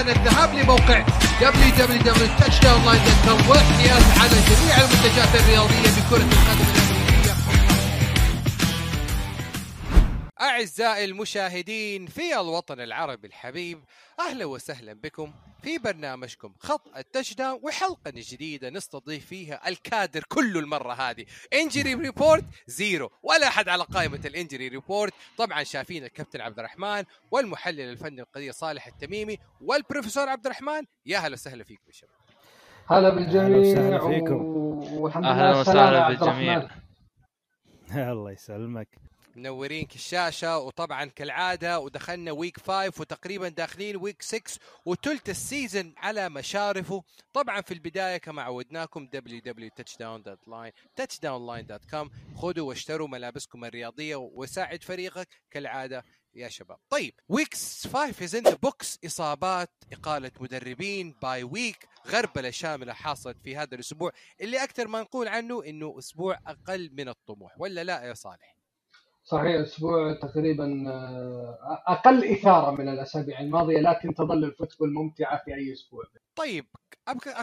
الآن 0.00 0.16
الذهاب 0.16 0.54
لموقع 0.54 1.04
www.touchdownline.com 1.40 3.48
والاحتياز 3.48 4.02
على 4.20 4.36
جميع 4.50 4.76
المنتجات 4.76 5.34
الرياضية 5.34 5.90
بكرة 6.00 6.16
القدم. 6.16 6.85
أعزائي 10.56 11.04
المشاهدين 11.04 12.06
في 12.06 12.40
الوطن 12.40 12.80
العربي 12.80 13.26
الحبيب 13.26 13.84
أهلا 14.20 14.44
وسهلا 14.44 14.92
بكم 14.92 15.32
في 15.62 15.78
برنامجكم 15.78 16.54
خط 16.58 16.96
ال 16.96 17.34
touchdown 17.34 17.60
وحلقة 17.62 18.12
جديدة 18.14 18.70
نستضيف 18.70 19.26
فيها 19.26 19.68
الكادر 19.68 20.24
كله 20.28 20.60
المرة 20.60 20.92
هذه 20.92 21.24
injury 21.52 21.94
report 21.94 22.44
zero 22.66 23.10
ولا 23.22 23.48
أحد 23.48 23.68
على 23.68 23.82
قائمة 23.82 24.20
ال 24.24 24.30
injury 24.30 24.68
report 24.68 25.12
طبعا 25.38 25.62
شايفين 25.62 26.04
الكابتن 26.04 26.40
عبد 26.40 26.58
الرحمن 26.58 27.04
والمحلل 27.30 27.80
الفني 27.80 28.20
القدير 28.20 28.52
صالح 28.52 28.86
التميمي 28.86 29.38
والبروفيسور 29.60 30.28
عبد 30.28 30.46
الرحمن. 30.46 30.82
يا 31.06 31.18
هلا 31.18 31.32
وسهلا 31.32 31.64
فيكم 31.64 31.82
يا 31.86 31.92
شباب. 31.92 32.10
هلا 32.86 33.08
أهلا 33.08 33.14
بالجميع 33.14 33.58
وسهلا 33.58 33.98
فيكم. 33.98 35.24
أهلا 35.24 35.50
لله 35.50 35.60
وسهلا 35.60 36.08
بالجميع. 36.08 36.68
الله 38.12 38.32
يسلمك. 38.32 38.88
منورين 39.36 39.88
الشاشة 39.94 40.58
وطبعا 40.58 41.04
كالعادة 41.04 41.80
ودخلنا 41.80 42.32
week 42.32 42.58
5 42.60 43.00
وتقريبا 43.00 43.48
داخلين 43.48 43.96
week 43.96 44.22
6 44.22 44.60
وتلت 44.84 45.28
ال 45.28 45.37
season 45.37 45.94
على 45.96 46.28
مشارفه. 46.28 47.02
طبعا 47.32 47.60
في 47.60 47.74
البداية 47.74 48.16
كما 48.16 48.42
عودناكم 48.42 49.08
www.touchdown.line 49.16 50.72
خذوا 52.36 52.68
واشتروا 52.68 53.08
ملابسكم 53.08 53.64
الرياضية 53.64 54.16
وساعد 54.16 54.82
فريقك 54.82 55.28
كالعادة 55.50 56.04
يا 56.34 56.48
شباب. 56.48 56.78
طيب 56.90 57.14
week 57.28 57.86
5 57.86 58.24
is 58.24 58.34
in 58.34 58.42
the 58.42 58.54
books 58.54 58.98
إصابات 59.06 59.70
إقالة 59.92 60.32
مدربين 60.40 61.14
bye 61.22 61.42
week 61.42 61.88
غربلة 62.06 62.50
شاملة 62.50 62.92
حصلت 62.92 63.36
في 63.44 63.56
هذا 63.56 63.74
الأسبوع. 63.74 64.12
اللي 64.40 64.62
أكثر 64.64 64.88
ما 64.88 65.00
نقول 65.00 65.28
عنه 65.28 65.64
إنه 65.64 65.98
أسبوع 65.98 66.38
أقل 66.46 66.90
من 66.92 67.08
الطموح 67.08 67.60
ولا 67.60 67.84
لا 67.84 68.02
يا 68.04 68.14
صالح؟ 68.14 68.55
صحيح 69.26 69.60
أسبوع 69.60 70.14
تقريبا 70.22 70.84
آه، 70.88 71.82
أقل 71.86 72.24
إثارة 72.24 72.70
من 72.70 72.88
الأسابيع 72.88 73.40
الماضية 73.40 73.78
لكن 73.80 74.14
تظل 74.14 74.44
ال 74.44 74.49
football 74.49 74.92
ممتعة 74.92 75.42
في 75.44 75.54
أي 75.54 75.72
أسبوع. 75.72 76.04
طيب 76.36 76.66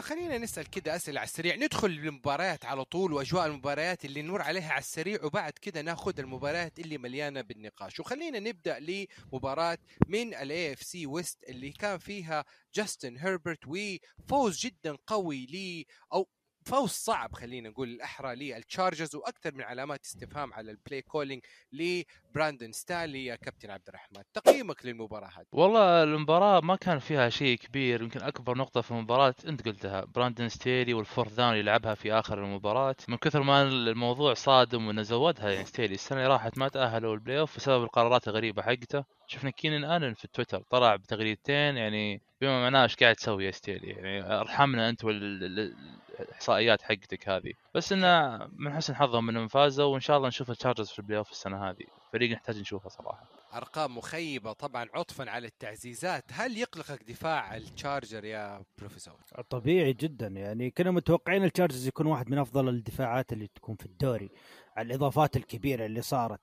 خلينا 0.00 0.38
نسأل 0.38 0.70
كده 0.70 0.96
أسئلة 0.96 1.20
على 1.20 1.26
السريع. 1.26 1.56
ندخل 1.56 1.90
للمباريات 1.90 2.64
على 2.64 2.84
طول 2.84 3.12
وأجواء 3.12 3.46
المباريات 3.46 4.04
اللي 4.04 4.22
نمر 4.22 4.42
عليها 4.42 4.70
على 4.72 4.80
السريع 4.80 5.24
وبعد 5.24 5.52
كده 5.52 5.82
ناخذ 5.82 6.20
المباريات 6.20 6.78
اللي 6.78 6.98
مليانة 6.98 7.40
بالنقاش. 7.40 8.00
وخلينا 8.00 8.38
نبدأ 8.38 8.78
لمباراة 8.78 9.78
من 10.08 10.34
ال 10.34 10.72
AFC 10.72 10.82
West 10.82 11.38
اللي 11.48 11.70
كان 11.72 11.98
فيها 11.98 12.44
جاستن 12.74 13.16
هيربرت 13.18 13.60
وفوز 13.66 14.60
جدا 14.60 14.96
قوي 15.06 15.46
لي 15.46 15.86
أو 16.12 16.28
فوز 16.66 16.90
صعب 16.90 17.32
خلينا 17.32 17.68
نقول 17.68 17.88
الأحرى 17.88 18.34
للتشارجرز 18.34 19.16
وأكثر 19.16 19.54
من 19.54 19.62
علامات 19.62 20.04
استفهام 20.04 20.52
على 20.52 20.70
ال 20.70 20.76
play 20.76 21.02
calling 21.02 21.42
لبراندن 21.72 22.72
ستالي 22.72 23.24
يا 23.24 23.36
كابتن 23.36 23.70
عبد 23.70 23.88
الرحمن. 23.88 24.22
تقييمك 24.34 24.86
للمباراة 24.86 25.28
هذه؟ 25.28 25.46
والله 25.52 26.02
المباراة 26.02 26.60
ما 26.60 26.76
كان 26.76 26.98
فيها 26.98 27.28
شيء 27.28 27.58
كبير 27.58 28.02
يمكن 28.02 28.22
أكبر 28.22 28.58
نقطة 28.58 28.80
في 28.80 28.90
المباراة 28.90 29.34
أنت 29.48 29.68
قلتها 29.68 30.04
براندن 30.04 30.48
ستيلي 30.48 30.94
وال 30.94 31.04
fourth 31.04 31.34
down 31.34 31.52
اللي 31.52 31.62
لعبها 31.62 31.94
في 31.94 32.12
آخر 32.12 32.44
المباراة. 32.44 32.96
من 33.08 33.16
كثر 33.16 33.42
ما 33.42 33.62
الموضوع 33.62 34.34
صادم 34.34 34.86
وإنه 34.86 35.02
زودها 35.02 35.50
يعني 35.50 35.64
ستيلي 35.64 35.94
السنة 35.94 36.18
اللي 36.18 36.28
راحت 36.28 36.58
ما 36.58 36.68
تأهلوا 36.68 37.14
ال 37.14 37.40
playoff 37.40 37.56
بسبب 37.56 37.82
القرارات 37.82 38.28
الغريبة 38.28 38.62
حقته. 38.62 39.04
شفنا 39.26 39.50
كينن 39.50 39.84
آلن 39.84 40.14
في 40.14 40.28
تويتر 40.28 40.62
طلع 40.70 40.96
بتغريدتين 40.96 41.76
يعني 41.76 42.22
بما 42.40 42.62
معناه 42.62 42.82
إيش 42.82 42.96
قاعد 42.96 43.14
تسوي 43.14 43.44
يا 43.44 43.50
ستيلي؟ 43.50 43.88
يعني 43.88 44.40
أرحمنا 44.40 44.88
أنت 44.88 45.04
والإحصائيات 45.04 46.82
حقتك 46.82 47.28
هذه. 47.28 47.52
بس 47.74 47.92
إنه 47.92 48.38
من 48.56 48.72
حسن 48.72 48.94
حظهم 48.94 49.28
إنهم 49.28 49.48
فازوا 49.48 49.84
وإن 49.84 50.00
شاء 50.00 50.16
الله 50.16 50.28
نشوف 50.28 50.50
التشارجرز 50.50 50.88
في 50.88 50.98
ال 50.98 51.18
playoff 51.18 51.30
السنة 51.30 51.70
هذه. 51.70 51.84
فريق 52.12 52.30
نحتاج 52.30 52.60
نشوفه 52.60 52.88
صراحة. 52.88 53.24
أرقام 53.54 53.98
مخيبة 53.98 54.52
طبعا 54.52 54.88
عطفا 54.94 55.30
على 55.30 55.46
التعزيزات. 55.46 56.24
هل 56.32 56.58
يقلقك 56.58 57.02
دفاع 57.02 57.56
التشارجر 57.56 58.24
يا 58.24 58.64
بروفيسور؟ 58.78 59.16
طبيعي 59.50 59.92
جدا. 59.92 60.26
يعني 60.26 60.70
كنا 60.70 60.90
متوقعين 60.90 61.44
التشارجرز 61.44 61.86
يكون 61.86 62.06
واحد 62.06 62.30
من 62.30 62.38
أفضل 62.38 62.68
الدفاعات 62.68 63.32
اللي 63.32 63.46
تكون 63.46 63.76
في 63.76 63.86
الدوري 63.86 64.30
على 64.76 64.86
الإضافات 64.86 65.36
الكبيرة 65.36 65.86
اللي 65.86 66.02
صارت. 66.02 66.40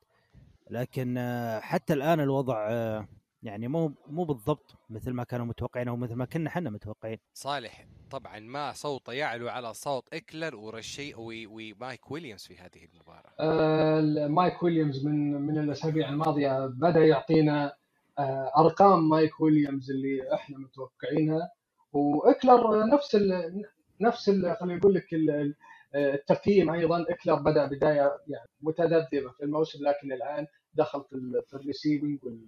لكن 0.71 1.17
آه، 1.17 1.59
حتى 1.59 1.93
الآن 1.93 2.19
الوضع 2.19 2.67
آه، 2.69 3.07
يعني 3.43 3.67
مو 3.67 3.93
مو 4.07 4.23
بالضبط 4.23 4.75
مثل 4.89 5.11
ما 5.11 5.23
كانوا 5.23 5.45
متوقعين 5.45 5.87
أو 5.87 5.95
مثل 5.97 6.15
ما 6.15 6.25
كنا 6.25 6.47
إحنا 6.49 6.69
متوقعين. 6.69 7.17
صالح 7.33 7.85
طبعا 8.11 8.39
ما 8.39 8.71
صوت 8.73 9.09
يعلو 9.09 9.49
على 9.49 9.73
صوت 9.73 10.13
إكلر 10.13 10.55
ورشي 10.55 11.13
ومايك 11.17 12.11
ويليامز 12.11 12.41
في 12.47 12.57
هذه 12.57 12.85
المباراة. 12.93 13.31
آه، 13.39 14.27
مايك 14.27 14.63
ويليامز 14.63 15.05
من 15.05 15.41
من 15.41 15.57
الأسابيع 15.57 16.09
الماضية 16.09 16.65
بدأ 16.65 17.05
يعطينا 17.05 17.73
آه، 18.19 18.51
أرقام 18.57 19.09
مايك 19.09 19.39
ويليامز 19.41 19.91
اللي 19.91 20.33
إحنا 20.33 20.57
متوقعينها. 20.57 21.51
وإكلر 21.93 22.85
نفس 22.87 23.15
ال 23.15 23.63
نفس 24.01 24.29
ال 24.29 24.55
خلينا 24.59 24.77
نقول 24.79 24.93
لك 24.93 25.13
ال- 25.13 25.29
ال- 25.29 25.55
التقييم 25.95 26.69
أيضا 26.69 27.05
إكلر 27.09 27.35
بدأ 27.35 27.65
بداية 27.65 28.17
يعني 28.27 28.47
متذبذبة 28.61 29.29
في 29.37 29.43
الموسم 29.43 29.79
لكن 29.87 30.11
الآن 30.11 30.47
دخل 30.73 31.03
في 31.09 31.13
ال- 31.15 31.43
في 31.47 31.53
ال 31.53 31.60
receiving 31.60 32.23
وال- 32.23 32.47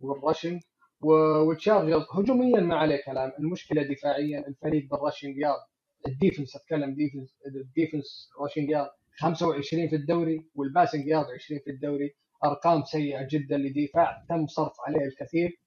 وال 0.00 0.14
rushing 0.14 0.62
و- 1.00 1.12
والتشارجرز 1.48 2.06
هجوميا 2.12 2.60
ما 2.60 2.76
عليه 2.76 3.02
كلام 3.06 3.32
المشكلة 3.38 3.82
دفاعيا. 3.82 4.48
الفريق 4.48 4.88
بال 4.90 5.00
rushing 5.00 5.36
yard 5.38 5.60
ال 6.08 6.14
defense 6.14 6.56
أتكلم 6.56 6.94
defense 6.94 7.36
ال 7.46 7.56
defense 7.56 8.30
rushing 8.40 8.70
yard 8.70 8.90
25 9.18 9.88
في 9.88 9.96
الدوري 9.96 10.46
وال 10.54 10.66
passing 10.66 11.06
yard 11.06 11.26
20 11.34 11.60
في 11.60 11.70
الدوري. 11.70 12.14
أرقام 12.44 12.84
سيئة 12.84 13.26
جدا 13.30 13.56
لدفاع. 13.58 14.24
تم 14.28 14.46
صرف 14.46 14.72
عليه 14.86 15.04
الكثير. 15.06 15.60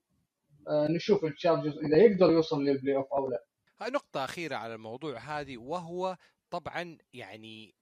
آه، 0.67 0.87
نشوف 0.91 1.25
التشارجرز 1.25 1.77
إذا 1.77 1.97
يقدر 1.97 2.31
يوصل 2.31 2.63
لل 2.63 2.95
playoff 2.95 3.13
أو 3.13 3.29
لا. 3.29 3.43
نقطة 3.89 4.23
أخيرة 4.23 4.55
على 4.55 4.75
الموضوع 4.75 5.17
هذه 5.19 5.57
وهو 5.57 6.17
طبعا 6.49 6.97
يعني 7.13 7.75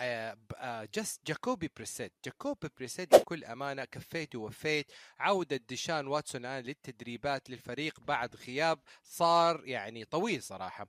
آه، 0.00 0.36
آه، 0.56 0.88
just 0.94 1.20
جاكوبي 1.26 1.70
بريسيت 1.76 2.12
جاكوبي 2.24 2.68
بريسيت 2.76 3.14
بكل 3.14 3.44
أمانة 3.44 3.84
كفيت 3.84 4.34
ووفيت. 4.34 4.92
عودة 5.18 5.56
ديشان 5.56 6.06
واتسون 6.06 6.40
الآن 6.40 6.64
للتدريبات 6.64 7.50
للفريق 7.50 8.00
بعد 8.00 8.36
غياب 8.36 8.80
صار 9.02 9.62
يعني 9.66 10.04
طويل 10.04 10.42
صراحة. 10.42 10.86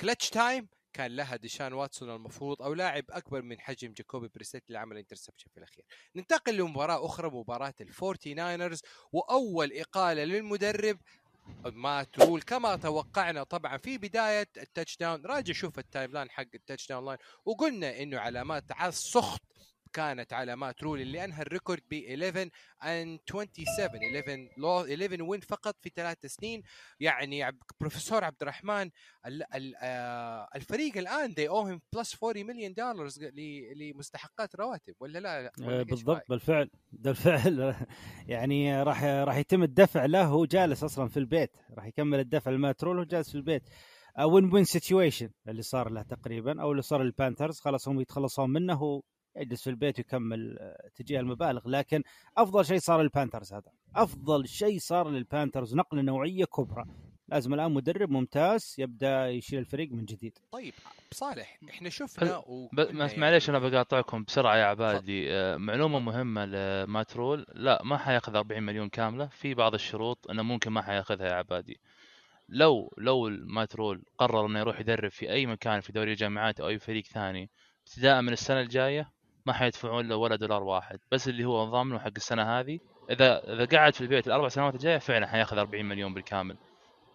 clutch 0.00 0.30
time 0.30 0.68
كان 0.92 1.16
لها 1.16 1.36
ديشان 1.36 1.72
واتسون 1.72 2.10
المفروض 2.10 2.62
أو 2.62 2.74
لاعب 2.74 3.04
أكبر 3.10 3.42
من 3.42 3.60
حجم 3.60 3.92
جاكوبي 3.92 4.28
بريسيت 4.34 4.66
اللي 4.66 4.78
عمل 4.78 4.96
interception 4.98 5.50
في 5.50 5.58
الأخير. 5.58 5.84
ننتقل 6.16 6.56
لمباراة 6.56 7.06
أخرى 7.06 7.30
مباراة 7.30 7.74
الفورتي 7.80 8.34
ناينرز 8.34 8.82
وأول 9.12 9.72
إقالة 9.72 10.24
للمدرب 10.24 10.98
مات 11.64 12.18
رول 12.18 12.42
كما 12.42 12.76
توقعنا 12.76 13.42
طبعا 13.42 13.76
في 13.76 13.98
بداية 13.98 14.48
ال 14.56 14.96
touchdown 14.96 15.26
راجع 15.26 15.52
شوف 15.52 15.78
ال 15.78 16.12
timeline 16.12 16.30
حق 16.30 16.46
ال 16.54 16.88
touchdown 16.88 17.04
line 17.04 17.18
وقلنا 17.44 18.02
إنه 18.02 18.18
علامات 18.18 18.72
على 18.72 18.88
السخط 18.88 19.42
كانت 19.94 20.32
علامات 20.32 20.82
رول 20.82 21.00
اللي 21.00 21.24
انهى 21.24 21.42
ال 21.42 21.48
record 21.48 21.82
ب 21.90 21.94
11 21.94 22.48
and 22.82 23.18
27 23.30 23.66
11 24.14 24.48
لو 24.58 24.80
11 24.80 25.22
win 25.22 25.40
فقط 25.40 25.76
في 25.82 25.90
ثلاث 25.96 26.26
سنين. 26.26 26.62
يعني 27.00 27.58
بروفيسور 27.80 28.24
عبد 28.24 28.42
الرحمن 28.42 28.90
ال- 29.26 29.54
ال- 29.54 29.74
آه، 29.82 30.48
الفريق 30.56 30.96
الآن 30.98 31.30
they 31.32 31.48
owe 31.50 31.68
him 31.74 31.80
plus 31.96 32.16
40 32.24 32.46
مليون 32.46 32.74
دولار 32.74 33.08
لمستحقات 33.76 34.56
رواتب 34.56 34.94
ولا 35.00 35.18
لا, 35.18 35.52
آه، 35.62 35.82
بالضبط؟ 35.82 36.22
بالفعل 36.28 36.70
بالفعل. 36.92 37.74
يعني 38.28 38.82
راح 38.82 39.04
راح 39.04 39.36
يتم 39.36 39.62
الدفع 39.62 40.04
له 40.04 40.20
وهو 40.32 40.44
جالس 40.44 40.84
أصلا 40.84 41.08
في 41.08 41.16
البيت. 41.16 41.56
راح 41.70 41.86
يكمل 41.86 42.20
الدفع 42.20 42.50
لمات 42.50 42.73
رول 42.73 42.96
وهو 42.96 43.04
جالس 43.06 43.28
في 43.30 43.34
البيت. 43.34 43.62
win 44.24 44.52
win 44.54 44.64
situation 44.64 45.30
اللي 45.48 45.62
صار 45.62 45.90
له 45.90 46.02
تقريبا 46.02 46.62
أو 46.62 46.70
اللي 46.70 46.82
صار 46.82 47.02
للبانثرز 47.02 47.60
خلاص 47.60 47.88
هم 47.88 48.00
يتخلصون 48.00 48.50
منه 48.50 49.02
يجلس 49.36 49.62
في 49.62 49.70
البيت 49.70 49.98
ويكمل 49.98 50.56
آه، 50.60 50.88
تجيه 50.94 51.20
المبالغ. 51.20 51.68
لكن 51.68 52.02
أفضل 52.36 52.64
شيء 52.64 52.78
صار 52.78 53.02
للبانثرز 53.02 53.52
هذا. 53.52 53.70
أفضل 53.96 54.48
شيء 54.48 54.78
صار 54.78 55.08
للبانثرز 55.08 55.74
نقلة 55.74 56.02
نوعية 56.02 56.44
كبرى. 56.44 56.84
لازم 57.28 57.54
الآن 57.54 57.72
مدرب 57.72 58.10
ممتاز 58.10 58.74
يبدأ 58.78 59.28
يشيل 59.28 59.58
الفريق 59.58 59.92
من 59.92 60.04
جديد. 60.04 60.38
طيب 60.52 60.74
صالح 61.12 61.58
إحنا 61.70 61.88
شفنا 61.88 62.36
وقلنا 62.36 63.04
بس 63.04 63.18
معليش 63.18 63.50
أنا 63.50 63.58
بقاطعكم 63.58 64.24
بسرعة 64.24 64.56
يا 64.56 64.64
عبادي. 64.64 65.32
آه، 65.32 65.56
معلومة 65.56 65.98
مهمة 65.98 66.44
لمات 66.44 66.95
رول 66.95 67.46
لا 67.54 67.82
ما 67.84 67.96
حياخذ 67.96 68.36
40 68.36 68.62
مليون 68.62 68.88
كاملة. 68.88 69.26
في 69.26 69.54
بعض 69.54 69.74
الشروط 69.74 70.30
انه 70.30 70.42
ممكن 70.42 70.70
ما 70.70 70.82
حياخذها 70.82 71.26
يا 71.26 71.34
عبادي. 71.34 71.80
لو 72.48 72.94
لو 72.98 73.28
مات 73.30 73.59
رول 73.59 74.02
قرر 74.18 74.46
إنه 74.46 74.58
يروح 74.58 74.80
يدرب 74.80 75.10
في 75.10 75.30
أي 75.30 75.46
مكان 75.46 75.80
في 75.80 75.92
دوري 75.92 76.12
الجامعات 76.12 76.60
أو 76.60 76.68
أي 76.68 76.78
فريق 76.78 77.04
ثاني 77.04 77.50
ابتداء 77.86 78.22
من 78.22 78.32
السنة 78.32 78.60
الجاية 78.60 79.10
ما 79.46 79.52
حيدفعون 79.52 80.08
له 80.08 80.16
ولا 80.16 80.36
دولار 80.36 80.62
واحد. 80.62 80.98
بس 81.12 81.28
اللي 81.28 81.44
هو 81.44 81.64
ضامنه 81.64 81.98
حق 81.98 82.12
السنة 82.16 82.60
هذه 82.60 82.78
إذا 83.10 83.52
إذا 83.54 83.78
قعد 83.78 83.94
في 83.94 84.00
البيت 84.00 84.26
الأربع 84.26 84.48
سنوات 84.48 84.74
الجاية 84.74 84.98
فعلا 84.98 85.26
حياخذ 85.26 85.58
40 85.58 85.84
مليون 85.84 86.14
بالكامل. 86.14 86.56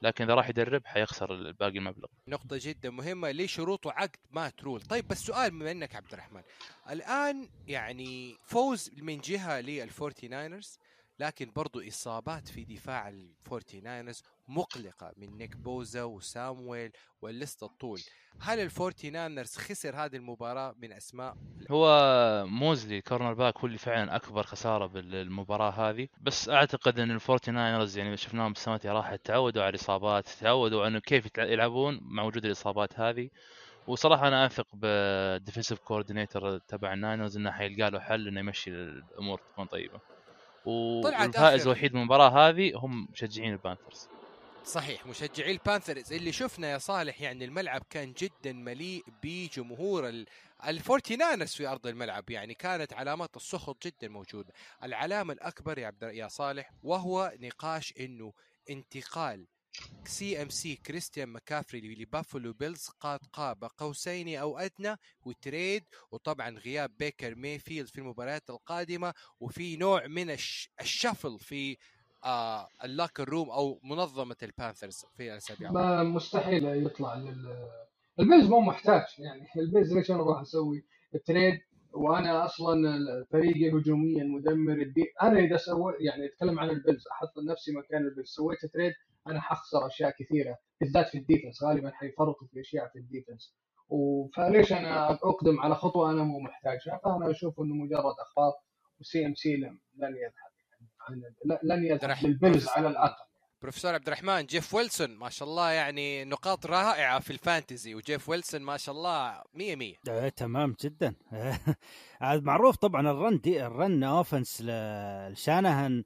لكن 0.02 0.24
إذا 0.24 0.34
راح 0.34 0.50
يدرب 0.50 0.86
حيخسر 0.86 1.52
باقي 1.52 1.78
المبلغ. 1.78 2.08
نقطة 2.28 2.60
جدا 2.62 2.90
مهمة 2.90 3.32
ليه 3.32 3.48
شروطه 3.48 3.92
عقد 3.92 4.18
مات 4.32 4.50
رول. 4.50 4.82
طيب 4.82 5.08
بس 5.08 5.18
سؤال 5.18 5.52
بما 5.52 5.72
إنك 5.72 5.96
عبد 5.96 6.14
الرحمن. 6.14 6.42
الآن 6.90 7.50
يعني 7.68 8.38
فوز 8.44 8.92
من 8.98 9.20
جهة 9.20 9.62
للفورتي 9.62 10.28
ناينرز 10.28 10.80
لكن 11.20 11.52
برضو 11.56 11.88
إصابات 11.88 12.48
في 12.48 12.64
دفاع 12.64 13.10
الفورتي 13.10 13.82
ناينرز 13.82 14.24
مقلقة 14.50 15.12
من 15.18 15.38
نيك 15.38 15.56
بوسا 15.56 16.04
وسامويل 16.04 16.92
وال 17.22 17.36
list 17.36 17.64
تطول. 17.64 18.00
هل 18.42 18.60
الفورتي 18.60 19.10
ناينرز 19.10 19.58
خسر 19.58 19.96
هذه 19.96 20.16
المباراة 20.16 20.76
من 20.82 20.92
أسماء؟ 20.92 21.38
هو 21.72 22.46
موزلي 22.48 23.02
cornerback 23.02 23.58
هو 23.58 23.68
اللي 23.68 23.78
فعلا 23.78 24.16
أكبر 24.16 24.44
خسارة 24.44 24.86
بالمباراة 24.86 25.72
هذه. 25.72 26.08
بس 26.22 26.50
أعتقد 26.50 27.00
إن 27.00 27.12
الفورتي 27.12 27.52
ناينرز 27.52 27.98
يعني 27.98 28.18
شفناهم 28.18 28.52
السنوات 28.52 28.86
راحت 28.86 29.26
تعودوا 29.26 29.64
على 29.64 29.70
الإصابات 29.70 30.28
تعودوا 30.28 30.88
انه 30.88 31.00
كيف 31.00 31.28
يلعبون 31.38 32.00
مع 32.02 32.24
وجود 32.24 32.46
الإصابات 32.46 33.00
هذه. 33.00 33.30
وصراحة 33.88 34.28
أنا 34.28 34.46
أثق 34.46 34.68
بال 34.74 34.93
defensive 34.93 35.80
coordinator 35.80 36.58
تبع 36.58 36.94
الناينرز 36.94 37.38
إنه 37.38 37.52
حيلقى 37.52 37.92
له 37.92 38.00
حل 38.00 38.28
إنه 38.28 38.40
يمشي 38.40 38.72
الأمور 38.72 39.38
تكون 39.38 39.66
طيبة. 39.66 40.00
والفائز 40.66 41.62
الوحيد 41.62 41.94
من 41.94 42.02
المباراة 42.02 42.50
هذه 42.50 42.72
هم 42.76 43.08
مشجعين 43.12 43.54
البانثرز. 43.54 44.10
صحيح 44.66 45.06
مشجعي 45.06 45.52
البانثرز. 45.52 46.14
اللي 46.14 46.32
شفنا 46.32 46.72
يا 46.72 46.78
صالح 46.78 47.22
يعني 47.22 47.46
الملعب 47.46 47.84
كان 47.90 48.14
جدا 48.14 48.54
مليء 48.54 49.04
بجمهور 49.24 50.10
ال- 50.10 50.26
الفورتي 50.68 51.16
ناينرز 51.16 51.50
في 51.54 51.68
أرض 51.68 51.88
الملعب. 51.88 52.30
يعني 52.30 52.54
كانت 52.54 52.94
علامات 52.94 53.36
السخط 53.36 53.88
جدا 53.88 54.08
موجوده 54.08 54.54
العلامة 54.84 55.34
الأكبر 55.34 55.78
يا 55.80 55.88
عبد 55.88 56.04
يا 56.04 56.28
صالح 56.28 56.72
وهو 56.84 57.34
نقاش 57.40 57.94
إنه 58.00 58.34
انتقال 58.70 59.48
CMC 60.06 60.76
كريستيان 60.76 61.30
مكافري 61.30 61.96
لبافلو 61.96 62.54
بيلز 62.54 62.90
قد 63.00 63.20
قاب 63.34 63.64
قوسين 63.78 64.36
أو 64.38 64.58
أدنى 64.58 64.96
و 65.26 65.36
trade 65.36 65.84
وطبعا 66.12 66.50
غياب 66.50 66.98
بيكر 66.98 67.36
ميفيلد 67.36 67.88
في 67.88 67.98
المباريات 67.98 68.50
القادمة 68.50 69.14
وفي 69.40 69.78
نوع 69.78 70.08
من 70.08 70.30
الش... 70.32 70.70
ال 70.82 70.89
shuffle 70.89 71.40
في 71.40 71.78
آه 72.26 72.68
ال 72.84 72.91
locker 72.91 73.30
room 73.30 73.50
أو 73.50 73.80
منظمة 73.84 74.36
البانثرز 74.44 75.06
في 75.18 75.32
الاسابيع 75.34 75.72
ما 75.72 76.04
مستحيل 76.04 76.86
يطلع 76.86 77.16
لل 77.16 77.70
البيلز 78.20 78.50
مو 78.50 78.60
محتاج 78.60 79.04
يعني 79.20 79.48
البيلز 79.58 79.94
ليش 79.94 80.12
أنا 80.12 80.22
أروح 80.22 80.42
أسوي؟ 80.42 80.86
trade 81.26 81.60
وأنا 81.94 82.46
أصلا 82.46 83.00
فريقي 83.32 83.72
هجوميا 83.72 84.24
مدمر 84.24 84.74
الدنيا 84.82 85.06
أنا 85.22 85.40
إذا 85.40 85.58
سويت 85.58 85.96
يعني 86.00 86.26
أتكلم 86.26 86.60
عن 86.60 86.70
البيلز 86.70 87.04
أحط 87.12 87.34
نفسي 87.50 87.72
مكان 87.72 88.02
البيلز 88.02 88.28
سويت 88.28 88.66
trade 88.66 88.94
أنا 89.28 89.42
حخسر 89.42 89.88
أشياء 89.88 90.16
كثيرة 90.20 90.58
بالذات 90.82 91.08
في 91.08 91.18
ال 91.18 91.24
defense 91.24 91.64
غالبا 91.64 91.92
حيفرطوا 91.92 92.48
في 92.48 92.60
أشياء 92.60 92.88
في 92.88 93.00
ال 93.00 93.06
defense. 93.06 93.56
فليش 94.36 94.74
أنا 94.74 95.12
أقدم 95.12 95.60
على 95.60 95.76
خطوة 95.76 96.12
أنا 96.12 96.24
مو 96.24 96.40
محتاجها؟ 96.40 97.00
فأنا 97.04 97.32
أشوف 97.32 97.60
إنه 97.60 97.76
مجرد 97.76 98.16
أخبار 98.20 98.54
و 99.00 99.26
CMC 99.26 99.56
لن 99.56 99.78
يذهب. 100.16 100.49
لن 101.64 101.86
يذهب 101.86 102.18
للبيلز 102.24 102.68
على 102.68 102.88
الأقل. 102.88 103.30
بروفيسور 103.62 103.94
عبد 103.94 104.08
الرحمن 104.08 104.46
جيف 104.46 104.74
ويلسون 104.74 105.16
ما 105.16 105.30
شاء 105.30 105.50
الله 105.50 105.72
يعني 105.72 106.26
نقاط 106.26 106.66
رائعة 106.66 107.20
في 107.20 107.32
ال 107.34 107.42
fantasy 107.42 107.96
وجيف 107.96 108.30
ويلسون 108.30 108.62
ما 108.62 108.78
شاء 108.78 108.96
الله 108.96 109.42
100 109.54 109.76
100 109.76 109.96
آه، 110.10 110.30
تمام 110.30 110.76
جدا. 110.84 111.16
عاد 112.22 112.44
معروف 112.44 112.76
طبعا 112.76 113.12
ال 113.12 113.19
run 113.19 113.40
دي 113.40 113.66
ال 113.66 113.75
run 113.75 114.04
offense 114.04 114.62
لشانهن 114.62 116.04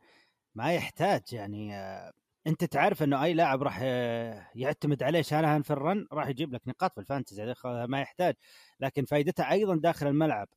ما 0.55 0.73
يحتاج 0.73 1.21
يعني 1.31 1.75
آه، 1.75 2.13
أنت 2.47 2.63
تعرف 2.63 3.03
إنه 3.03 3.23
أي 3.23 3.33
لاعب 3.33 3.63
راح 3.63 3.79
آه، 3.81 4.47
يعتمد 4.55 5.03
عليه 5.03 5.21
شانهن 5.21 5.61
في 5.61 5.71
ال 5.71 5.80
run 5.80 6.07
راح 6.11 6.27
يجيب 6.27 6.53
لك 6.53 6.61
نقاط 6.67 6.93
في 6.93 6.99
ال 6.99 7.06
fantasy 7.06 7.53
ما 7.65 8.01
يحتاج. 8.01 8.35
لكن 8.79 9.05
فائدتها 9.05 9.51
أيضا 9.51 9.75
داخل 9.75 10.07
الملعب. 10.07 10.47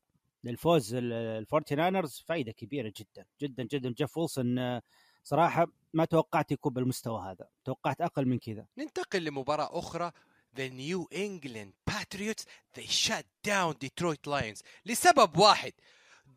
للفوز 0.47 0.93
ال- 0.95 1.13
الفورتي 1.13 1.75
ناينرز 1.75 2.23
فائده 2.27 2.51
كبيرة 2.51 2.93
جدا 2.97 3.25
جدا 3.41 3.63
جدا. 3.63 3.89
جيف 3.89 4.17
ويلسون 4.17 4.59
آه، 4.59 4.81
صراحة 5.23 5.67
ما 5.93 6.05
توقعت 6.05 6.51
يكون 6.51 6.73
بالمستوى 6.73 7.21
هذا 7.31 7.47
توقعت 7.65 8.01
أقل 8.01 8.25
من 8.25 8.39
كذا. 8.39 8.65
ننتقل 8.77 9.23
لمباراة 9.23 9.79
أخرى 9.79 10.11
The 10.57 10.69
New 10.69 11.05
England 11.17 11.71
Patriots. 11.91 12.43
They 12.77 12.87
shut 12.87 13.25
down 13.47 13.73
Detroit 13.85 14.27
Lions 14.27 14.61
لسبب 14.85 15.37
واحد. 15.37 15.71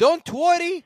Don't 0.02 0.32
worry 0.32 0.82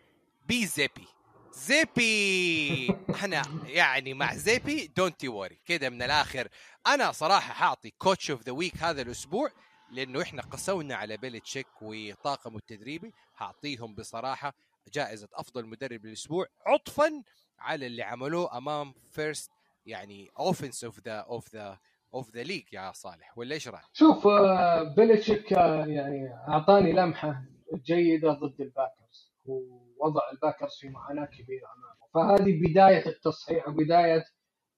be 0.53 0.67
Zappe 0.67 1.07
زابي 1.53 2.97
إحنا 3.11 3.43
يعني 3.67 4.15
مع 4.15 4.35
زابي 4.37 4.87
don't 4.97 5.27
worry. 5.27 5.55
كده 5.67 5.91
من 5.91 6.03
الآخر. 6.03 6.49
أنا 6.87 7.13
صراحة 7.13 7.53
حاعطي 7.55 7.91
coach 7.99 8.31
of 8.31 8.43
the 8.43 8.53
week 8.53 8.77
هذا 8.77 9.03
الأسبوع. 9.03 9.51
لأنه 9.95 10.23
إحنا 10.23 10.43
قسونا 10.43 10.95
على 10.95 11.17
بيلتشيك 11.17 11.67
وطاقمه 11.83 12.57
التدريبي 12.57 13.13
حاعطيهم 13.35 13.95
بصراحة 13.95 14.55
جائزة 14.93 15.29
أفضل 15.35 15.67
مدرب 15.67 16.07
للأسبوع 16.07 16.47
عطفا 16.67 17.23
على 17.59 17.87
اللي 17.87 18.03
عملوه 18.03 18.59
أمام 18.59 18.95
first 19.13 19.51
يعني 19.87 20.31
offense 20.39 20.85
of 20.85 21.01
the 21.01 21.19
of 21.19 21.55
the 21.55 21.79
of 22.15 22.31
the 22.31 22.43
league 22.43 22.65
يا 22.73 22.93
صالح 22.93 23.39
ولا 23.39 23.55
إيش 23.55 23.69
رأيك؟ 23.69 23.85
شوف 23.93 24.27
آه، 24.27 24.83
بيلتشيك 24.83 25.53
آه، 25.53 25.87
يعني 25.87 26.29
أعطاني 26.49 26.93
لمحة 26.93 27.45
جيدة 27.75 28.33
ضد 28.33 28.61
الباكرز 28.61 29.33
ووضع 29.45 30.31
الباكرز 30.33 30.79
في 30.81 30.89
معاناة 30.89 31.25
كبيرة 31.27 31.67
أمامه 31.77 32.05
فهذه 32.15 32.61
بداية 32.69 33.07
التصحيح 33.07 33.69
وبدايه 33.69 34.25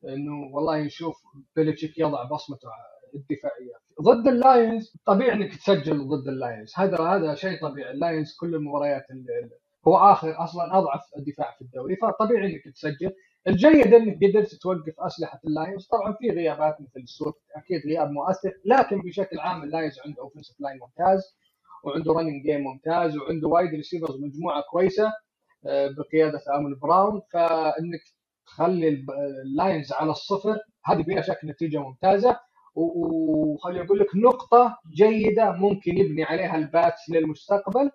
إنه 0.05 0.55
والله 0.55 0.83
نشوف 0.83 1.17
بيلتشيك 1.57 1.99
يضع 1.99 2.23
بصمته 2.23 2.69
الدفاعيه 3.17 3.73
ضد 4.03 4.29
اللاينز 4.29 4.97
طبيعي 5.07 5.33
إنك 5.33 5.57
تسجل 5.57 6.09
ضد 6.09 6.29
اللاينز. 6.29 6.73
هذا 6.77 7.01
هذا 7.01 7.35
شيء 7.35 7.61
طبيعي. 7.61 7.91
اللاينز 7.91 8.37
كل 8.41 8.55
المباريات 8.55 9.07
هو 9.89 9.97
آخر 9.97 10.45
أصلا 10.45 10.79
أضعف 10.79 11.01
الدفاع 11.19 11.55
في 11.59 11.63
الدوري. 11.63 11.97
فطبيعي 11.97 12.47
إنك 12.47 12.75
تسجل. 12.75 13.11
الجيد 13.49 13.95
إنك 13.95 14.19
قدرت 14.25 14.55
توقف 14.55 15.01
أسلحة 15.01 15.41
اللاينز. 15.45 15.87
طبعا 15.87 16.13
في 16.13 16.31
غيابات 16.31 16.81
مثل 16.81 17.01
السويفت 17.01 17.39
أكيد 17.57 17.83
غياب 17.87 18.11
مؤثر. 18.11 18.53
لكن 18.65 18.99
بشكل 19.01 19.39
عام 19.39 19.63
اللاينز 19.63 20.01
عنده 20.07 20.23
offensive 20.23 20.61
line 20.61 20.79
ممتاز 20.81 21.37
وعنده 21.85 22.13
running 22.13 22.43
game 22.43 22.61
ممتاز 22.65 23.17
وعنده 23.17 23.49
wide 23.49 23.71
receivers 23.71 24.21
مجموعة 24.21 24.63
كويسة 24.71 25.13
آه، 25.67 25.89
بقيادة 25.99 26.41
امون 26.57 26.79
براون. 26.83 27.23
فإنك 27.33 28.01
تخلي 28.47 29.05
اللاينز 29.45 29.93
على 29.93 30.11
الصفر 30.11 30.59
هذه 30.85 31.03
بلا 31.03 31.23
شك 31.23 31.39
نتيجة 31.45 31.79
ممتازة. 31.79 32.41
وخليني 32.77 33.85
أقول 33.87 33.99
لك 33.99 34.17
نقطة 34.17 34.79
جيدة 34.95 35.53
ممكن 35.53 35.99
يبني 35.99 36.25
عليها 36.25 36.57
الباتس 36.57 37.11
للمستقبل. 37.11 37.91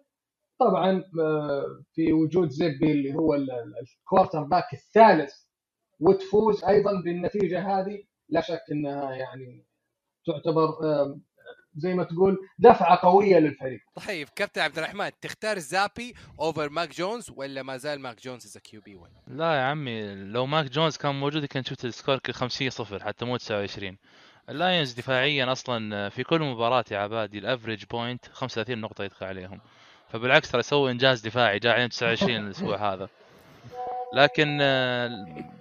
طبعا 0.59 1.03
آه، 1.19 1.83
في 1.93 2.13
وجود 2.13 2.50
زابي 2.50 2.91
اللي 2.91 3.13
هو 3.15 3.33
ال- 3.35 3.51
ال- 3.51 3.73
ال 3.81 4.43
quarterback 4.43 4.73
الثالث 4.73 5.33
وتفوز 6.00 6.63
أيضا 6.63 7.01
بالنتيجة 7.01 7.59
هذه. 7.79 8.03
لا 8.29 8.41
شك 8.41 8.61
إنها 8.71 9.11
يعني 9.11 9.65
تعتبر 10.25 10.69
زي 11.75 11.93
ما 11.93 12.03
تقول 12.03 12.38
دفعة 12.59 13.00
قوية 13.01 13.39
للفريق. 13.39 13.79
طيب 14.07 14.27
كابتن 14.35 14.61
عبد 14.61 14.77
الرحمن 14.77 15.11
تختار 15.21 15.59
زابي 15.59 16.13
over 16.39 16.69
ماك 16.69 16.89
جونز 16.95 17.31
ولا 17.35 17.63
ما 17.63 17.77
زال 17.77 18.00
ماك 18.00 18.21
جونز 18.23 18.45
as 18.45 18.57
QB 18.57 18.95
1 18.95 19.11
لا 19.27 19.53
يا 19.55 19.61
عمي 19.61 20.15
لو 20.15 20.45
ماك 20.45 20.65
جونز 20.65 20.97
كان 20.97 21.15
موجود 21.15 21.45
كان 21.45 21.63
شفت 21.63 21.85
ال 21.85 21.91
score 21.91 22.17
ك 22.17 22.31
50 22.31 22.69
صفر 22.69 23.03
حتى 23.03 23.25
مو 23.25 23.38
29 23.38 23.97
اللاينز 24.50 24.93
دفاعيا 24.93 25.51
أصلا 25.51 26.10
في 26.10 26.24
كل 26.24 26.41
مباراة 26.41 26.86
يا 26.91 26.98
عبادي 26.98 27.38
ال 27.39 27.45
average 27.45 27.83
point 27.91 28.25
35 28.33 28.77
نقطة 28.81 29.03
يدخل 29.03 29.25
عليهم. 29.25 29.62
فبالعكس 30.10 30.51
ترى 30.51 30.60
يسوي 30.60 30.91
إنجاز 30.91 31.21
دفاعي 31.21 31.60
جاء 31.60 31.74
عليهم 31.74 31.88
29 31.89 32.36
الأسبوع 32.45 32.93
هذا. 32.93 33.10
لكن 34.13 34.57
آه، 34.62 35.10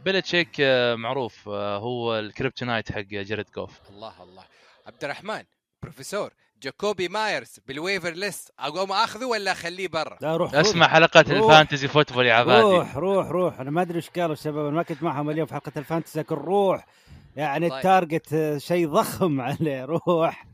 بيلتشيك 0.04 0.48
آه، 0.60 0.94
معروف 0.94 1.48
آه، 1.48 1.78
هو 1.78 2.18
ال 2.18 2.25
kryptonite 2.25 2.92
حق 2.92 3.00
جيريد 3.00 3.46
جوف 3.56 3.80
الله 3.90 4.22
الله. 4.22 4.44
عبد 4.86 5.04
الرحمن 5.04 5.42
بروفيسور 5.82 6.30
جاكوبي 6.62 7.08
مايرز 7.08 7.58
بال 7.68 7.79
waiver 7.79 8.10
list 8.10 8.50
أقوم 8.58 8.92
أخذه 8.92 9.24
ولا 9.24 9.52
أخليه 9.52 9.88
برا؟ 9.88 10.18
لا 10.20 10.36
روح 10.36 10.54
اسمع 10.54 10.86
روح 10.86 10.94
حلقة 10.94 11.24
روح. 11.28 11.50
ال 11.50 11.55
fantasy 11.55 11.88
football 11.88 12.26
يا 12.26 12.34
عبادي. 12.34 12.62
روح 12.62 12.96
روح 12.96 13.26
روح. 13.28 13.60
أنا 13.60 13.70
ما 13.70 13.82
أدري 13.82 13.96
إيش 13.96 14.10
قالوا 14.10 14.32
الشباب 14.32 14.66
أنا 14.66 14.76
ما 14.76 14.82
كنت 14.82 15.02
معهم 15.02 15.30
اليوم 15.30 15.46
في 15.46 15.54
حلقة 15.54 15.72
ال 15.76 15.81
fantasy 15.81 16.18
لكن 16.18 16.34
روح. 16.34 16.86
يعني 17.36 17.68
طيب. 17.68 17.78
ال 17.78 17.89
target 17.89 18.56
شيء 18.58 18.88
ضخم 18.88 19.40
عليه 19.40 19.84
روح. 19.84 20.46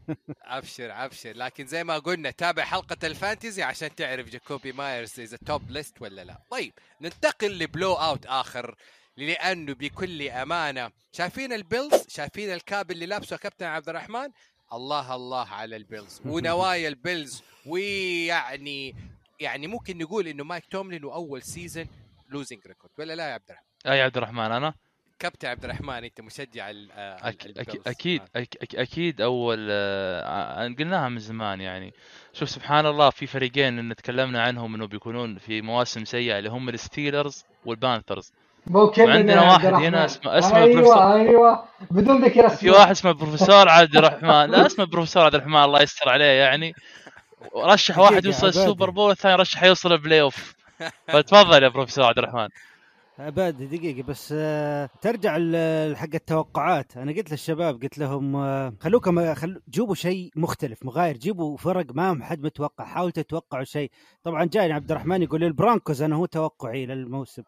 أبشر 0.42 1.04
أبشر. 1.04 1.32
لكن 1.32 1.66
زي 1.66 1.84
ما 1.84 1.98
قلنا 1.98 2.30
تابع 2.30 2.64
حلقة 2.64 2.96
ال 3.04 3.12
fantasy 3.12 3.62
عشان 3.62 3.94
تعرف 3.94 4.28
جاكوبي 4.28 4.72
مايرز 4.72 5.20
اذا 5.20 5.38
top 5.46 5.70
list 5.70 6.02
ولا 6.02 6.24
لا. 6.24 6.38
طيب 6.50 6.72
ننتقل 7.00 7.58
ل 7.58 7.92
blowout 7.92 8.26
آخر 8.26 8.74
لأنه 9.16 9.74
بكل 9.74 10.28
أمانة 10.28 10.90
شايفين 11.12 11.52
ال 11.52 11.60
Bills؟ 11.60 12.04
شايفين 12.08 12.52
ال 12.52 12.62
cap 12.62 12.90
اللي 12.90 13.06
لابسه 13.06 13.36
كابتن 13.36 13.66
عبد 13.66 13.88
الرحمن؟ 13.88 14.28
الله 14.72 15.14
الله 15.14 15.48
على 15.48 15.76
ال 15.76 15.83
Bills. 15.83 16.20
ونوايا 16.26 16.88
ال 16.88 16.96
Bills. 16.96 17.42
ويعني 17.66 18.94
يعني 19.40 19.66
ممكن 19.66 19.98
نقول 19.98 20.28
إنه 20.28 20.44
مايك 20.44 20.66
توملين 20.66 21.04
وأول 21.04 21.42
season 21.42 21.86
losing 22.28 22.66
record 22.66 22.92
ولا 22.98 23.14
لا 23.14 23.28
يا 23.28 23.34
عبد 23.34 23.50
الرحمن؟ 23.50 23.92
أي 23.92 24.02
عبد 24.02 24.16
الرحمن 24.16 24.52
أنا؟ 24.52 24.74
كابتن 25.18 25.48
عبد 25.48 25.64
الرحمن 25.64 26.04
أنت 26.04 26.20
مشجع 26.20 26.70
ال- 26.70 26.90
آه، 26.92 27.28
أك... 27.28 27.46
ال- 27.46 27.58
أك... 27.58 27.68
ال 27.68 27.70
Bills. 27.70 27.82
أكيد 27.88 28.22
آه. 28.36 28.40
أك... 28.40 28.48
أك... 28.62 28.74
أكيد 28.76 29.20
أول 29.20 29.66
آه، 29.70 30.64
قلناها 30.78 31.08
من 31.08 31.18
زمان 31.18 31.60
يعني 31.60 31.92
شوف 32.32 32.50
سبحان 32.50 32.86
الله 32.86 33.10
في 33.10 33.26
فريقين 33.26 33.78
إن 33.78 33.96
تكلمنا 33.96 34.42
عنهم 34.42 34.74
إنه 34.74 34.86
بيكونون 34.86 35.38
في 35.38 35.62
مواسم 35.62 36.04
سيئة 36.04 36.38
اللي 36.38 36.50
هم 36.50 36.68
ال 36.68 36.77
Steelers 36.77 37.44
وال 37.64 37.78
Panthers 37.78 38.32
مو 38.66 38.92
عبد 38.98 39.30
واحد 39.52 39.74
هنا. 39.74 40.04
اسمه- 40.04 40.38
اسمه 40.38 40.56
أيوه 40.58 40.74
بروفيسور- 40.82 41.12
أيوه 41.14 41.64
بدون 41.90 42.24
ذكر 42.24 42.48
في 42.48 42.54
اسماء 42.54 42.74
واحد 42.78 42.90
اسمه 42.90 43.12
بروفيسور 43.12 43.68
عبد 43.68 43.96
الرحمن 43.96 44.50
لا 44.50 44.66
اسمه 44.66 44.84
بروفيسور 44.84 45.24
عبد 45.24 45.34
الرحمن 45.34 45.64
الله 45.64 45.82
يستر 45.82 46.08
عليه 46.08 46.24
يعني 46.24 46.74
رشح 47.56 47.98
واحد 47.98 48.24
يوصل. 48.24 48.46
ال 48.48 48.55
Super 48.55 48.90
Bowl 48.90 49.08
والثاني 49.08 49.34
رشح 49.34 49.62
يوصل 49.62 49.92
ال 49.92 50.20
playoff 50.20 50.54
فتفضل 51.08 51.62
يا 51.62 51.68
بروفيسور 51.68 52.04
عبد 52.04 52.18
الرحمن 52.18 52.48
عبادي 53.18 53.66
دقيقة 53.66 54.06
بس 54.06 54.34
آه، 54.36 54.90
ترجع 55.00 55.32
حق 55.94 56.14
التوقعات. 56.14 56.96
أنا 56.96 57.12
قلت 57.12 57.30
للشباب 57.30 57.82
قلت 57.82 57.98
لهم 57.98 58.36
آه، 58.36 58.72
خلوكم 58.80 59.34
خل... 59.34 59.60
جيبوا 59.70 59.94
شيء 59.94 60.30
مختلف 60.36 60.84
مغاير 60.84 61.16
جيبوا 61.16 61.56
فرق 61.56 61.86
ما 61.94 62.24
حد 62.24 62.42
متوقع 62.42 62.84
حاولوا 62.84 63.10
تتوقعوا 63.10 63.64
شيء. 63.64 63.90
طبعا 64.22 64.44
جاي 64.44 64.72
عبد 64.72 64.90
الرحمن 64.90 65.22
يقول 65.22 65.44
ال 65.44 65.51
Broncos 65.52 66.02
أنا 66.02 66.16
هو 66.16 66.26
توقعي 66.26 66.86
للموسم. 66.86 67.42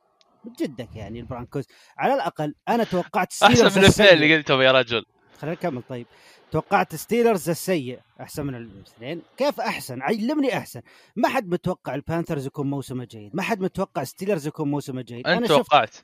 بجدك 0.44 0.96
يعني 0.96 1.20
ال 1.20 1.25
Broncos. 1.25 1.64
على 1.98 2.14
الأقل 2.14 2.54
أنا 2.68 2.84
توقعت 2.84 3.32
أحسن 3.42 3.64
من 3.64 3.84
الاثنين. 3.84 4.08
اللي 4.08 4.36
قلتهم 4.36 4.60
يا 4.60 4.72
رجل. 4.72 5.04
خلينا 5.38 5.56
نكمل 5.56 5.82
طيب. 5.88 6.06
توقعت 6.52 6.94
Steelers 6.94 7.50
السيء 7.50 7.98
أحسن 8.20 8.46
من 8.46 8.54
الاثنين. 8.54 9.22
كيف 9.36 9.60
أحسن؟ 9.60 10.02
علمني 10.02 10.56
أحسن. 10.56 10.80
ما 11.16 11.28
حد 11.28 11.48
متوقع 11.48 11.94
ال 11.94 12.00
Panthers 12.00 12.46
يكون 12.46 12.70
موسمه 12.70 13.04
جيد. 13.04 13.36
ما 13.36 13.42
حد 13.42 13.60
متوقع 13.60 14.04
Steelers 14.04 14.46
يكون 14.46 14.70
موسمه 14.70 15.02
جيد. 15.02 15.26
أنت 15.26 15.46
شفت 15.46 15.54
توقعت. 15.54 15.96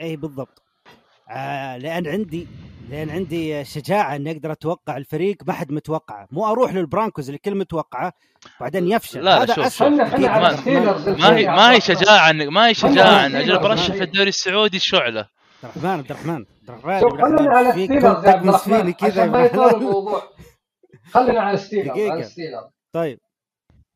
اي 0.00 0.16
بالضبط. 0.16 0.62
آه 1.30 1.76
لأن 1.76 2.06
عندي 2.06 2.48
لأن 2.90 3.10
عندي 3.10 3.64
شجاعة 3.64 4.16
إني 4.16 4.30
أقدر 4.30 4.52
أتوقع 4.52 4.96
الفريق. 4.96 5.36
ما 5.46 5.52
حد 5.52 5.72
متوقعه. 5.72 6.28
مو 6.30 6.46
أروح 6.46 6.74
لل 6.74 6.86
Broncos 6.86 7.28
اللي 7.28 7.38
كل 7.38 7.54
متوقعه 7.54 8.12
بعدين 8.60 8.88
يفشل. 8.92 9.24
لا، 9.24 9.42
هذا 9.42 9.68
شوف، 9.68 9.82
على 9.82 9.96
ما- 9.96 11.14
ما 11.14 11.36
هي 11.36 11.46
ما 11.46 11.72
هي 11.72 11.80
شجاعة 11.80 12.32
إنك- 12.32 12.48
ما 12.48 12.66
هي 12.66 12.74
شجاعة 12.74 13.26
أجل 13.26 13.58
برشح. 13.58 13.94
في 13.94 14.02
الدوري 14.02 14.28
السعودي 14.28 14.78
شعلة. 14.78 15.39
عبد 15.64 15.74
الرحمن 15.76 15.90
عبد 15.90 16.10
الرحمن 16.10 16.44
عبد 16.68 16.70
الرحمن 16.70 17.00
شوف. 17.00 17.20
خلينا 17.20 17.56
على 17.56 17.68
يا 17.84 18.08
عبد 18.08 18.28
الرحمن. 18.28 18.94
عشان 19.02 19.30
ما 19.30 19.44
يطول 19.44 19.74
الموضوع. 19.74 20.22
خلينا 21.10 21.40
على 21.40 21.54
الستيلرز 21.54 22.36
طيب. 22.92 23.18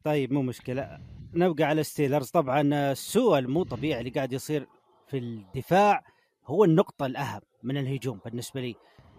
طيب 0.05 0.33
مو 0.33 0.43
مشكلة. 0.43 0.99
نبقى 1.35 1.65
على 1.65 1.83
ستيلرز 1.83 2.31
طبعا 2.31 2.61
السوء 2.93 3.39
المو 3.39 3.63
طبيعي 3.63 4.01
اللي 4.01 4.11
قاعد 4.11 4.33
يصير 4.33 4.67
في 5.09 5.19
الدفاع 5.19 6.01
هو 6.47 6.65
النقطة 6.65 7.07
الأهم 7.07 7.41
من 7.63 7.77
الهجوم 7.77 8.21
بالنسبة 8.25 8.61
لي. 8.61 8.75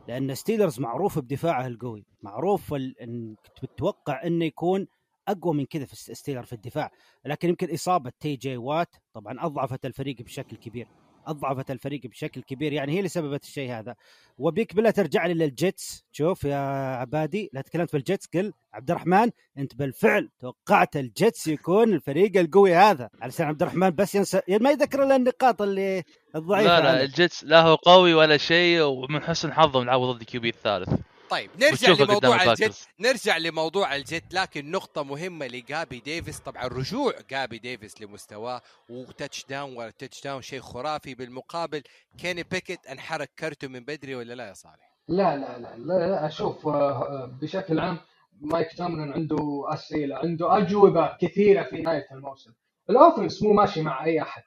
لأن 0.08 0.36
ستيلرز 0.36 0.80
معروف 0.80 1.20
بدفاعه 1.20 1.68
القوي. 1.68 2.06
معروف 2.24 2.74
ال- 2.74 3.36
بتوقع 3.64 4.24
إنه 4.24 4.46
يكون 4.46 4.88
أقوى 5.28 5.54
من 5.54 5.66
كذا 5.66 5.86
في 5.86 5.96
Steeler 5.96 6.44
في 6.44 6.54
الدفاع. 6.54 6.92
لكن 7.26 7.50
يمكن 7.50 7.74
إصابة 7.74 8.12
تي 8.20 8.36
جي 8.36 8.58
وات 8.58 8.96
طبعا 9.14 9.46
أضعفت 9.46 9.86
الفريق 9.86 10.22
بشكل 10.22 10.58
كبير. 10.58 10.88
أضعفت 11.28 11.72
الفريق 11.72 12.02
بشكل 12.08 12.42
كبير. 12.42 12.74
يعني 12.74 12.94
هي 12.94 12.98
اللي 12.98 13.10
سببت 13.10 13.44
الشيء 13.44 13.72
هذا. 13.72 13.96
وبيك 14.38 14.76
بلا 14.76 14.92
ترجع 14.92 15.26
لي 15.26 15.34
لل 15.34 15.54
Jets. 15.54 16.06
شوف 16.12 16.44
يا 16.44 16.58
عبادي 16.96 17.50
لا 17.54 17.62
تكلمت 17.62 17.90
في 17.90 17.98
ال 17.98 18.04
Jets 18.04 18.28
قل 18.34 18.54
عبد 18.74 18.92
الرحمن 18.92 19.30
أنت 19.58 19.76
بالفعل 19.76 20.30
توقعت 20.40 20.96
ال 20.98 21.08
Jets 21.08 21.48
يكون 21.48 21.94
الفريق 21.94 22.38
القوي 22.38 22.76
هذا. 22.76 23.10
علشان 23.22 23.46
عبد 23.46 23.62
الرحمن 23.62 23.90
بس 23.90 24.16
ينسى 24.16 24.42
ما 24.50 24.72
يذكر 24.72 25.04
إلا 25.04 25.16
النقاط 25.16 25.62
اللي 25.62 26.04
الضعيفه 26.36 26.80
لا 26.80 26.84
لا. 26.84 27.04
الجيتس 27.04 27.44
لا 27.44 27.62
هو 27.62 27.76
قوي 27.76 28.14
ولا 28.14 28.38
شيء 28.38 28.82
ومن 28.82 29.22
حسن 29.22 29.54
حظهم 29.54 29.86
لعبوا 29.86 30.14
ضد 30.14 30.24
QB 30.24 30.50
الثالث. 30.50 30.90
طيب 31.30 31.50
نرجع 31.60 32.04
لموضوع. 32.04 32.44
ال 32.44 32.52
Jet 32.52 32.76
نرجع 33.00 33.38
لموضوع 33.38 33.96
ال 33.96 34.05
Jet 34.05 34.34
لكن 34.34 34.72
نقطة 34.72 35.04
مهمة 35.04 35.48
لجابي 35.48 36.00
ديفيس. 36.00 36.40
طبعا 36.40 36.68
رجوع 36.68 37.14
جابي 37.30 37.58
ديفيس 37.58 38.02
لمستواه 38.02 38.62
و 38.90 39.46
touchdown 39.50 39.78
ورا 39.78 39.90
touchdown 39.90 40.42
شيء 40.42 40.62
خرافي 40.62 41.16
بالمقابل. 41.16 41.84
كيني 42.18 42.44
بيكيت 42.44 42.88
انحرق 42.88 43.32
كرته 43.40 43.68
من 43.68 43.80
بدري 43.80 44.16
ولا 44.16 44.34
لا 44.34 44.48
يا 44.48 44.54
صالح؟ 44.54 44.96
لا 45.08 45.36
لا 45.38 45.60
لا 45.60 45.78
لا, 45.78 46.08
لا 46.08 46.26
أشوف 46.28 46.68
آه، 46.68 47.38
بشكل 47.42 47.80
عام 47.80 47.98
مايك 48.42 48.68
تاملن 48.78 49.14
عنده 49.14 49.66
أسئلة 49.74 50.16
عنده 50.18 50.58
أجوبة 50.58 51.18
كثيرة 51.22 51.64
في 51.64 51.82
نهاية 51.82 52.08
الموسم. 52.12 52.52
ال 52.90 52.96
offense 52.96 53.44
مو 53.44 53.54
ماشي 53.54 53.82
مع 53.82 54.06
أي 54.06 54.22
أحد. 54.22 54.44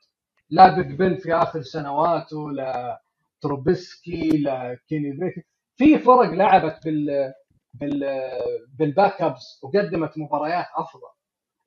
لا 0.51 0.77
بيج 0.77 0.87
بن 0.97 1.17
في 1.17 1.35
آخر 1.35 1.63
سنواته 1.63 2.51
لا 2.51 3.03
تروبسكي 3.41 4.29
لا 4.29 4.79
كيني 4.89 5.11
بيكيت 5.11 5.47
في 5.79 5.99
فرق 5.99 6.31
لعبت 6.31 6.85
بال 6.85 7.33
بال 7.75 8.21
بال 8.79 9.23
backups 9.23 9.61
وقدمت 9.63 10.19
مباريات 10.19 10.67
أفضل. 10.77 11.09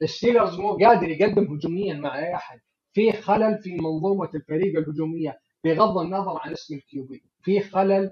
ال 0.01 0.08
Steelers 0.08 0.59
مو 0.59 0.77
قادر 0.77 1.09
يقدم 1.09 1.53
هجوميا 1.53 1.93
مع 1.93 2.19
أي 2.19 2.35
أحد. 2.35 2.59
في 2.93 3.11
خلل 3.11 3.59
في 3.61 3.75
منظومة 3.75 4.29
الفريق 4.35 4.77
الهجومية 4.77 5.39
بغض 5.63 5.97
النظر 5.97 6.39
عن 6.41 6.51
اسم 6.51 6.75
ال 6.75 6.91
QB 6.91 7.23
في 7.41 7.59
خلل 7.59 8.11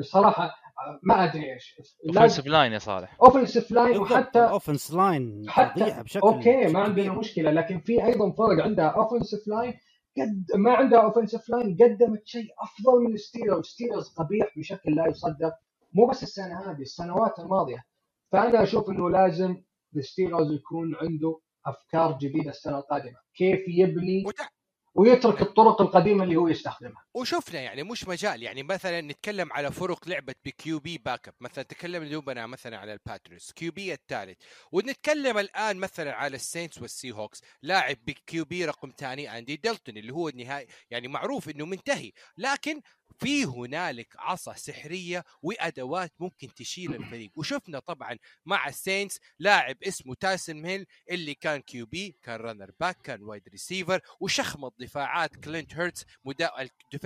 صراحة 0.00 0.54
ما 1.02 1.24
أدري 1.24 1.52
إيش. 1.54 1.76
offensive 2.08 2.46
line 2.46 2.72
يا 2.72 2.78
صالح. 2.78 3.16
offensive 3.22 3.70
line 3.70 3.98
وحتى 3.98 4.38
ال 4.38 4.45
offense 4.45 4.94
line 4.94 5.44
حتى 5.48 6.02
بشكل 6.02 6.20
okay 6.20 6.66
ما 6.66 6.80
عندنا. 6.80 7.12
مشكلة 7.12 7.50
لكن 7.50 7.80
في 7.80 8.04
أيضا 8.04 8.30
فرق 8.30 8.64
عندها 8.64 8.86
offensive 8.86 9.48
line 9.48 9.74
قد 10.18 10.44
ما 10.54 10.74
عندها 10.74 11.00
offensive 11.00 11.48
line 11.48 11.76
قدمت 11.80 12.26
شيء 12.26 12.48
أفضل 12.58 13.00
من 13.02 13.16
Steelers 13.16 13.66
Steelers 13.66 14.08
قبيح 14.08 14.58
بشكل 14.58 14.94
لا 14.94 15.06
يصدق. 15.06 15.54
مو 15.92 16.06
بس 16.06 16.22
السنة 16.22 16.70
هذه 16.70 16.80
السنوات 16.82 17.38
الماضية. 17.38 17.84
فأنا 18.32 18.62
أشوف 18.62 18.90
إنه 18.90 19.10
لازم 19.10 19.62
ال 19.96 20.02
Steelers 20.02 20.52
يكون 20.52 20.94
عنده 20.94 21.40
أفكار 21.66 22.18
جديدة 22.18 22.50
السنة 22.50 22.78
القادمة. 22.78 23.16
كيف 23.34 23.60
يبني. 23.68 24.24
ويترك 24.94 25.42
الطرق 25.42 25.82
القديمة 25.82 26.24
اللي 26.24 26.36
هو 26.36 26.48
يستخدمها. 26.48 27.05
وشفنا 27.16 27.60
يعني 27.60 27.82
مش 27.82 28.08
مجال 28.08 28.42
يعني 28.42 28.62
مثلا 28.62 29.00
نتكلم 29.00 29.52
على 29.52 29.72
فرق 29.72 30.08
لعبت 30.08 30.36
ب 30.44 30.55
QB 30.55 30.78
backup 30.78 31.34
مثلا 31.40 31.64
تكلم 31.64 32.04
دوبنا 32.04 32.46
مثلا 32.46 32.78
على 32.78 32.92
ال 32.92 33.52
Patriots 33.52 33.72
QB 33.72 33.92
الثالث 33.92 34.38
ونتكلم 34.72 35.38
الآن 35.38 35.76
مثلا 35.76 36.14
على 36.14 36.36
ال 36.36 36.43
Saints 36.43 36.82
وال 36.82 37.12
Seahawks 37.12 37.40
لاعب 37.62 37.96
ب 38.06 38.44
QB 38.44 38.64
رقم 38.64 38.92
ثاني 38.98 39.38
أندي 39.38 39.56
دلتون 39.56 39.96
اللي 39.96 40.12
هو 40.12 40.28
النهائي 40.28 40.66
يعني 40.90 41.08
معروف 41.08 41.48
إنه 41.48 41.66
منتهي 41.66 42.12
لكن 42.38 42.82
في 43.18 43.44
هنالك 43.44 44.14
عصا 44.18 44.52
سحرية 44.54 45.24
وأدوات 45.42 46.12
ممكن 46.20 46.54
تشيل 46.54 46.94
الفريق. 46.94 47.30
وشفنا 47.36 47.78
طبعا 47.78 48.16
مع 48.46 48.68
ال 48.68 48.75
Saints 48.75 49.20
لاعب 49.38 49.76
اسمه 49.82 50.14
تايسوم 50.14 50.62
هيل 50.62 50.86
اللي 51.10 51.34
كان 51.34 51.60
QB 51.60 52.16
كان 52.22 52.36
running 52.36 52.70
back 52.80 52.96
كان 53.02 53.22
wide 53.22 53.48
receiver 53.48 54.00
وشخمط 54.20 54.74
دفاعات 54.78 55.36
كلينت 55.36 55.74
هيرت 55.74 56.04
مدا 56.24 56.50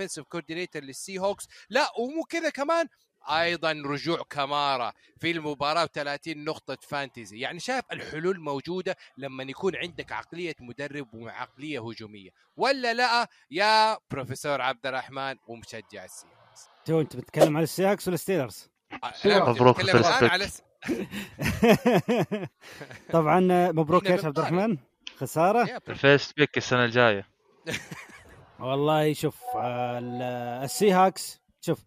ال 0.01 0.03
defensive 0.03 0.25
coordinator 0.25 0.72
لل 0.72 0.81
Seahawks 0.81 1.47
لا 1.69 1.87
ومو 1.99 2.23
كذا 2.23 2.49
كمان 2.49 2.87
أيضا 3.29 3.71
رجوع 3.85 4.23
كمارا 4.29 4.93
في 5.19 5.31
المباراة 5.31 5.85
و30 5.85 6.19
نقطة 6.27 6.77
fantasy 6.81 7.39
يعني 7.39 7.59
شايف 7.59 7.85
الحلول 7.91 8.39
موجودة 8.39 8.95
لما 9.17 9.43
يكون 9.43 9.75
عندك 9.75 10.11
عقلية 10.11 10.55
مدرب 10.59 11.13
وعقلية 11.13 11.89
هجومية 11.89 12.29
ولا 12.57 12.93
لا 12.93 13.27
يا 13.51 13.97
بروفيسور 14.11 14.61
عبد 14.61 14.85
الرحمن 14.85 15.35
ومشجع 15.47 16.05
السي 16.05 16.27
تو 16.85 17.01
انت 17.01 17.15
بتتكلم 17.15 17.57
على 17.57 17.63
السياكس 17.63 18.07
ولا 18.07 18.17
ستيلرز؟ 18.17 18.69
مبروك 19.25 19.79
نتكلم 19.79 19.97
الآن 19.97 20.03
فيرست 20.03 20.23
على 20.23 20.47
س... 20.47 20.61
طبعا 23.13 23.39
مبروك 23.71 24.07
إيش 24.07 24.25
عبد. 24.25 24.39
الرحمن؟ 24.39 24.77
خسارة؟ 25.17 25.69
يا 25.69 25.79
الفيرست 25.89 26.37
بيك 26.37 26.57
السنة 26.57 26.85
الجاية 26.85 27.27
والله 28.61 29.13
شوف 29.13 29.41
ال- 29.55 30.21
السي 30.63 30.91
هاكس 30.91 31.41
شوف 31.61 31.85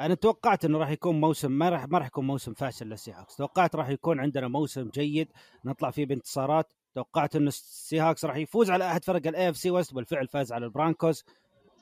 أنا 0.00 0.14
توقعت 0.14 0.64
إنه 0.64 0.78
راح 0.78 0.90
يكون 0.90 1.20
موسم 1.20 1.52
ما 1.52 1.68
راح 1.68 1.88
ما 1.88 1.98
راح 1.98 2.06
يكون 2.06 2.26
موسم 2.26 2.54
فاشل 2.54 2.86
للسي 2.86 3.12
هاكس 3.12 3.36
توقعت 3.36 3.76
راح 3.76 3.88
يكون 3.88 4.20
عندنا 4.20 4.48
موسم 4.48 4.88
جيد 4.88 5.28
نطلع 5.64 5.90
فيه 5.90 6.06
بانتصارات. 6.06 6.72
توقعت 6.94 7.36
إنه 7.36 7.48
ال 7.48 8.00
Seahawks 8.00 8.24
راح 8.24 8.36
يفوز 8.36 8.70
على 8.70 8.86
أحد 8.90 9.04
فرق 9.04 9.26
ال 9.26 9.48
AFC 9.48 9.56
West 9.56 9.94
بالفعل 9.94 10.28
فاز 10.28 10.52
على 10.52 10.64
ال 10.66 10.73
Broncos 10.73 11.24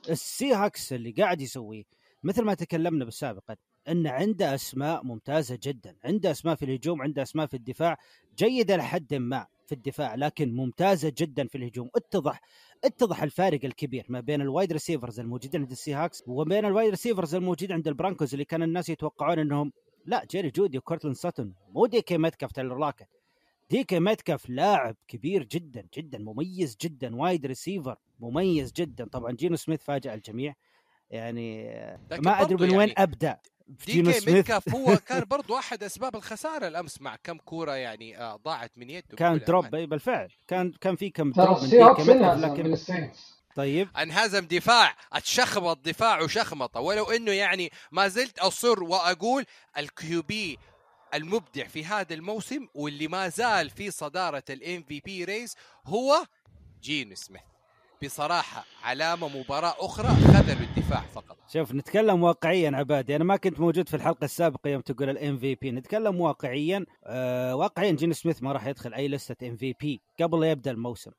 ال 0.08 0.52
Seahawks 0.54 0.92
اللي 0.92 1.10
قاعد 1.10 1.40
يسويه 1.40 1.84
مثل 2.22 2.42
ما 2.44 2.54
تكلمنا 2.54 3.04
بالسابق 3.04 3.42
إن 3.88 4.06
عنده 4.06 4.54
أسماء 4.54 5.04
ممتازة 5.04 5.58
جدا. 5.62 5.96
عنده 6.04 6.30
أسماء 6.30 6.54
في 6.54 6.64
الهجوم 6.64 7.02
عنده 7.02 7.22
أسماء 7.22 7.46
في 7.46 7.54
الدفاع 7.54 7.98
جيده 8.38 8.76
لحد 8.76 9.14
ما 9.14 9.46
في 9.66 9.74
الدفاع 9.74 10.14
لكن 10.14 10.52
ممتازة 10.56 11.12
جدا 11.18 11.46
في 11.46 11.58
الهجوم. 11.58 11.90
اتضح 11.96 12.40
اتضح 12.84 13.22
الفارق 13.22 13.64
الكبير 13.64 14.06
ما 14.08 14.20
بين 14.20 14.40
ال 14.40 14.47
wide 14.47 14.72
receivers 14.72 15.20
الموجودين 15.20 15.60
عند 15.60 15.70
ال 15.70 15.94
Seahawks 15.94 16.22
وبين 16.26 16.64
ال 16.64 16.69
wide 16.69 16.90
receivers 16.90 17.34
الموجودين 17.34 17.72
عند 17.72 17.88
ال 17.88 17.94
Broncos 17.94 18.32
اللي 18.34 18.44
كان 18.44 18.62
الناس 18.62 18.88
يتوقعون 18.88 19.38
انهم 19.38 19.72
لا 20.06 20.24
جيري 20.30 20.50
جودي 20.50 20.78
وكورتلاند 20.78 21.16
ساتون 21.16 21.54
مو 21.74 21.86
دي 21.86 22.02
كي 22.02 22.18
ميتكاف 22.18 22.52
تايلر 22.52 22.78
لاكيت 22.78 23.08
دي 23.70 23.84
كي 23.84 24.00
ميتكاف 24.00 24.50
لاعب 24.50 24.96
كبير 25.08 25.42
جدا 25.44 25.86
جدا 25.96 26.18
مميز 26.18 26.76
جدا 26.82 27.16
wide 27.16 27.46
receiver 27.46 27.96
مميز 28.20 28.72
جدا. 28.72 29.08
طبعا 29.08 29.32
جينو 29.32 29.56
سميث 29.56 29.82
فاجأ 29.82 30.14
الجميع. 30.14 30.54
يعني 31.10 31.64
ما 32.10 32.42
أدري 32.42 32.54
من 32.54 32.76
وين 32.76 32.88
يعني 32.88 32.94
أبدأ. 32.98 33.38
دي 33.68 33.92
جينو 33.92 34.12
كي 34.12 34.20
سميث. 34.20 34.34
ميتكاف 34.34 34.74
هو 34.74 34.96
كان 34.96 35.24
برضو 35.34 35.58
أحد 35.58 35.82
أسباب 35.82 36.16
الخسارة 36.16 36.68
الأمس 36.68 37.00
مع 37.00 37.16
كم 37.24 37.38
كورة 37.38 37.72
يعني 37.72 38.18
آه 38.18 38.36
ضاعت 38.36 38.78
من 38.78 38.90
يده 38.90 39.16
كان 39.16 39.40
drop. 39.46 39.74
اي 39.74 39.86
بالفعل. 39.86 40.28
كان 40.48 40.72
كان 40.80 40.96
في 40.96 41.10
كم 41.10 41.30
drop 41.30 41.62
من 41.62 41.74
انهزم 41.74 42.12
من 42.12 42.40
لكن 42.40 42.76
طيب. 43.56 43.88
انهزم 43.96 44.46
دفاع 44.46 44.96
اتشخبط 45.12 45.78
دفاع 45.84 46.20
وشخمطه 46.22 46.80
ولو 46.80 47.04
إنه 47.04 47.32
يعني 47.32 47.70
ما 47.92 48.08
زلت 48.08 48.38
أصر 48.38 48.82
وأقول 48.82 49.44
ال 49.78 50.22
QB 50.22 50.58
المبدع 51.14 51.66
في 51.66 51.84
هذا 51.84 52.14
الموسم 52.14 52.68
واللي 52.74 53.08
ما 53.08 53.28
زال 53.28 53.70
في 53.70 53.90
صدارة 53.90 54.42
ال 54.50 54.82
MVP 54.82 55.24
race 55.24 55.56
هو 55.86 56.26
جينو 56.82 57.14
سميث. 57.14 57.42
بصراحة 58.04 58.64
علامة 58.82 59.28
مباراة 59.28 59.74
أخرى 59.78 60.08
خذلوا 60.08 60.66
الدفاع 60.66 61.00
فقط. 61.14 61.37
شوف 61.52 61.74
نتكلم 61.74 62.22
واقعيا 62.22 62.70
عبادي. 62.74 63.16
أنا 63.16 63.24
ما 63.24 63.36
كنت 63.36 63.60
موجود 63.60 63.88
في 63.88 63.96
الحلقة 63.96 64.24
السابقة 64.24 64.70
يوم 64.70 64.80
تقول 64.80 65.10
الام 65.10 65.38
في 65.38 65.54
بي 65.54 65.70
نتكلم 65.70 66.20
واقعيا. 66.20 66.86
آه 67.04 67.56
واقعيا 67.56 67.92
جين 67.92 68.12
سميث 68.12 68.42
ما 68.42 68.52
راح 68.52 68.66
يدخل 68.66 68.94
أي 68.94 69.08
لستة 69.08 69.48
ام 69.48 69.56
في 69.56 69.74
بي 69.80 70.00
قبل 70.20 70.40
لا 70.40 70.50
يبدأ 70.50 70.70
الموسم. 70.70 71.10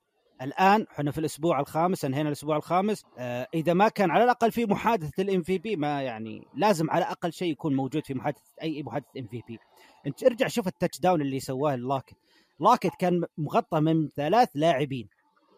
الآن 0.41 0.85
إحنا 0.91 1.11
في 1.11 1.17
الأسبوع 1.17 1.59
الخامس 1.59 2.05
انهينا 2.05 2.27
الأسبوع 2.29 2.57
الخامس. 2.57 3.03
آه 3.17 3.47
إذا 3.53 3.73
ما 3.73 3.89
كان 3.89 4.11
على 4.11 4.23
الأقل 4.23 4.51
في 4.51 4.65
محادثة 4.65 5.23
ال 5.23 5.41
MVP 5.41 5.75
ما 5.75 6.01
يعني 6.01 6.47
لازم 6.55 6.89
على 6.89 7.05
أقل 7.05 7.33
شيء 7.33 7.51
يكون 7.51 7.75
موجود 7.75 8.05
في 8.05 8.13
محادثة 8.13 8.41
أي 8.61 8.83
محادثة 8.83 9.19
MVP 9.19 9.59
انت 10.07 10.23
ارجع 10.23 10.47
شوف 10.47 10.67
ال 10.67 10.99
touchdown 10.99 11.21
اللي 11.21 11.39
سواه 11.39 11.75
لاكت 11.75 12.15
لاكت 12.59 12.91
كان 12.99 13.23
مغطى 13.37 13.79
من 13.79 14.09
ثلاث 14.15 14.49
لاعبين. 14.55 15.07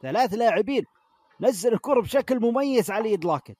ثلاث 0.01 0.33
لاعبين. 0.33 0.83
نزل 1.41 1.73
الكرة 1.73 2.01
بشكل 2.01 2.39
مميز 2.39 2.91
على 2.91 3.13
يد 3.13 3.25
لاكت 3.25 3.57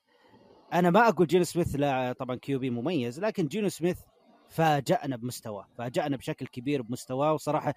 أنا 0.73 0.89
ما 0.89 1.07
أقول 1.07 1.27
جينو 1.27 1.43
سميث 1.43 1.75
لا 1.75 2.13
طبعا 2.13 2.35
QB 2.35 2.69
مميز 2.69 3.19
لكن 3.19 3.47
جينو 3.47 3.69
سميث 3.69 3.99
فاجأنا 4.49 5.15
بمستواه 5.15 5.67
فاجأنا 5.77 6.17
بشكل 6.17 6.47
كبير 6.47 6.81
بمستواه 6.81 7.33
وصراحة 7.33 7.73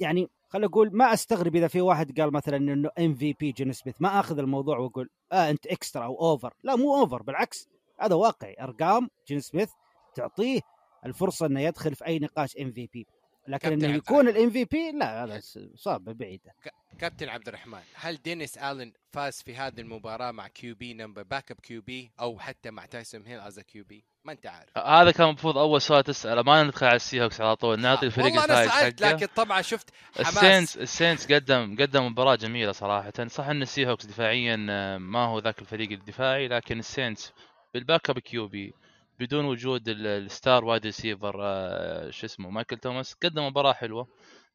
يعني 0.00 0.28
خل 0.48 0.64
أقول 0.64 0.90
ما 0.96 1.12
أستغرب 1.12 1.56
إذا 1.56 1.68
في 1.68 1.80
واحد 1.80 2.20
قال 2.20 2.32
مثلا 2.32 2.56
إنه 2.56 2.90
MVP 2.98 3.52
جينو 3.52 3.72
سميث 3.72 3.94
ما 4.00 4.20
أخذ 4.20 4.38
الموضوع 4.38 4.78
وأقول 4.78 5.08
آه 5.32 5.50
أنت 5.50 5.66
extra 5.66 6.04
أو 6.04 6.20
over 6.20 6.54
لا 6.62 6.76
مو 6.76 6.96
over 6.96 7.22
بالعكس 7.22 7.68
هذا 8.00 8.14
واقعي 8.14 8.56
أرقام 8.60 9.08
جينو 9.28 9.40
سميث 9.40 9.70
تعطيه 10.14 10.60
الفرصة 11.06 11.46
إنه 11.46 11.60
يدخل 11.60 11.94
في 11.94 12.06
أي 12.06 12.18
نقاش 12.18 12.56
MVP. 12.56 13.06
لكن 13.48 13.72
إنه 13.72 13.94
يكون. 13.94 14.28
ال 14.28 14.50
MVP 14.50 14.92
لا 14.92 15.24
هذا 15.24 15.40
صعبة 15.74 16.12
بعيدة 16.12 16.54
كابتن 16.98 17.28
عبد 17.28 17.48
الرحمن 17.48 17.80
هل 17.94 18.16
دينيس 18.16 18.58
آلن 18.58 18.92
فاز 19.12 19.42
في 19.42 19.56
هذه 19.56 19.80
المباراة 19.80 20.30
مع 20.30 20.48
QB 20.48 20.94
number 20.94 21.22
backup 21.22 21.60
QB 21.60 22.10
أو 22.20 22.38
حتى 22.38 22.70
مع 22.70 22.86
تايسوم 22.86 23.26
هيل 23.26 23.40
as 23.40 23.60
QB؟ 23.60 24.04
ما 24.24 24.32
أنت 24.32 24.46
عارف. 24.46 24.78
هذا 24.78 25.10
كان 25.10 25.28
المفروض 25.28 25.58
أول 25.58 25.82
سؤال 25.82 26.04
تسأله. 26.04 26.42
ما 26.42 26.62
ندخل 26.62 26.86
على 26.86 26.96
ال 26.96 27.22
Seahawks 27.24 27.40
على 27.40 27.56
طول 27.56 27.80
نعطي 27.80 28.06
الفريق 28.06 28.26
والله 28.26 28.44
أنا 28.44 28.68
سألت 28.68 29.00
لكن 29.00 29.26
طبعا 29.26 29.62
شفت 29.62 29.90
حماس. 30.16 30.28
ال 30.28 30.35
Saints 30.35 30.76
ال 30.76 30.84
Saints 30.84 31.32
قدم 31.32 31.76
قدم 31.80 32.06
مباراة 32.06 32.34
جميلة 32.34 32.72
صراحة. 32.72 33.12
صح 33.26 33.46
إن 33.46 33.62
ال 33.62 33.86
Seahawks 33.86 34.06
دفاعيا 34.06 34.66
آه، 34.70 34.98
ما 34.98 35.24
هو 35.24 35.38
ذاك 35.38 35.58
الفريق 35.58 35.90
الدفاعي 35.90 36.48
لكن 36.48 36.78
ال 36.78 36.86
Saints 36.86 37.32
بال 37.74 37.83
backup 37.83 38.10
QB. 38.10 38.74
بدون 39.20 39.44
وجود 39.44 39.88
ال- 39.88 40.06
ال 40.06 40.18
star 40.18 40.64
wide 40.64 40.84
receiver 40.86 41.36
آه، 41.42 42.10
شو 42.10 42.26
اسمه 42.26 42.50
مايكل 42.50 42.76
توماس 42.76 43.14
قدم 43.22 43.46
مباراة 43.46 43.72
حلوة. 43.72 44.08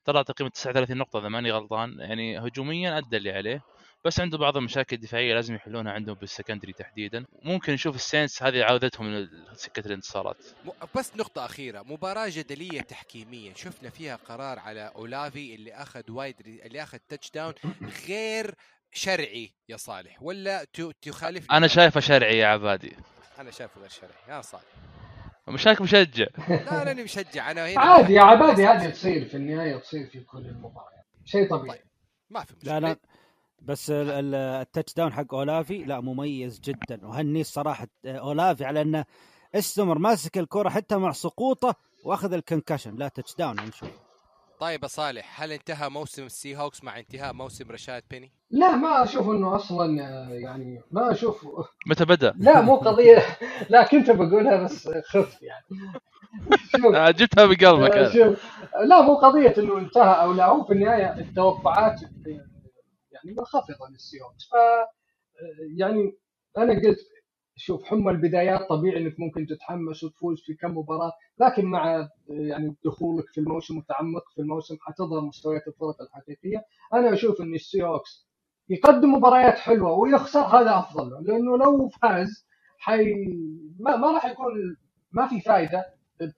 طلع 0.05 0.21
تقريبا 0.21 0.49
39 0.53 0.97
نقطة 0.97 1.19
إذا 1.19 1.27
ماني 1.29 1.51
غلطان. 1.51 1.99
يعني 1.99 2.39
هجوميا 2.39 2.97
أدى 2.97 3.17
اللي 3.17 3.31
عليه 3.31 3.61
بس 4.05 4.19
عنده 4.19 4.37
بعض 4.37 4.57
المشاكل 4.57 4.95
الدفاعية 4.95 5.33
لازم 5.33 5.55
يحلونها 5.55 5.91
عندهم 5.93 6.15
بال 6.15 6.26
secondary 6.26 6.73
تحديدا. 6.73 7.25
ممكن 7.43 7.73
نشوف 7.73 7.95
ال 7.95 8.02
Saints 8.02 8.43
هذه 8.43 8.63
عودتهم 8.63 9.15
لسكة 9.53 9.87
الانتصارات. 9.87 10.37
بس 10.95 11.15
نقطة 11.15 11.45
أخيرة 11.45 11.81
مباراة 11.81 12.27
جدلية 12.29 12.81
تحكيميا 12.81 13.53
شفنا 13.55 13.89
فيها 13.89 14.15
قرار 14.15 14.59
على 14.59 14.91
أولافي 14.95 15.55
اللي 15.55 15.73
أخذ 15.73 16.11
وايد 16.11 16.35
اللي 16.39 16.83
أخذ 16.83 16.97
touchdown 17.09 17.53
غير 18.07 18.55
شرعي 18.93 19.51
يا 19.69 19.77
صالح 19.77 20.21
ولا 20.23 20.65
تخالف 21.01 21.51
أنا 21.51 21.67
شايفه 21.67 21.99
شرعي 21.99 22.37
يا 22.37 22.47
عبادي. 22.47 22.95
أنا 23.41 23.51
شايفه 23.51 23.81
غير 23.81 23.89
شرعي. 23.89 24.13
يا 24.29 24.41
صالح 24.41 24.63
مشاك 25.47 25.81
مشجع. 25.81 26.25
لا 26.49 26.91
أنا 26.91 27.03
مشجع. 27.03 27.51
أنا 27.51 27.67
هنا. 27.69 27.79
عادي 27.81 28.13
يا 28.13 28.21
عبادي 28.21 28.67
هذه 28.67 28.89
تصير 28.89 29.25
في 29.25 29.37
النهاية 29.37 29.77
تصير 29.77 30.07
في 30.07 30.19
كل 30.19 30.37
المباريات 30.45 31.05
شيء 31.25 31.49
طبيعي. 31.49 31.77
طيب. 31.77 31.87
ما 32.29 32.43
في 32.43 32.53
مشكلة. 32.55 32.79
لا 32.79 32.87
لا. 32.87 32.95
بس 33.61 33.89
ال- 33.91 34.09
ال- 34.11 34.35
ال 34.35 34.93
touchdown 34.93 35.13
حق 35.13 35.33
أولافي 35.33 35.83
لا 35.83 35.99
مميز 35.99 36.59
جدا. 36.59 37.07
وهني 37.07 37.41
الصراحة 37.41 37.87
أولافي 38.05 38.65
على 38.65 38.81
أنه 38.81 39.05
استمر 39.55 39.97
ماسك 39.97 40.37
الكرة 40.37 40.69
حتى 40.69 40.97
مع 40.97 41.11
سقوطه 41.11 41.75
وأخذ 42.05 42.33
ال 42.33 42.39
concussion 42.39 42.95
لا 42.95 43.07
touchdown 43.07 43.55
نشوف 43.55 43.89
طيب 44.61 44.83
يا 44.83 44.87
صالح 44.87 45.41
هل 45.41 45.51
انتهى 45.51 45.89
موسم 45.89 46.25
ال 46.25 46.57
Seahawks 46.57 46.83
مع 46.83 46.99
انتهاء 46.99 47.33
موسم 47.33 47.71
رشاد 47.71 48.03
بيني؟ 48.09 48.31
لا 48.49 48.75
ما 48.75 49.03
أشوف 49.03 49.29
إنه 49.29 49.55
أصلا 49.55 50.01
آه، 50.03 50.33
يعني 50.33 50.81
ما 50.91 51.11
أشوف 51.11 51.47
متى 51.87 52.05
بدأ؟ 52.05 52.33
لا 52.37 52.61
مو 52.61 52.75
قضية 52.75 53.25
لا 53.69 53.83
كنت 53.83 54.11
بقولها 54.11 54.63
بس 54.63 54.89
خفت 55.05 55.43
يعني 55.43 55.65
شوف 56.71 56.95
آه، 56.95 57.11
جبتها 57.11 57.45
بقلبك 57.45 57.91
آه،. 57.91 58.09
شوف 58.09 58.45
لا 58.85 59.01
مو 59.01 59.15
قضية 59.15 59.53
إنه 59.57 59.77
انتهى 59.77 60.21
أو 60.21 60.31
لا 60.31 60.45
هو 60.45 60.63
في 60.63 60.73
النهاية 60.73 61.17
التوقعات 61.17 62.01
يعني 63.11 63.35
منخفضه 63.37 63.89
لل 63.91 64.03
Seahawks 64.03 64.49
ف 64.51 64.55
آه، 64.55 64.87
يعني 65.77 66.17
أنا 66.57 66.73
قلت 66.73 66.99
شوف 67.55 67.83
حمى 67.83 68.11
البدايات 68.11 68.69
طبيعي 68.69 68.97
إنك 68.97 69.19
ممكن 69.19 69.47
تتحمس 69.47 70.03
وتفوز 70.03 70.41
في 70.41 70.53
كم 70.53 70.77
مباراة 70.77 71.11
لكن 71.39 71.65
مع 71.65 72.09
يعني 72.29 72.75
دخولك 72.85 73.25
في 73.33 73.37
الموسم 73.41 73.77
وتعمق 73.77 74.23
في 74.35 74.41
الموسم 74.41 74.77
حتظهر 74.81 75.21
مستويات 75.21 75.67
الفرق 75.67 76.01
الحقيقية. 76.01 76.65
أنا 76.93 77.13
أشوف 77.13 77.41
إن 77.41 77.55
ال 77.55 77.63
Seahawks 77.63 78.27
يقدم 78.69 79.13
مباريات 79.13 79.57
حلوة 79.57 79.91
ويخسر 79.91 80.39
هذا 80.39 80.79
أفضل 80.79 81.23
لأنه 81.23 81.57
لو 81.57 81.89
فاز 81.89 82.47
حي 82.77 83.13
ما, 83.79 83.95
ما 83.95 84.11
راح 84.11 84.25
يكون 84.25 84.77
ما 85.11 85.27
في 85.27 85.41
فائده 85.41 85.85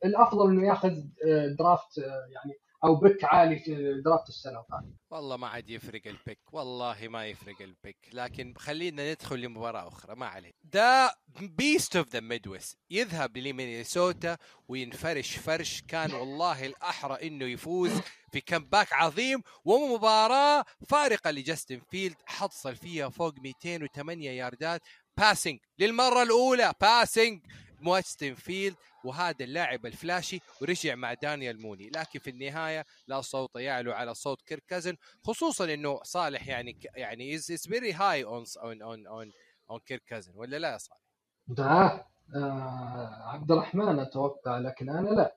الأفضل 0.05 0.51
إنه 0.51 0.67
ياخذ 0.67 0.91
آه، 1.27 1.47
draft 1.59 1.99
آه، 1.99 2.25
يعني 2.31 2.53
أو 2.83 2.95
pick 2.95 3.23
عالي 3.23 3.59
في 3.59 4.01
draft 4.05 4.29
السنة. 4.29 4.59
القادمه 4.59 4.93
والله 5.11 5.37
ما 5.37 5.47
عاد 5.47 5.69
يفرق 5.69 6.01
ال 6.05 6.12
pick 6.12 6.39
والله 6.51 7.07
ما 7.07 7.27
يفرق 7.27 7.61
ال 7.61 7.68
pick 7.68 7.97
لكن 8.13 8.53
خلينا 8.57 9.11
ندخل 9.11 9.39
لمباراة 9.39 9.87
أخرى 9.87 10.15
ما 10.15 10.25
عليه 10.25 10.51
ذا 10.73 11.15
بيست 11.41 11.95
اوف 11.95 12.09
ذا 12.09 12.19
ميدويست 12.19 12.77
يذهب 12.89 13.37
لمينيسوتا 13.37 14.37
وينفرش 14.67 15.37
فرش 15.37 15.81
كان 15.87 16.13
والله 16.13 16.65
الأحرى 16.65 17.27
إنه 17.27 17.45
يفوز 17.45 17.91
في 18.31 18.41
كمباك 18.41 18.93
عظيم 18.93 19.41
ومباراة 19.65 20.65
فارقة 20.87 21.31
لجاستن 21.31 21.81
فيلد. 21.91 22.15
حصل 22.25 22.75
فيها 22.75 23.09
فوق 23.09 23.33
208 23.39 24.31
ياردات. 24.31 24.81
باسنج 25.17 25.59
للمرة 25.79 26.23
الأولى 26.23 26.73
باسنج 26.81 27.41
جاستن 27.83 28.33
فيلد 28.33 28.75
وهذا 29.05 29.45
اللاعب 29.45 29.85
الفلاشي 29.85 30.39
ورجع 30.61 30.95
مع 30.95 31.13
دانيال 31.13 31.61
موني. 31.61 31.89
لكن 31.89 32.19
في 32.19 32.29
النهاية 32.29 32.85
لا 33.07 33.21
صوت 33.21 33.55
يعلو 33.55 33.91
على 33.91 34.13
صوت 34.13 34.41
كيرك 34.41 34.63
كازن 34.67 34.95
خصوصا 35.23 35.73
إنه 35.73 35.99
صالح 36.03 36.47
يعني 36.47 36.79
يعني 36.95 37.35
از 37.35 37.67
فيري 37.67 37.93
هاي 37.93 38.23
اون 38.23 38.43
اون 38.63 38.81
اون 38.81 39.31
on 39.69 39.79
كيرك 39.85 40.03
كازنز 40.07 40.31
ولا 40.35 40.57
لا 40.59 40.71
يا 40.71 40.77
صالح؟ 40.77 40.99
ده 41.47 42.05
آه 42.35 43.23
عبد 43.33 43.51
الرحمن 43.51 43.99
أتوقع 43.99 44.57
لكن 44.57 44.89
أنا 44.89 45.09
لا. 45.09 45.35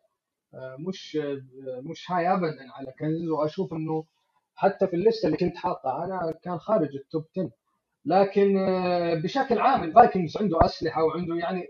آه 0.54 0.76
مش 0.88 1.16
آه 1.16 1.80
مش 1.80 2.11
high 2.11 2.33
ابدا 2.32 2.72
على 2.72 2.92
كازنز 3.00 3.29
وأشوف 3.28 3.72
إنه 3.72 4.04
حتى 4.54 4.87
في 4.87 4.96
الليستة 4.96 5.26
اللي 5.26 5.37
كنت 5.37 5.56
حاطها 5.56 6.04
أنا 6.04 6.35
كان 6.42 6.59
خارج 6.59 6.96
ال 6.96 7.04
top 7.04 7.24
10 7.37 7.50
لكن 8.04 8.59
آه 8.59 9.14
بشكل 9.14 9.59
عام 9.59 9.85
ال 9.85 9.91
Vikings 9.91 10.37
عنده 10.37 10.59
أسلحة 10.64 11.04
وعنده 11.04 11.35
يعني 11.37 11.68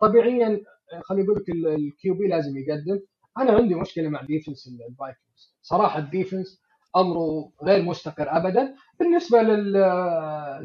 طبيعيا 0.00 0.60
خليني 1.02 1.24
أقول 1.24 1.36
لك 1.36 1.48
ال 1.48 2.14
QB 2.14 2.28
لازم 2.28 2.56
يقدم. 2.56 3.00
أنا 3.38 3.52
عندي 3.52 3.74
مشكلة 3.74 4.08
مع 4.08 4.22
defense 4.22 4.66
ال 4.90 4.97
Vikings. 4.97 5.54
صراحة 5.62 5.98
ال 5.98 6.06
defense 6.06 6.62
أمره 6.96 7.52
غير 7.62 7.82
مستقر 7.82 8.36
ابدا. 8.36 8.74
بالنسبة 9.00 9.42
لل 9.42 9.72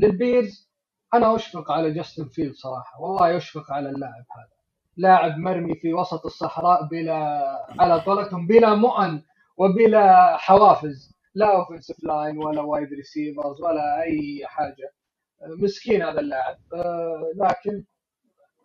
لل 0.02 0.22
Bears 0.22 0.72
أنا 1.14 1.36
أشفق 1.36 1.72
على 1.72 1.92
جاستن 1.92 2.26
فيلد 2.26 2.54
صراحة. 2.54 3.02
والله 3.02 3.38
أشفق 3.38 3.72
على 3.72 3.90
اللاعب 3.90 4.26
هذا. 4.38 4.62
لاعب 4.98 5.38
مرمي 5.38 5.76
في 5.76 5.94
وسط 5.94 6.26
الصحراء 6.26 6.88
بلا 6.88 7.52
على 7.80 8.02
قولتهم 8.02 8.48
بلا 8.48 8.76
مؤن 8.76 9.22
وبلا 9.58 10.38
حوافز. 10.38 11.12
لا 11.36 11.56
offensive 11.56 12.04
line 12.04 12.38
ولا 12.38 12.62
wide 12.62 12.94
receivers 12.94 13.62
ولا 13.62 14.02
أي 14.02 14.42
حاجة. 14.46 14.94
مسكين 15.60 16.02
هذا 16.02 16.20
اللاعب. 16.20 16.58
آه، 16.74 17.32
لكن 17.36 17.84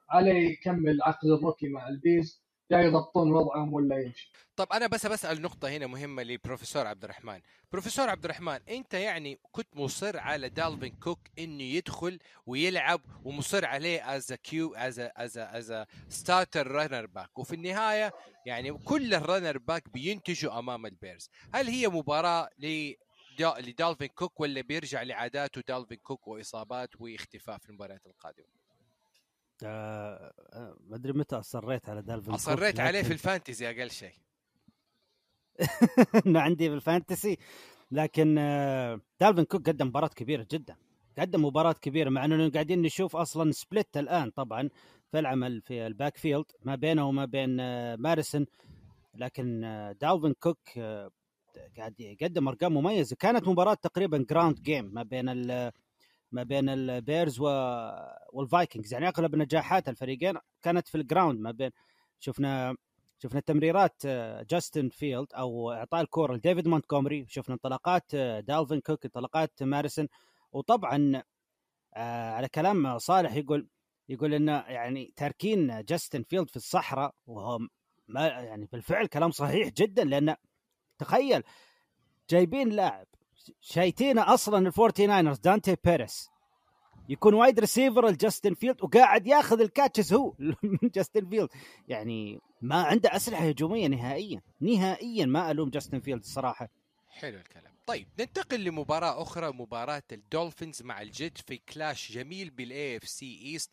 عليه 0.09 0.51
يكمل 0.51 1.03
عقد 1.03 1.29
ال 1.29 1.34
rookie 1.34 1.69
مع 1.69 1.89
ال 1.89 1.98
Bears 1.98 2.47
يا 2.71 2.79
يضبطون 2.79 3.33
وضعهم 3.33 3.73
ولا 3.73 3.99
يمشي. 3.99 4.33
طب 4.57 4.67
أنا 4.73 4.87
بس 4.87 5.07
بسأل 5.07 5.43
نقطة 5.43 5.69
هنا 5.69 5.87
مهمة 5.87 6.23
لبروفيسور 6.23 6.87
عبد 6.87 7.05
الرحمن. 7.05 7.41
بروفيسور 7.73 8.09
عبد 8.09 8.25
الرحمن 8.25 8.59
أنت 8.69 8.95
يعني 8.95 9.39
كنت 9.53 9.77
مصر 9.77 10.19
على 10.19 10.49
دالفين 10.49 10.97
كوك 10.97 11.19
إنه 11.39 11.63
يدخل 11.63 12.19
ويلعب 12.47 13.01
ومصر 13.25 13.65
عليه 13.65 14.17
as 14.17 14.33
Q 14.33 14.75
as 14.75 14.99
as 14.99 15.39
as 15.39 15.87
starter 16.09 16.67
running 16.67 17.07
back 17.07 17.39
وفي 17.39 17.55
النهاية 17.55 18.13
يعني 18.47 18.73
كل 18.73 19.15
ال 19.15 19.20
running 19.20 19.59
back 19.59 19.89
بينتجوا 19.89 20.59
أمام 20.59 20.87
ال 20.87 20.93
Bears. 20.93 21.31
هل 21.55 21.67
هي 21.67 21.89
مباراة 21.89 22.51
ل 22.59 22.93
لدالفين 23.41 24.09
كوك 24.09 24.41
ولا 24.41 24.61
بيرجع 24.61 25.03
لعاداته 25.03 25.63
دالفين 25.69 25.99
كوك 25.99 26.29
وإصابات 26.29 26.91
واختفاء 27.01 27.59
في 27.59 27.69
المباريات 27.69 28.07
القادمة؟ 28.07 28.66
آه، 29.65 30.33
آه، 30.53 30.77
ما 30.81 30.97
أدري 30.97 31.13
متى 31.13 31.37
أصريت 31.37 31.89
على 31.89 32.03
دالفين 32.03 32.25
كوك، 32.25 32.35
أصريت 32.35 32.81
عليه 32.81 33.03
في 33.03 33.13
ال 33.13 33.20
fantasy 33.20 33.71
أقل 33.71 33.91
شيء. 33.91 34.13
انه 36.27 36.41
عندي 36.41 36.69
بال 36.69 36.84
fantasy 36.84 37.39
لكن 37.91 38.39
آه، 38.39 39.01
دالفين 39.21 39.45
كوك 39.45 39.69
قدم 39.69 39.87
مباراة 39.87 40.09
كبيرة 40.09 40.47
جدا. 40.51 40.77
قدم 41.19 41.45
مباراة 41.45 41.73
كبيرة 41.73 42.11
مع 42.11 42.25
إنه 42.25 42.51
قاعدين 42.51 42.83
نشوف 42.83 43.17
أصلا 43.17 43.53
split 43.53 43.97
الآن 43.97 44.31
طبعا 44.31 44.69
في 45.11 45.19
العمل 45.19 45.63
في 45.63 45.87
ال 45.87 46.17
backfield 46.17 46.45
ما 46.63 46.75
بينه 46.75 47.09
وما 47.09 47.25
بين 47.25 47.57
ماتيسون. 47.95 48.47
لكن 49.15 49.61
دالفين 50.01 50.33
كوك 50.33 50.59
قاعد 51.77 52.01
يقدم 52.01 52.49
أرقام 52.49 52.75
مميزة. 52.75 53.17
كانت 53.17 53.49
مباراة 53.49 53.75
تقريبا 53.75 54.27
ground 54.31 54.63
game 54.63 54.95
ما 54.95 55.03
بين 55.03 55.29
ما 56.37 56.43
بين 56.43 56.69
ال 56.69 56.79
Bears. 56.79 57.41
والفايكنجز 58.33 58.93
يعني 58.93 59.09
أغلب 59.09 59.37
نجاحات 59.37 59.89
الفريقين 59.89 60.35
كانت 60.63 60.89
في 60.89 60.95
ال 60.95 61.01
ground 61.01 61.41
ما 61.41 61.51
بين 61.51 61.71
شفنا 62.21 62.77
شفنا 63.19 63.41
تمريرات 63.41 64.03
آه، 64.07 64.43
جاستن 64.51 64.89
فيلدز 64.89 65.27
أو 65.35 65.73
إعطاء 65.73 66.01
الكورة 66.01 66.35
لديفيد 66.35 66.69
مونتغومري 66.69 67.27
شفنا 67.29 67.55
انطلاقات 67.55 68.15
آه، 68.15 68.41
دالفين 68.41 68.81
كوك 68.81 69.05
انطلاقات 69.05 69.63
ماديسون 69.63 70.09
وطبعا 70.53 71.23
آه، 71.95 72.31
على 72.31 72.49
كلام 72.49 72.99
صالح 72.99 73.35
يقول 73.35 73.69
يقول 74.09 74.35
انه 74.35 74.53
يعني 74.53 75.13
تاركين 75.17 75.85
جاستن 75.85 76.23
فيلد 76.23 76.51
في 76.51 76.57
الصحراء 76.57 77.15
وهو 77.27 77.59
ما 78.09 78.27
يعني 78.27 78.69
بالفعل 78.73 79.07
كلام 79.07 79.31
صحيح 79.31 79.69
جدا 79.69 80.05
لأن 80.05 80.37
تخيل 80.99 81.43
جايبين 82.31 82.69
لاعب 82.69 83.07
شايتينه 83.61 84.35
أصلا 84.35 84.67
الفورتي 84.67 85.07
ناينرز 85.07 85.39
دانتي 85.39 85.77
بيريس. 85.85 86.29
يكون 87.09 87.35
wide 87.35 87.61
receiver 87.61 88.09
لجاستن 88.09 88.55
فيلد 88.55 88.83
وقاعد 88.83 89.27
ياخذ 89.27 89.61
ال 89.61 89.67
catches 89.67 90.13
هو 90.13 90.35
من 90.63 90.91
جاستن 90.95 91.29
فيلد. 91.29 91.49
يعني 91.89 92.41
ما 92.63 92.83
عنده 92.83 93.17
أسلحة 93.17 93.49
هجومية 93.49 93.87
نهائيا 93.89 94.43
نهائيا 94.61 95.27
ما 95.27 95.51
ألوم 95.51 95.71
جاستن 95.71 96.01
فيلد 96.01 96.21
الصراحه 96.21 96.69
حلو 97.09 97.39
الكلام. 97.39 97.77
طيب 97.87 98.09
ننتقل 98.19 98.65
لمباراة 98.65 99.23
أخرى 99.23 99.53
مباراة 99.53 100.03
الدولفينز 100.13 100.83
مع 100.83 101.03
الجيت 101.03 101.39
في 101.39 101.57
clash 101.57 102.13
جميل 102.13 102.51
بال 102.51 102.97
AFC 102.97 103.09
East 103.09 103.73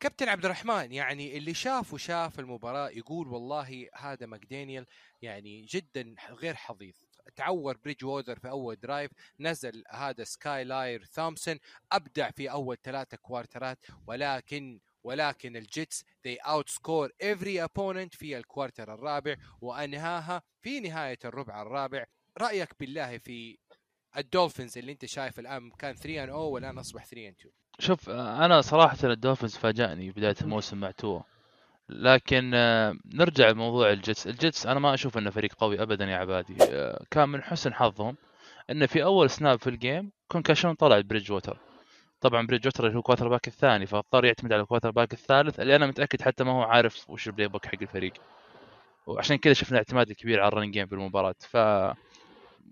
كابتن 0.00 0.28
عبد 0.28 0.44
الرحمن 0.44 0.92
يعني 0.92 1.36
اللي 1.36 1.54
شاف 1.54 1.94
وشاف 1.94 2.40
المباراة 2.40 2.88
يقول 2.88 3.28
والله 3.28 3.88
هذا 3.94 4.26
ماكدانيال 4.26 4.86
يعني 5.22 5.62
جدا 5.62 6.14
غير 6.30 6.54
حظيظ 6.54 6.94
تعور 7.36 7.76
بريدج 7.84 8.04
ووتر 8.04 8.38
في 8.38 8.48
أول 8.48 8.76
drive 8.76 9.10
نزل 9.40 9.84
هذا 9.90 10.24
سكايلر 10.24 11.04
ثومبسون 11.04 11.58
أبدع 11.92 12.30
في 12.30 12.50
أول 12.50 12.76
ثلاثة 12.82 13.16
quarter 13.16 13.70
ات 13.70 13.78
ولكن 14.06 14.80
ولكن 15.04 15.56
الجيتس 15.56 16.04
they 16.28 16.46
outscore 16.46 17.08
every 17.22 17.58
opponent 17.66 18.16
في 18.16 18.38
ال 18.38 18.45
quarter 18.45 18.94
الرابع 18.94 19.36
وأنهاها 19.60 20.42
في 20.60 20.80
نهاية 20.80 21.18
الربع 21.24 21.62
الرابع. 21.62 22.04
رأيك 22.38 22.68
بالله 22.80 23.18
في 23.18 23.58
الدولفينز 24.16 24.78
اللي 24.78 24.92
أنت 24.92 25.04
شايف 25.04 25.38
الآن 25.38 25.70
كان 25.70 25.94
3 25.94 26.24
ان 26.24 26.28
0 26.28 26.36
والآن 26.36 26.78
أصبح 26.78 27.04
3 27.04 27.28
ان 27.28 27.34
2 27.40 27.54
شوف 27.78 28.10
آه، 28.10 28.44
أنا 28.44 28.60
صراحة 28.60 28.96
الدولفينز 29.04 29.56
فاجأني 29.56 30.10
بداية 30.10 30.34
الموسم 30.40 30.80
مع 30.80 30.90
توا 30.90 31.20
لكن 31.88 32.50
آه، 32.54 32.94
نرجع 33.14 33.48
لموضوع 33.50 33.90
الجيتس. 33.92 34.26
الجيتس 34.26 34.66
أنا 34.66 34.80
ما 34.80 34.94
أشوف 34.94 35.18
إنه 35.18 35.30
فريق 35.30 35.54
قوي 35.54 35.82
ابدا 35.82 36.04
يا 36.04 36.16
عبادي. 36.16 36.56
آه، 36.62 37.04
كان 37.10 37.28
من 37.28 37.42
حسن 37.42 37.74
حظهم 37.74 38.16
إنه 38.70 38.86
في 38.86 39.04
أول 39.04 39.30
snap 39.30 39.58
في 39.58 39.70
ال 39.70 39.78
game 39.78 40.12
concussion 40.28 40.74
طلع 40.74 41.00
بريدج 41.00 41.32
ووتر 41.32 41.58
طبعا 42.20 42.46
بريدج 42.46 42.66
ووتر 42.66 42.84
اللي 42.84 42.94
هو 42.96 42.98
ال 42.98 43.28
quarterback 43.28 43.48
الثاني 43.48 43.86
فاضطر 43.86 44.24
يعتمد 44.24 44.52
على 44.52 44.62
ال 44.62 44.90
quarterback 44.90 45.12
الثالث 45.12 45.60
اللي 45.60 45.76
أنا 45.76 45.86
متأكد 45.86 46.22
حتى 46.22 46.44
ما 46.44 46.52
هو 46.52 46.62
عارف 46.62 47.10
وش 47.10 47.26
ال 47.26 47.48
playbook 47.48 47.66
حق 47.66 47.82
الفريق. 47.82 48.12
وعشان 49.06 49.36
كذا 49.36 49.52
شفنا 49.52 49.78
اعتماد 49.78 50.10
الكبير 50.10 50.40
على 50.40 50.48
ال 50.48 50.54
run 50.54 50.70
game 50.70 50.86
بالمباراه 50.86 51.34
ف 51.40 51.56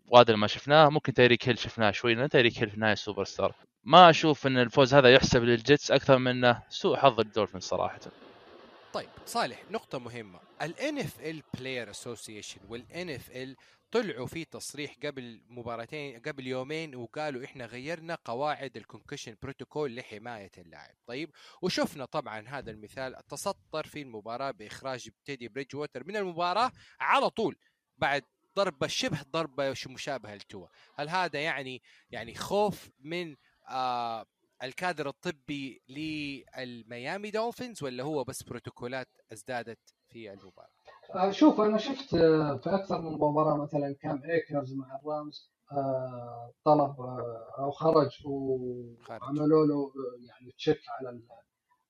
وهذا 0.09 0.29
اللي 0.29 0.37
ما 0.39 0.47
شفناه. 0.47 0.89
ممكن 0.89 1.13
تايريك 1.13 1.49
هيل 1.49 1.59
شفناه 1.59 1.91
شوي 1.91 2.15
لأن 2.15 2.29
تايريك 2.29 2.59
هيل 2.59 2.69
في 2.69 2.75
النهاية 2.75 2.95
سوبر 2.95 3.25
ستار 3.25 3.55
ما 3.85 4.11
أشوف 4.11 4.47
إن 4.47 4.59
الفوز 4.59 4.95
هذا 4.95 5.15
يحسب 5.15 5.43
للجيتس 5.45 5.91
أكثر 5.91 6.19
من 6.19 6.29
إنه 6.31 6.63
سوء 6.69 6.97
حظ 6.97 7.21
الدولفين 7.21 7.61
صراحة. 7.61 8.01
طيب 8.93 9.09
صالح 9.27 9.65
نقطة 9.71 9.99
مهمة. 9.99 10.41
ال 10.63 10.75
NFL 10.75 11.59
Player 11.59 11.97
Association 11.97 12.61
وال 12.69 12.85
NFL 12.95 13.63
طلعوا 13.91 14.27
في 14.27 14.45
تصريح 14.45 14.97
قبل 15.05 15.43
مباراتين 15.49 16.21
قبل 16.21 16.47
يومين 16.47 16.95
وقالوا 16.95 17.45
إحنا 17.45 17.67
غيرنا 17.67 18.19
قواعد 18.25 18.77
ال 18.77 18.82
concussion 18.82 19.37
protocol 19.43 19.97
لحماية 19.97 20.51
اللاعب. 20.59 20.95
طيب 21.07 21.31
وشفنا 21.63 22.05
طبعا 22.05 22.49
هذا 22.49 22.71
المثال 22.71 23.27
تسطر 23.29 23.87
في 23.87 24.03
المباراة 24.03 24.51
بإخراج 24.51 25.11
تيدي 25.25 25.49
بريدج 25.49 25.77
ووتر 25.77 26.05
من 26.07 26.17
المباراة 26.17 26.73
على 27.01 27.31
طول 27.31 27.57
بعد 27.99 28.25
ضربة 28.57 28.87
شبه 28.87 29.23
ضربة 29.23 29.75
مشابهة 29.87 30.35
لتوا. 30.35 30.67
هل 30.95 31.09
هذا 31.09 31.41
يعني 31.41 31.83
يعني 32.11 32.35
خوف 32.35 32.91
من 33.01 33.37
آه 33.69 34.27
الكادر 34.63 35.09
الطبي 35.09 35.83
للميامي 35.89 37.31
دولفينز 37.31 37.83
ولا 37.83 38.03
هو 38.03 38.25
بس 38.25 38.43
بروتوكولات 38.43 39.09
ازدادت 39.33 39.79
في 40.09 40.33
المباراة؟ 40.33 40.71
آه، 41.15 41.31
شوف 41.31 41.61
أنا 41.61 41.79
شفت 41.79 42.15
آه، 42.15 42.57
في 42.57 42.75
أكثر 42.75 43.01
من 43.01 43.13
مباراة 43.13 43.57
مثلا 43.57 43.95
كام 44.01 44.23
ايكرز 44.25 44.75
مع 44.75 44.99
الرامز 45.03 45.53
آه، 45.73 46.53
طلب 46.65 46.95
أو 47.59 47.71
خرج. 47.71 48.11
وعملوا 48.25 49.67
له 49.67 49.93
يعني 50.29 50.53
check 50.59 50.81
على 50.89 51.21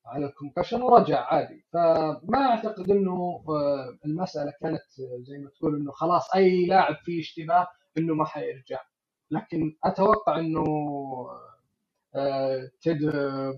على 0.07 0.27
ال 0.27 0.32
concussion 0.32 0.83
ورجع 0.83 1.21
عادي 1.21 1.65
فما 1.73 2.39
أعتقد 2.39 2.91
إنه 2.91 3.45
المسألة 4.05 4.53
كانت 4.61 4.83
زي 5.21 5.39
ما 5.39 5.51
تقول 5.51 5.77
إنه 5.77 5.93
خلاص 5.93 6.35
أي 6.35 6.67
لاعب 6.67 6.97
فيه 7.05 7.21
اشتباه 7.21 7.67
إنه 7.99 8.15
ما 8.15 8.25
حيرجع 8.25 8.81
لكن 9.31 9.77
أتوقع 9.85 10.39
إنه 10.39 10.65
تيدي 12.81 12.99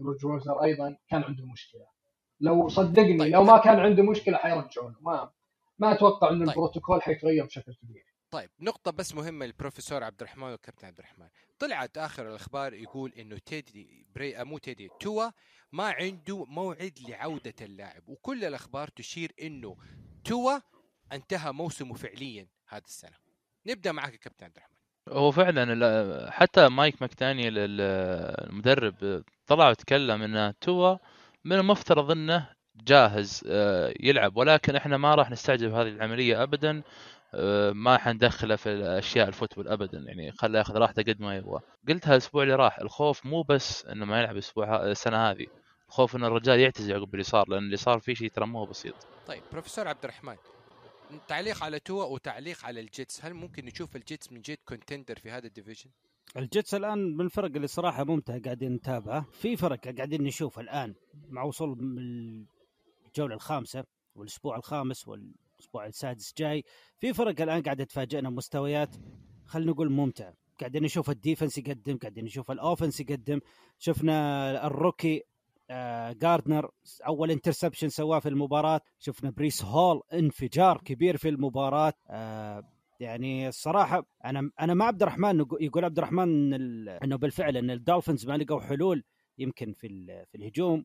بريدج 0.01 0.35
ووتر 0.35 0.62
أيضا 0.62 0.97
كان 1.09 1.23
عنده 1.23 1.47
مشكلة. 1.47 1.87
لو 2.40 2.69
صدقني 2.69 3.19
طيب. 3.19 3.33
لو 3.33 3.45
ما 3.45 3.59
كان 3.59 3.79
عنده 3.79 4.03
مشكلة 4.03 4.37
حيرجعونه. 4.37 4.97
ما 5.01 5.31
ما 5.79 5.93
أتوقع 5.93 6.31
انه 6.31 6.38
طيب. 6.38 6.49
البروتوكول 6.49 7.03
حيتغير 7.03 7.45
بشكل 7.45 7.75
كبير. 7.75 8.14
طيب 8.31 8.51
نقطة 8.61 8.90
بس 8.90 9.14
مهمة 9.14 9.47
للبروفيسور 9.47 10.05
عبد 10.05 10.21
الرحمن 10.21 10.45
والكابتن 10.45 10.87
عبد 10.87 10.99
الرحمن. 10.99 11.29
طلعت 11.59 11.99
آخر 11.99 12.29
الأخبار 12.31 12.75
يقول 12.75 13.12
إنه 13.12 13.38
تيدي 13.38 14.07
بري 14.14 14.45
مو 14.45 14.59
تيدي 14.59 14.88
توا 15.01 15.31
ما 15.73 15.90
عنده 15.90 16.45
موعد 16.45 16.99
لعودة 17.09 17.55
اللاعب. 17.61 18.09
وكل 18.09 18.45
الأخبار 18.45 18.88
تشير 18.88 19.33
إنه 19.43 19.77
توا 20.25 20.59
انتهى 21.12 21.53
موسمه 21.53 21.95
فعليا 21.95 22.49
هذه 22.69 22.85
السنة. 22.85 23.17
نبدأ 23.67 23.93
معك 23.93 24.14
كابتن 24.14 24.45
عبد 24.45 24.57
الرحمن. 24.57 24.74
هو 25.09 25.31
فعلا 25.31 26.31
حتى 26.31 26.69
مايك 26.69 27.03
ال- 27.59 27.81
المدرب 28.51 29.23
طلع 29.47 29.69
وتكلم 29.71 30.23
إن 30.23 30.55
توا 30.61 30.97
من 31.45 31.57
المفترض 31.57 32.11
إنه 32.11 32.49
جاهز 32.77 33.43
آه، 33.49 33.95
يلعب 34.01 34.37
ولكن 34.37 34.77
إحنا 34.77 34.97
ما 34.97 35.14
راح 35.14 35.31
نستعجل 35.31 35.69
هذه 35.69 35.88
العملية 35.88 36.43
ابدا 36.43 36.83
آه، 37.35 37.71
ما 37.71 37.99
حندخله 37.99 38.57
في 38.57 38.69
الاشياء 38.69 39.29
الفوتبول 39.29 39.69
ابدا 39.69 39.99
يعني 39.99 40.33
خليه 40.33 40.59
ياخذ 40.59 40.77
راحته 40.77 41.03
قد 41.03 41.21
ما 41.21 41.37
يبغى. 41.37 41.61
قلتها 41.88 42.12
الأسبوع 42.12 42.43
اللي 42.43 42.55
راح 42.55 42.79
الخوف 42.79 43.27
مو 43.27 43.43
بس 43.43 43.87
إنه 43.87 44.05
ما 44.05 44.21
يلعب 44.21 44.33
الأسبوع 44.35 44.85
السنة 44.85 45.31
هذه 45.31 45.47
الخوف 45.88 46.17
إن 46.17 46.25
الرجال 46.25 46.61
يعتزل 46.61 46.95
عقب 46.95 47.12
اللي 47.14 47.23
صار 47.25 47.49
لأن 47.49 47.59
اللي 47.59 47.77
صار 47.77 47.99
فيه 47.99 48.14
شيء 48.14 48.29
ترى 48.31 48.47
مو 48.47 48.64
بسيط. 48.64 48.95
طيب 49.27 49.43
بروفيسور 49.53 49.88
عبد 49.88 50.05
الرحمن 50.05 50.37
تعليق 51.29 51.64
على 51.64 51.79
توا 51.79 52.05
وتعليق 52.05 52.64
على 52.64 52.81
الجيتس. 52.81 53.25
هل 53.25 53.35
ممكن 53.35 53.64
نشوف 53.64 53.97
الجيتس 53.97 54.33
من 54.33 54.40
جد 54.40 54.59
contender 54.64 55.19
في 55.19 55.31
هذا 55.31 55.47
ال 55.47 55.51
division؟ 55.51 55.90
الجيتس 56.37 56.75
الآن 56.75 57.17
من 57.17 57.21
الفرق 57.21 57.51
اللي 57.55 57.67
صراحة 57.67 58.05
ممتع 58.05 58.38
قاعدين 58.38 58.73
نتابعه. 58.73 59.27
في 59.33 59.57
فرق 59.57 59.88
قاعدين 59.88 60.23
نشوف 60.23 60.59
الآن 60.59 60.95
مع 61.29 61.43
وصول 61.43 61.79
الجولة 63.07 63.35
الخامسة 63.35 63.85
والأسبوع 64.14 64.57
الخامس 64.57 65.09
والأسبوع 65.09 65.87
السادس 65.87 66.35
جاي. 66.38 66.64
في 66.99 67.12
فرق 67.12 67.40
الآن 67.40 67.62
قاعدة 67.62 67.85
تفاجئنا 67.85 68.31
مستويات. 68.31 68.97
خلينا 69.47 69.73
نقول 69.73 69.90
ممتع. 69.90 70.33
قاعدين 70.61 70.83
نشوف 70.83 71.11
ال 71.11 71.17
defense 71.17 71.59
يقدم 71.59 71.97
قاعدين 71.97 72.25
نشوف 72.25 72.51
ال 72.51 72.57
offense 72.57 73.01
يقدم. 73.01 73.40
شفنا 73.79 74.67
ال 74.67 74.75
rookie 74.75 75.23
آه 75.70 76.12
جاردنر 76.12 76.70
أول 77.07 77.31
interception 77.31 77.88
سواه 77.88 78.18
في 78.18 78.29
المباراة. 78.29 78.81
شفنا 78.98 79.31
بريس 79.31 79.64
هول 79.64 80.03
انفجار 80.12 80.79
كبير 80.85 81.16
في 81.16 81.29
المباراة. 81.29 81.92
آه 82.11 82.62
يعني 83.00 83.48
الصراحة 83.48 84.07
أنا 84.24 84.50
أنا 84.61 84.74
مع 84.74 84.87
عبد 84.87 85.03
الرحمن 85.03 85.40
يقول 85.61 85.85
عبد 85.85 85.98
الرحمن 85.98 86.55
إنه 86.88 87.16
بالفعل 87.16 87.57
إن 87.57 87.70
الدولفينز 87.70 88.27
ما 88.27 88.37
لقوا 88.37 88.61
حلول 88.61 89.05
يمكن 89.38 89.72
في 89.72 89.88
في 90.27 90.35
الهجوم 90.35 90.85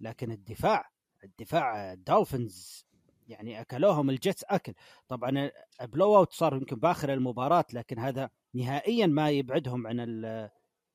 لكن 0.00 0.32
الدفاع 0.32 0.90
الدفاع 1.24 1.92
الدولفينز 1.92 2.86
يعني 3.28 3.60
أكلوهم 3.60 4.10
الجيتس 4.10 4.44
أكل. 4.44 4.74
طبعا 5.08 5.50
blowout 5.82 6.32
صار 6.32 6.54
يمكن 6.56 6.76
بآخر 6.76 7.12
المباراة 7.12 7.64
لكن 7.72 7.98
هذا 7.98 8.30
نهائيا 8.54 9.06
ما 9.06 9.30
يبعدهم 9.30 9.86
عن 9.86 10.00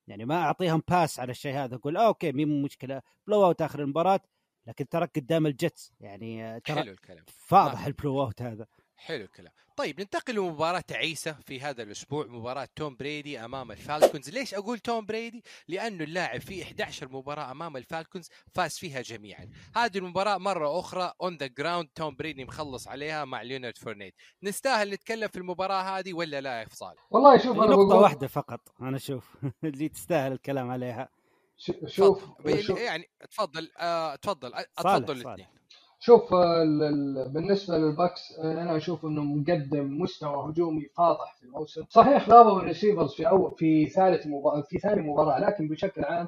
يعني 0.10 0.26
ما 0.26 0.36
أعطيهم 0.36 0.82
pass 0.88 1.20
على 1.20 1.32
الشيء 1.32 1.56
هذا 1.56 1.76
أقول 1.76 1.98
okay 1.98 2.32
مي 2.32 2.46
مشكلة 2.46 3.02
blowout 3.28 3.62
آخر 3.62 3.80
المباراة 3.80 4.20
لكن 4.68 4.90
ترك 4.90 5.12
قدام 5.16 5.48
الجيتس 5.48 5.94
يعني 6.00 6.60
ترى 6.60 6.76
حلو 6.76 6.92
الكلام. 6.92 7.26
فاضح 7.28 7.86
ال 7.86 8.22
blowout 8.22 8.42
هذا. 8.42 8.66
حلو 9.00 9.24
الكلام. 9.26 9.54
طيب 9.78 10.02
ننتقل 10.02 10.36
لمباراة 10.36 10.80
تعيسة 10.80 11.34
في 11.46 11.62
هذا 11.62 11.84
الأسبوع 11.84 12.26
مباراة 12.26 12.68
توم 12.76 12.96
بريدي 12.96 13.40
أمام 13.46 13.72
الفالكونز. 13.72 14.30
ليش 14.30 14.54
أقول 14.54 14.80
توم 14.80 15.06
بريدي؟ 15.06 15.44
لأنه 15.68 16.04
اللاعب 16.04 16.42
في 16.42 16.64
11 16.64 17.10
مباراة 17.12 17.52
أمام 17.52 17.78
الفالكونز 17.78 18.30
فاز 18.54 18.78
فيها 18.78 19.02
جميعا. 19.02 19.50
هذه 19.76 19.98
المباراة 19.98 20.38
مرة 20.38 20.80
أخرى 20.80 21.14
on 21.22 21.38
the 21.38 21.48
ground 21.48 21.90
توم 21.96 22.16
بريدي 22.16 22.46
مخلص 22.46 22.88
عليها 22.88 23.26
مع 23.26 23.42
ليونارد 23.42 23.78
فورنيت. 23.78 24.16
نستاهل 24.44 24.90
نتكلم 24.92 25.28
في 25.28 25.38
المباراة 25.38 25.82
هذه 26.00 26.14
ولا 26.14 26.42
لا 26.42 26.60
يا 26.60 26.66
صالح؟ 26.66 26.96
والله 27.12 27.38
شوف 27.38 27.58
أنا 27.58 27.66
نقطة 27.66 27.88
بقول... 27.88 28.04
واحدة 28.04 28.28
فقط. 28.28 28.60
أنا 28.82 28.98
أشوف 28.98 29.38
اللي 29.64 29.90
تستاهل 29.90 30.32
الكلام 30.32 30.72
عليها. 30.72 31.10
شوف, 31.58 31.76
شوف. 31.86 32.24
يعني 32.70 33.10
تفضل 33.32 33.72
آه 33.78 34.16
تفضل. 34.16 34.54
اتفضل 34.54 35.22
الاثنين. 35.22 35.59
شوف 36.00 36.34
بالنسبة 37.34 37.78
للباكس 37.78 38.40
أنا 38.40 38.78
أشوف 38.78 39.06
إنه 39.06 39.24
مقدم 39.24 40.02
مستوى 40.02 40.50
هجومي 40.52 40.86
فاضح 40.98 41.36
في 41.40 41.44
الموسم. 41.46 41.84
صحيح 41.90 42.30
غابوا 42.30 42.60
ال 42.60 42.65
receivers 42.65 43.14
في 43.14 43.28
أول 43.30 43.52
في 43.58 43.86
ثالث 43.86 44.28
مباراة 44.28 44.62
في 44.62 44.78
ثاني 44.78 45.02
مباراة 45.02 45.40
لكن 45.40 45.68
بشكل 45.68 46.04
عام 46.04 46.28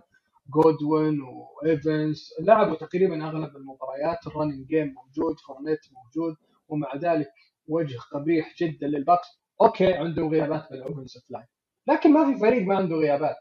جودوين 0.55 1.19
وايفنز 1.21 2.29
لعبوا 2.41 2.75
تقريبا 2.75 3.27
أغلب 3.27 3.55
المباريات. 3.55 4.27
ال 4.27 4.32
running 4.32 4.67
game 4.67 4.93
موجود 4.93 5.39
فورنيت 5.39 5.79
موجود 5.91 6.35
ومع 6.67 6.95
ذلك 6.95 7.29
وجه 7.67 7.97
قبيح 8.13 8.55
جدا 8.59 8.87
للباكس. 8.87 9.27
okay 9.61 9.93
عندهم 9.93 10.29
غيابات 10.31 10.65
في 10.67 10.73
ال 10.73 10.78
offensive 10.78 11.23
line 11.29 11.45
لكن 11.87 12.13
ما 12.13 12.33
في 12.33 12.39
فريق 12.39 12.63
ما 12.67 12.75
عنده 12.77 12.95
غيابات. 12.95 13.35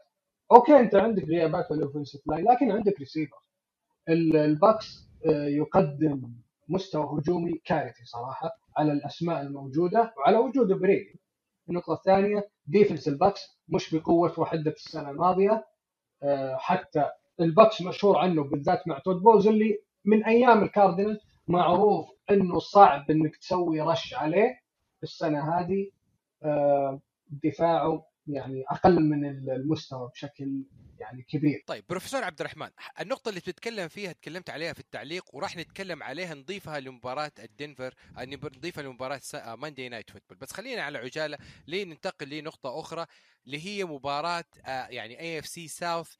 okay 0.51 0.79
أنت 0.79 0.95
عندك 0.95 1.23
غيابات 1.23 1.65
في 1.67 1.73
ال 1.73 1.78
offensive 1.78 2.21
line 2.27 2.45
لكن 2.51 2.71
عندك 2.71 2.99
ريسيفر 2.99 3.37
الباكس 4.09 5.07
آه، 5.07 5.10
يقدم 5.25 6.31
مستوى 6.69 7.19
هجومي 7.19 7.61
كارثي 7.65 8.05
صراحة 8.05 8.49
على 8.77 8.91
الأسماء 8.91 9.41
الموجودة 9.41 10.13
وعلى 10.17 10.37
وجود 10.37 10.67
بريدي. 10.71 11.19
النقطة 11.69 11.93
الثانية 11.93 12.49
defense 12.67 13.07
الباكس 13.07 13.57
مش 13.69 13.95
بقوة 13.95 14.39
وحده 14.39 14.71
السنة 14.71 15.09
الماضية 15.09 15.65
آه، 16.23 16.55
حتى 16.55 17.09
الباكس 17.39 17.81
مشهور 17.81 18.17
عنه 18.17 18.43
بالذات 18.43 18.87
مع 18.87 18.99
تود 18.99 19.15
بولز 19.21 19.47
اللي 19.47 19.79
من 20.05 20.23
أيام 20.25 20.63
الكاردينال 20.63 21.19
معروف 21.47 22.09
إنه 22.31 22.59
صعب 22.59 23.11
إنك 23.11 23.35
تسوي 23.37 23.81
رش 23.81 24.13
عليه 24.13 24.59
السنة 25.03 25.53
هذه 25.59 25.89
آه، 26.43 26.99
دفاعه 27.43 28.05
يعني 28.27 28.63
أقل 28.69 28.99
من 28.99 29.25
المستوى 29.25 30.09
بشكل 30.09 30.63
يعني 30.99 31.23
كبير. 31.23 31.63
طيب 31.67 31.83
بروفيسور 31.89 32.23
عبد 32.23 32.39
الرحمن 32.39 32.69
النقطة 32.99 33.29
اللي 33.29 33.39
بتتكلم 33.39 33.87
فيها 33.87 34.11
تكلمت 34.11 34.49
عليها 34.49 34.73
في 34.73 34.79
التعليق 34.79 35.35
وراح 35.35 35.57
نتكلم 35.57 36.03
عليها 36.03 36.33
نضيفها 36.33 36.79
لمباراة 36.79 37.31
الدنفر 37.39 37.93
آه، 38.17 38.25
نضيفها 38.25 38.83
لمباراة 38.83 39.21
Monday 39.55 39.89
Night 39.89 40.09
Football 40.09 40.37
بس 40.37 40.51
خلينا 40.53 40.81
على 40.81 40.97
عجالة 40.97 41.37
لين 41.67 41.89
ننتقل 41.89 42.29
لنقطة 42.29 42.79
أخرى 42.79 43.05
اللي 43.45 43.65
هي 43.65 43.85
مباراة 43.85 44.45
آه، 44.65 44.87
يعني 44.87 45.19
AFC 45.19 45.47
South 45.47 46.13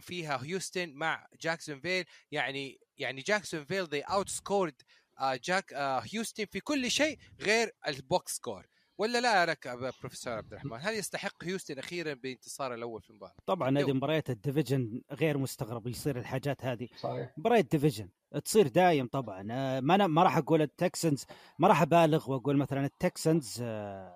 فيها 0.00 0.42
هيوستن 0.42 0.92
مع 0.94 1.26
جاكسون 1.40 1.80
فيل 1.80 2.04
يعني 2.30 2.80
يعني 2.98 3.20
جاكسون 3.20 3.64
فيل 3.64 3.86
they 3.86 4.06
outscored 4.06 4.84
جاك 5.22 5.74
هيوستن 5.74 6.44
في 6.44 6.60
كل 6.60 6.90
شيء 6.90 7.18
غير 7.40 7.72
ال 7.88 8.00
box 8.00 8.36
score. 8.36 8.66
ولا 9.02 9.20
لا 9.20 9.46
لك 9.46 9.68
بروفيسور 10.00 10.32
عبد 10.32 10.52
الرحمن؟ 10.52 10.78
هل 10.80 10.94
يستحق 10.94 11.44
هيوستن 11.44 11.78
أخيرا 11.78 12.14
بانتصاره 12.14 12.74
الأول 12.74 13.02
في 13.02 13.10
المباراة؟ 13.10 13.34
طبعا 13.46 13.78
هذه 13.78 13.92
مباريات 13.92 14.30
ال 14.30 14.38
division 14.38 15.02
غير 15.12 15.38
مستغرب 15.38 15.86
يصير 15.86 16.18
الحاجات 16.18 16.64
هذه. 16.64 16.88
صحيح. 17.00 17.32
مباريات 17.36 17.70
division 17.70 18.08
تصير 18.44 18.68
دايم 18.68 19.06
طبعا. 19.06 19.46
آه، 19.50 19.80
ما 19.80 19.94
أنا 19.94 20.06
ما 20.06 20.22
راح 20.22 20.36
أقول 20.36 20.62
التكسنز 20.62 21.26
ما 21.58 21.68
راح 21.68 21.82
أبالغ 21.82 22.30
وأقول 22.30 22.56
مثلا 22.56 22.84
التكسنز 22.84 23.58
آه، 23.62 24.14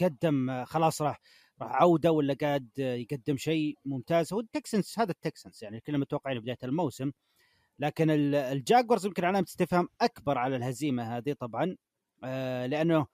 قدم 0.00 0.50
آه، 0.50 0.64
خلاص 0.64 1.02
راح 1.02 1.20
راح 1.62 1.82
عودة 1.82 2.12
ولا 2.12 2.36
قاعد 2.40 2.68
يقدم 2.78 3.36
شيء 3.36 3.78
ممتاز. 3.84 4.32
هو 4.32 4.40
التكسنز 4.40 4.94
هذا 4.98 5.10
التكسنز 5.10 5.64
يعني 5.64 5.80
كلنا 5.80 5.98
متوقعين 5.98 6.40
بداية 6.40 6.58
الموسم. 6.64 7.10
لكن 7.78 8.10
الجاكورز 8.34 9.06
يمكن 9.06 9.24
علامه 9.24 9.46
استفهام 9.48 9.88
أكبر 10.00 10.38
على 10.38 10.56
الهزيمة 10.56 11.16
هذه 11.16 11.32
طبعا 11.32 11.76
لأنه 12.66 13.06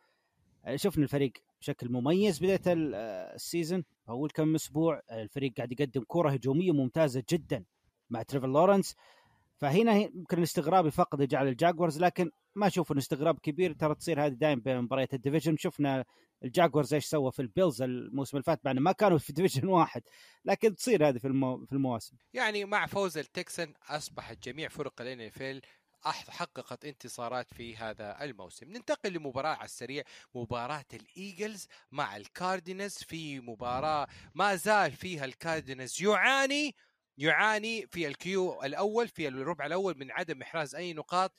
شفنا 0.74 1.04
الفريق 1.04 1.32
بشكل 1.60 1.92
مميز 1.92 2.38
بداية 2.38 2.60
ال 2.66 2.83
season 2.83 3.84
أول 4.08 4.30
كم 4.30 4.54
أسبوع 4.54 5.02
الفريق 5.12 5.52
قاعد 5.56 5.72
يقدم 5.72 6.04
كرة 6.08 6.30
هجومية 6.30 6.72
ممتازة 6.72 7.24
جدا 7.30 7.64
مع 8.10 8.22
تريفر 8.22 8.46
لورنس. 8.46 8.96
فهنا 9.56 9.96
يمكن 9.96 10.38
الاستغراب 10.38 10.86
يفقد 10.86 11.20
يجعل 11.20 11.48
الجاكورز 11.48 12.00
لكن 12.00 12.30
ما 12.54 12.66
أشوف 12.66 12.92
انه 12.92 13.00
استغراب 13.00 13.38
كبير. 13.38 13.72
ترى 13.72 13.94
تصير 13.94 14.26
هذه 14.26 14.32
دائما 14.32 14.62
بين 14.62 14.80
مباريات 14.80 15.14
ال 15.14 15.19
division. 15.19 15.56
شفنا 15.56 16.04
الجاكورز 16.44 16.94
إيش 16.94 17.04
سوى 17.04 17.32
في 17.32 17.42
البيلز 17.42 17.82
الموسم 17.82 18.36
اللي 18.36 18.44
فات 18.44 18.60
مع 18.64 18.72
ما 18.72 18.92
كانوا 18.92 19.18
في 19.18 19.32
division 19.32 19.68
واحد 19.78 20.02
لكن 20.44 20.74
تصير 20.74 21.08
هذه 21.08 21.18
في 21.18 21.26
المو... 21.26 21.66
في 21.66 21.72
المواسم. 21.72 22.16
يعني 22.32 22.64
مع 22.64 22.86
فوز 22.86 23.18
التكسنز 23.18 23.74
أصبحت 23.88 24.48
جميع 24.48 24.68
فرق 24.68 25.00
الان 25.00 25.20
حققت 26.10 26.84
انتصارات 26.84 27.54
في 27.54 27.76
هذا 27.76 28.24
الموسم. 28.24 28.68
ننتقل 28.68 29.12
لمباراة 29.12 29.54
على 29.54 29.64
السريع 29.64 30.02
مباراة 30.34 30.84
الإيجلز 30.92 31.68
مع 31.92 32.16
الكاردينز 32.16 32.94
في 32.94 33.40
مباراة 33.40 34.06
ما 34.34 34.56
زال 34.56 34.92
فيها 34.92 35.24
الكاردينز. 35.24 36.02
يعاني 36.02 36.74
يعاني 37.18 37.86
في 37.86 38.06
ال 38.06 38.34
Q 38.34 38.62
الأول 38.62 39.08
في 39.08 39.28
الربع 39.28 39.66
الأول 39.66 39.98
من 39.98 40.10
عدم 40.10 40.42
إحراز 40.42 40.74
أي 40.74 40.92
نقاط. 40.92 41.32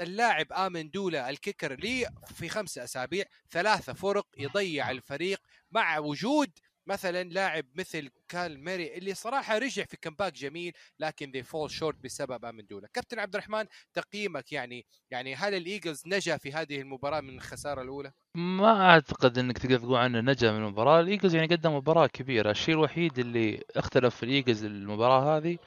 اللاعب 0.00 0.52
أمندولا 0.52 0.90
ال 0.90 1.30
kicker 1.30 1.74
لي 1.74 2.08
في 2.34 2.48
خمسة 2.48 2.84
أسابيع 2.84 3.24
ثلاثة 3.50 3.92
فرق 3.92 4.26
يضيع 4.38 4.90
الفريق 4.90 5.40
مع 5.70 5.98
وجود 5.98 6.50
مثلا 6.88 7.22
لاعب 7.22 7.64
مثل 7.74 8.10
كايلر 8.28 8.64
موري 8.64 8.98
اللي 8.98 9.14
صراحة 9.14 9.58
رجع 9.58 9.84
في 9.84 9.96
comeback 9.96 10.32
جميل 10.32 10.72
لكن 10.98 11.30
they 11.30 11.42
fall 11.42 11.70
short 11.70 11.96
بسبب 12.04 12.44
امندولا 12.44 12.88
كابتن 12.94 13.18
عبد 13.18 13.34
الرحمن 13.34 13.64
تقييمك 13.94 14.52
يعني 14.52 14.86
يعني 15.10 15.34
هل 15.34 15.54
الإيجلز 15.54 16.02
نجا 16.06 16.36
في 16.36 16.52
هذه 16.52 16.80
المباراة 16.80 17.20
من 17.20 17.34
الخسارة 17.34 17.82
الأولى؟ 17.82 18.12
ما 18.34 18.90
أعتقد 18.90 19.38
إنك 19.38 19.58
تقدر 19.58 19.78
تقول 19.78 19.96
عنه 19.96 20.20
نجا 20.20 20.52
من 20.52 20.58
المباراة. 20.58 21.00
الإيجلز 21.00 21.34
يعني 21.34 21.46
قدم 21.46 21.76
مباراة 21.76 22.06
كبيرة. 22.06 22.50
الشيء 22.50 22.74
الوحيد 22.74 23.18
اللي 23.18 23.62
اختلف 23.76 24.16
في 24.16 24.22
الإيجلز 24.22 24.64
المباراة 24.64 25.36
هذه 25.36 25.58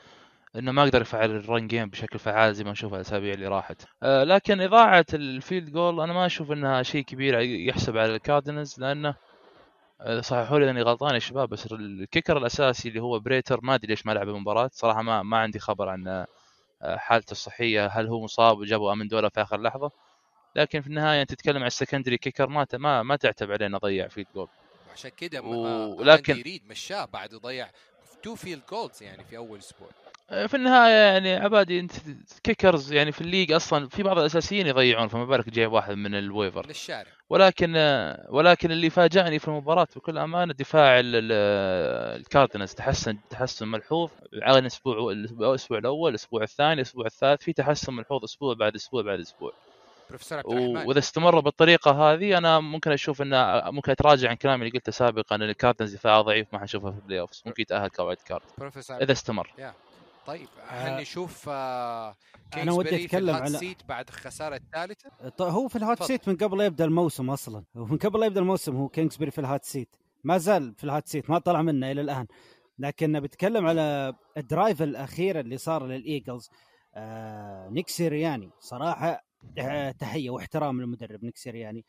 إنه 0.56 0.72
ما 0.72 0.84
قدر 0.84 1.02
يفعل 1.02 1.32
ال 1.32 1.41
run 1.41 1.68
game 1.68 1.90
بشكل 1.90 2.20
فعال 2.20 2.56
زي 2.56 2.64
ما 2.64 2.72
نشوف 2.72 2.94
الأسابيع 2.94 3.34
اللي 3.34 3.48
راحت. 3.48 3.82
آه 4.04 4.24
لكن 4.24 4.62
إضاعة 4.62 5.06
ال 5.14 5.23
field 5.23 5.72
goal 5.72 6.02
أنا 6.02 6.14
ما 6.14 6.26
أشوف 6.26 6.52
إنها 6.52 6.84
شيء 6.84 7.04
كبير 7.04 7.40
يحسب 7.40 7.98
على 7.98 8.16
الكاردينز 8.16 8.80
لأنه 8.80 9.16
صححوا 10.20 10.60
لي 10.60 10.70
إني 10.70 10.82
غلطان 10.82 11.14
يا 11.14 11.20
شباب 11.20 11.50
بس 11.50 11.66
ال 11.72 11.81
kicker 11.81 12.38
الأساسي 12.38 12.90
اللي 12.90 13.00
هو 13.02 13.20
براتر 13.20 13.60
ما 13.64 13.76
أدري 13.76 13.88
ليش 13.88 14.06
ما 14.06 14.12
لعب 14.12 14.30
المباراة. 14.30 14.70
صراحة 14.74 15.02
ما 15.02 15.24
ما 15.24 15.38
عندي 15.38 15.60
خبر 15.60 15.90
عن 15.90 16.08
آه، 16.82 16.98
حالته 16.98 17.32
الصحية 17.32 17.88
هل 17.88 18.08
هو 18.08 18.24
مصاب 18.24 18.58
وجابوا 18.58 18.94
امندولا 18.94 19.30
في 19.30 19.42
آخر 19.42 19.62
لحظة. 19.62 19.92
لكن 20.56 20.82
في 20.82 20.88
النهاية 20.88 21.22
أنت 21.22 21.30
تتكلم 21.34 21.58
عن 21.58 21.68
ال 21.68 21.73
secondary 21.73 22.18
kicker 22.18 22.48
ما 22.48 22.68
ما 22.74 23.04
ما 23.04 23.16
تعتب 23.16 23.52
عليه 23.52 23.66
انه 23.66 23.78
ضيع 23.78 24.08
field 24.08 24.28
goal 24.36 24.48
عشان 24.94 25.12
كذا 25.12 25.40
ولكن 25.40 26.38
يريد 26.38 26.68
مشاه 26.70 27.06
بعد 27.06 27.34
يضيع 27.34 27.70
two 28.24 28.36
field 28.36 28.62
goals 28.72 29.04
يعني 29.04 29.24
في 29.24 29.38
أول 29.38 29.60
أسبوع. 29.60 29.90
في 30.32 30.54
النهاية 30.54 30.94
يعني 30.94 31.36
عبادي 31.36 31.80
أنت 31.80 31.92
kickers 32.44 32.94
يعني 32.94 33.12
في 33.12 33.22
ال 33.22 33.26
league 33.26 33.52
أصلا 33.52 33.88
في 33.90 34.04
بعض 34.04 34.18
الأساسيين 34.20 34.68
يضيعون 34.68 35.08
فما 35.08 35.26
بالك 35.26 35.50
جايب 35.50 35.72
واحد 35.72 35.94
من 35.94 36.16
ال 36.16 36.22
waiver. 36.22 36.68
للشارع. 36.68 37.12
ولكن 37.30 37.74
آه، 37.76 38.28
ولكن 38.30 38.72
اللي 38.72 38.90
فاجأني 38.90 39.40
في 39.40 39.48
المباراة 39.48 39.88
بكل 39.96 40.18
أمانة 40.18 40.54
دفاع 40.54 41.00
الكاردينالز 41.04 42.74
تحسن 42.74 43.18
تحسن 43.30 43.68
ملحوظ 43.68 44.10
على 44.42 44.60
الأسبوع 44.60 45.12
الأسبوع 45.12 45.78
الأول 45.78 46.10
الأسبوع 46.10 46.44
الثاني 46.44 46.74
الأسبوع 46.74 47.06
الثالث 47.06 47.44
في 47.44 47.54
تحسن 47.54 47.94
ملحوظ 47.94 48.24
أسبوع 48.24 48.54
بعد 48.54 48.76
أسبوع 48.76 49.02
بعد 49.02 49.20
أسبوع. 49.20 49.54
بروفيسور 50.10 50.38
عبد 50.38 50.48
الرحمن. 50.52 50.88
وإذا 50.88 51.00
استمر 51.00 51.40
بالطريقة 51.40 51.92
هذه 51.92 52.38
أنا 52.38 52.60
ممكن 52.60 52.92
أشوف 52.92 53.22
انه 53.22 53.62
ممكن 53.72 53.92
أتراجع 53.92 54.30
عن 54.30 54.36
كلامي 54.36 54.66
اللي 54.68 54.80
قلته 54.80 54.92
سابقا 54.92 55.36
إن 55.36 55.42
الكاردنز 55.42 55.96
دفاعه 55.96 56.22
ضعيف 56.22 56.48
ما 56.54 56.60
حنشوفه 56.60 56.92
في 56.92 56.98
ال 56.98 57.20
playoffs 57.20 57.44
ممكن 57.46 57.62
يتأهل 57.62 57.88
ك 57.90 57.95
wild 57.95 58.18
card 58.18 58.42
بروفيسور 58.58 58.98
إذا 59.04 59.12
استمر. 59.12 59.52
yeah. 59.58 59.91
طيب 60.26 60.48
آه، 60.60 60.72
هل 60.72 61.02
نشوف 61.02 61.50
آه 61.50 62.16
أنا 62.54 62.72
ودي 62.72 63.06
ال 63.06 63.17
hot 63.17 63.50
على- 63.50 63.58
seat 63.58 63.84
بعد 63.90 64.08
الخسارة 64.08 64.56
الثالثة؟ 64.56 65.10
هو 65.42 65.68
في 65.68 65.76
ال 65.76 65.81
hot. 65.81 66.04
seat 66.04 66.30
من 66.30 66.38
قبل 66.38 66.62
يبدأ 66.62 66.86
الموسم 66.86 67.30
أصلا. 67.30 67.64
هو 67.78 67.86
من 67.86 67.98
قبل 67.98 68.20
لا 68.20 68.26
يبدأ 68.26 68.40
الموسم 68.42 68.76
هو 68.76 68.90
كينغسبري 68.90 69.32
في 69.32 69.42
ال 69.42 69.48
hot 69.48 69.66
seat. 69.66 69.96
ما 70.24 70.38
زال 70.38 70.76
في 70.78 70.84
ال 70.84 70.90
hot 70.90 71.08
seat 71.08 71.30
ما 71.30 71.40
طلع 71.40 71.62
منه 71.62 71.92
إلى 71.92 72.02
الآن. 72.02 72.28
لكن 72.80 73.20
بتكلم 73.20 73.66
على 73.68 74.14
ال 74.38 74.45
drive 74.45 74.82
الأخير 74.82 75.40
اللي 75.40 75.58
صار 75.58 75.86
للإيجلز 75.88 76.50
آه 76.96 77.70
نيك 77.70 77.90
سيرياني. 77.90 78.50
صراحة 78.60 79.24
آه 79.58 79.92
تحية 79.92 80.30
واحترام 80.30 80.82
للمدرب 80.82 81.24
نيك 81.24 81.38
سيرياني. 81.38 81.86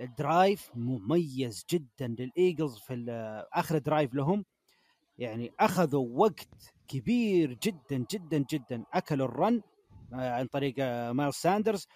ال 0.00 0.12
drive 0.12 0.70
مميز 0.74 1.64
جدا 1.70 2.06
للإيجلز 2.18 2.78
في 2.78 3.04
آخر 3.52 3.78
drive 3.78 4.14
لهم. 4.14 4.44
يعني 5.18 5.52
أخذوا 5.60 6.06
وقت 6.10 6.72
كبير 6.88 7.52
جدا 7.62 8.04
جدا 8.10 8.44
جدا. 8.50 8.84
أكلوا 8.94 9.26
ال 9.26 9.35
run 9.35 9.62
آه، 10.12 10.30
عن 10.32 10.46
طريق 10.46 10.74
آه، 10.78 11.12
مايلز 11.12 11.34
ساندرز. 11.34 11.86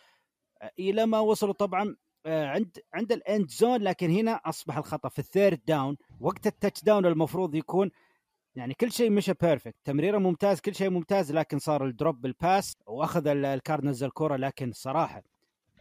آه، 0.62 0.70
إلى 0.78 1.06
ما 1.06 1.18
وصلوا 1.20 1.52
طبعا 1.52 1.96
عند 2.26 2.78
عند 2.94 3.12
ال 3.12 3.21
end 3.21 3.48
zone. 3.50 3.80
لكن 3.82 4.10
هنا 4.10 4.32
أصبح 4.44 4.76
الخطأ 4.78 5.08
في 5.08 5.18
ال 5.18 5.25
third 5.25 5.60
down. 5.66 5.96
وقت 6.20 6.46
ال 6.46 6.84
touchdown 6.84 7.06
المفروض 7.06 7.54
يكون 7.54 7.90
يعني 8.54 8.74
كل 8.74 8.92
شيء 8.92 9.10
مشى 9.10 9.32
perfect 9.40 9.76
تمريره 9.84 10.18
ممتاز 10.18 10.60
كل 10.60 10.74
شيء 10.74 10.90
ممتاز 10.90 11.32
لكن 11.32 11.58
صار 11.58 11.86
ال 11.86 11.93
drop 11.93 12.20
بال 12.20 12.39
pass 12.39 12.76
وأخذ 12.86 13.26
ال- 13.26 13.44
الكاردنالز 13.44 14.02
الكرة 14.04 14.36
لكن 14.36 14.72
صراحة 14.72 15.22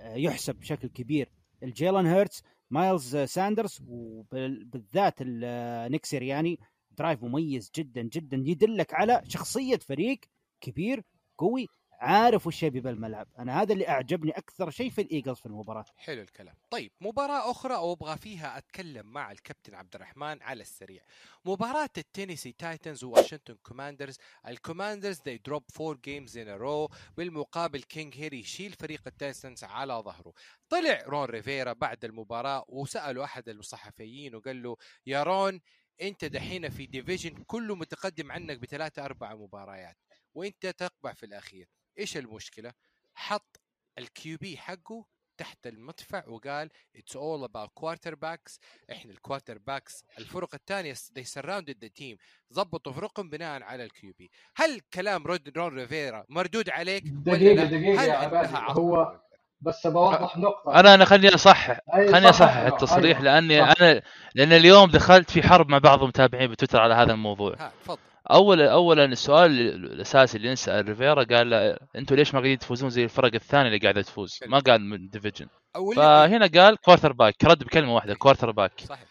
يحسب 0.01 0.55
بشكل 0.55 0.87
كبير. 0.87 1.29
الجيلن 1.63 2.05
هيرتس 2.05 2.43
مايلز 2.71 3.17
ساندرز 3.17 3.81
وبالذات 3.87 5.13
ال- 5.21 5.91
نيك 5.91 6.05
سيرياني 6.05 6.59
drive 6.97 7.23
مميز 7.23 7.71
جدا 7.75 8.01
جدا 8.01 8.43
يدلك 8.45 8.93
على 8.93 9.21
شخصية 9.27 9.77
فريق 9.77 10.19
كبير 10.61 11.03
قوي 11.37 11.67
عارف 11.99 12.47
وش 12.47 12.63
يبي 12.63 12.79
بالملعب. 12.79 13.27
أنا 13.39 13.61
هذا 13.61 13.73
اللي 13.73 13.87
أعجبني 13.89 14.31
أكثر 14.31 14.69
شيء 14.69 14.89
في 14.89 15.01
الإيجلز 15.01 15.37
في 15.37 15.45
المباراة. 15.45 15.85
حلو 15.97 16.21
الكلام. 16.21 16.55
طيب 16.69 16.91
مباراة 17.01 17.51
أخرى 17.51 17.75
وأبغى 17.75 18.17
فيها 18.17 18.57
أتكلم 18.57 19.05
مع 19.05 19.31
الكابتن 19.31 19.75
عبد 19.75 19.95
الرحمن 19.95 20.41
على 20.41 20.61
السريع. 20.61 21.03
مباراة 21.45 21.89
التينيسي 21.97 22.51
تايتنز 22.51 23.03
وواشنطن 23.03 23.55
كوماندرز. 23.63 24.17
الكوماندرز 24.47 25.19
drop 25.19 25.63
four 25.73 25.95
games 25.95 26.31
in 26.31 26.47
a 26.47 26.61
row. 26.61 26.95
بالمقابل 27.17 27.83
كينج 27.83 28.15
هيري 28.17 28.39
يشيل 28.39 28.73
فريق 28.73 29.01
التايتنز 29.07 29.63
على 29.63 29.93
ظهره. 29.93 30.33
طلع 30.69 31.03
رون 31.07 31.25
ريفيرا 31.25 31.73
بعد 31.73 32.05
المباراة 32.05 32.65
وسأله 32.67 33.23
أحد 33.23 33.49
الصحفيين 33.49 34.35
وقال 34.35 34.63
له 34.63 34.77
يا 35.05 35.23
رون 35.23 35.61
أنت 36.01 36.25
دحين 36.25 36.69
في 36.69 36.85
division 36.85 37.43
كله 37.43 37.75
متقدم 37.75 38.31
عنك 38.31 38.57
بثلاثة 38.57 39.05
أربع 39.05 39.35
مباريات 39.35 39.97
وأنت 40.33 40.65
تقبع 40.67 41.13
في 41.13 41.25
الأخير. 41.25 41.67
إيش 41.99 42.17
المشكلة؟ 42.17 42.73
حط 43.15 43.59
ال 43.97 44.37
QB 44.37 44.57
حقه 44.57 45.05
تحت 45.37 45.67
المدفع 45.67 46.27
وقال 46.27 46.69
it's 46.95 47.15
all 47.15 47.43
about 47.43 47.69
quarterbacks 47.73 48.59
إحنا 48.91 49.11
ال 49.11 49.57
quarterbacks 49.57 50.03
الفرق 50.19 50.55
الثانية 50.55 50.93
they 50.93 51.23
surrounded 51.23 51.75
the 51.85 51.89
team. 52.01 52.17
ضبطوا 52.53 52.93
فرقهم 52.93 53.29
بناء 53.29 53.63
على 53.63 53.83
ال 53.83 54.13
QB. 54.13 54.31
هل 54.55 54.79
كلام 54.93 55.27
رود 55.27 55.57
رون 55.57 55.75
ريفيرا 55.75 56.25
مردود 56.29 56.69
عليك؟ 56.69 57.03
دقيقة 57.07 57.63
هل 57.63 58.09
يا 58.09 58.13
عصب؟ 58.13 58.79
هو 58.79 59.21
بس 59.61 59.87
بوضح 59.87 60.37
نقطة. 60.37 60.79
أنا 60.79 60.93
أنا 60.93 61.05
خليني 61.05 61.35
أصحح. 61.35 61.79
خليني 61.93 62.21
صح، 62.21 62.27
أصحح 62.29 62.57
أيوة، 62.57 62.67
التصريح 62.67 63.19
أيوة، 63.19 63.31
لأني 63.33 63.59
صح. 63.59 63.73
أنا 63.81 64.01
لأن 64.35 64.53
اليوم 64.53 64.89
دخلت 64.89 65.31
في 65.31 65.43
حرب 65.43 65.69
مع 65.69 65.77
بعض 65.77 66.01
المتابعين 66.01 66.51
بتويتر 66.51 66.81
على 66.81 66.93
هذا 66.93 67.11
الموضوع. 67.13 67.55
ها 67.59 67.71
تفضل. 67.83 67.97
اولا 68.31 68.71
أولا 68.73 69.05
السؤال 69.05 69.51
الأساسي 69.85 70.37
اللي 70.37 70.51
نسال 70.51 70.87
ريفيرا 70.89 71.23
قال 71.23 71.49
له 71.49 71.77
أنتم 71.95 72.15
ليش 72.15 72.33
ما 72.33 72.39
قاعدين 72.39 72.59
تفوزون 72.59 72.89
زي 72.89 73.03
الفرق 73.03 73.33
الثانية 73.33 73.67
اللي 73.67 73.79
قاعدة 73.79 74.01
تفوز؟ 74.01 74.39
ما 74.47 74.59
قال 74.59 74.81
من 74.81 75.09
division 75.09 75.47
فهنا 75.95 76.47
قال 76.55 76.77
quarterback 76.77 77.43
رد 77.43 77.63
بكلمة 77.63 77.95
واحدة 77.95 78.15
quarterback 78.15 78.71
صحيح. 78.77 79.05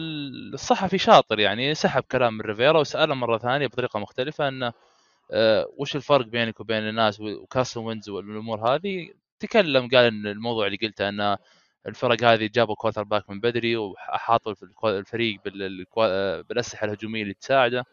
فالصحفي 0.00 0.98
شاطر 0.98 1.38
يعني 1.40 1.74
سحب 1.74 2.02
كلام 2.02 2.34
من 2.34 2.40
ريفيرا 2.40 2.80
وسأله 2.80 3.14
مرة 3.14 3.38
ثانية 3.38 3.66
بطريقة 3.66 3.98
مختلفة 4.00 4.48
أنه 4.48 4.72
وش 5.78 5.96
الفرق 5.96 6.26
بينك 6.26 6.60
وبين 6.60 6.88
الناس 6.88 7.20
وكارسون 7.20 7.80
وينتز 7.80 8.08
والأمور 8.08 8.74
هذه؟ 8.74 9.10
تكلم 9.40 9.88
قال 9.88 10.04
إن 10.04 10.26
الموضوع 10.26 10.66
اللي 10.66 10.78
قلته 10.82 11.08
إن 11.08 11.36
الفرق 11.86 12.24
هذه 12.24 12.50
جابوا 12.54 12.74
quarterback 12.74 13.30
من 13.30 13.40
بدري 13.40 13.76
وحاطوا 13.76 14.54
الفريق 14.84 15.40
آه، 15.98 16.40
بالأسلحة 16.40 16.84
الهجومية 16.84 17.22
اللي 17.22 17.34
تساعده 17.34 17.84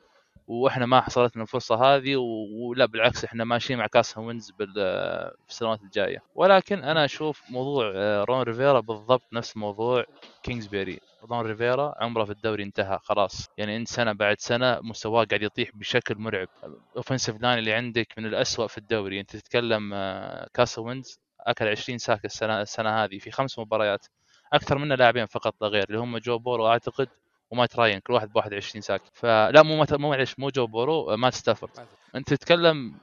وإحنا 0.48 0.86
ما 0.86 1.02
حصلت 1.02 1.36
لنا 1.36 1.44
الفرصة 1.44 1.76
هذه 1.76 2.16
ولا 2.16 2.86
بالعكس 2.86 3.24
إحنا 3.26 3.44
ماشيين 3.44 3.80
مع 3.80 3.88
كارسون 3.88 4.18
وينتز 4.18 4.52
آه، 4.78 5.34
في 5.46 5.52
السنوات 5.52 5.82
الجاية. 5.84 6.24
ولكن 6.36 6.84
أنا 6.84 7.06
أشوف 7.06 7.44
موضوع 7.50 7.92
آه، 7.96 8.24
رون 8.24 8.42
ريفيرا 8.42 8.80
بالضبط 8.80 9.24
نفس 9.34 9.58
موضوع 9.58 10.06
كينجزبيري. 10.44 11.00
رون 11.30 11.46
ريفيرا 11.46 11.96
عمره 12.00 12.26
في 12.26 12.32
الدوري 12.32 12.64
انتهى 12.64 13.00
خلاص. 13.04 13.50
يعني 13.58 13.78
انت 13.78 13.88
سنة 13.88 14.12
بعد 14.12 14.40
سنة 14.40 14.80
مستواه 14.82 15.24
قاعد 15.26 15.42
يطيح 15.42 15.70
بشكل 15.74 16.16
مرعب. 16.18 16.48
ال 16.92 16.97
offensive 16.97 17.42
line 17.42 17.60
اللي 17.60 17.74
عندك 17.74 18.08
من 18.18 18.26
الأسوأ 18.26 18.68
في 18.68 18.78
الدوري. 18.78 19.20
انت 19.20 19.36
تتكلم 19.36 19.92
آه، 19.94 20.48
كارسون 20.54 20.80
وينتز 20.80 21.20
أكل 21.40 21.68
20 21.68 21.98
sack 21.98 22.26
السنة 22.26 22.62
السنة 22.62 23.04
هذه 23.04 23.18
في 23.18 23.32
خمس 23.32 23.60
مباريات. 23.60 24.06
أكثر 24.54 24.78
منه 24.78 24.96
لاعبين 24.96 25.26
فقط 25.26 25.56
لا 25.62 25.68
غير 25.68 25.84
اللي 25.90 26.00
هم 26.00 26.18
جو 26.18 26.38
بورو 26.40 26.68
أعتقد 26.68 27.08
ومات 27.52 27.76
راين 27.76 28.00
كل 28.00 28.14
واحد 28.14 28.30
بواحد 28.32 28.54
20 28.54 28.82
sack. 28.82 29.02
فلا 29.14 29.64
مو 29.64 29.78
مات 29.78 29.94
مو 29.94 30.10
معلش 30.10 30.36
مو 30.40 30.50
جو 30.50 30.68
بورو 30.68 31.12
آه، 31.12 31.16
مات 31.16 31.34
ستافورد. 31.34 31.72
انت 32.16 32.34
تتكلم 32.34 32.96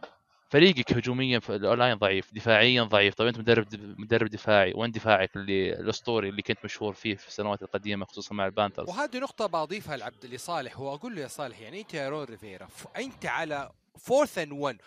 فريقك 0.50 0.92
هجوميا 0.92 1.38
في 1.38 1.56
ال 1.56 1.62
O-line 1.62 1.94
ضعيف 1.94 2.34
دفاعيا 2.34 2.82
ضعيف 2.82 3.14
طيب 3.14 3.28
أنت 3.28 3.38
مدرب 3.38 3.66
مدرب 3.98 4.28
دفاعي 4.30 4.72
وين 4.76 4.90
دفاعك 4.90 5.37
اللي 5.37 5.72
الأسطوري 5.72 6.28
اللي 6.28 6.42
كنت 6.42 6.58
مشهور 6.64 6.92
فيه 6.94 7.14
في 7.14 7.28
السنوات 7.28 7.62
القديمة 7.62 8.04
خصوصا 8.06 8.34
مع 8.34 8.46
البانترز 8.46 8.88
وهذه 8.88 9.18
نقطة 9.18 9.46
بضيفها 9.46 9.96
لعبد 9.96 10.26
لصالح 10.26 10.80
وأقول 10.80 11.14
له 11.16 11.22
يا 11.22 11.28
صالح 11.28 11.61
يعني 11.61 11.80
أنت 11.80 11.94
يا 11.94 12.08
رون 12.08 12.24
ريفيرا. 12.24 12.68
أنت 12.96 13.26
على 13.26 13.70
fourth 13.98 14.38
and 14.38 14.52
1 14.52 14.78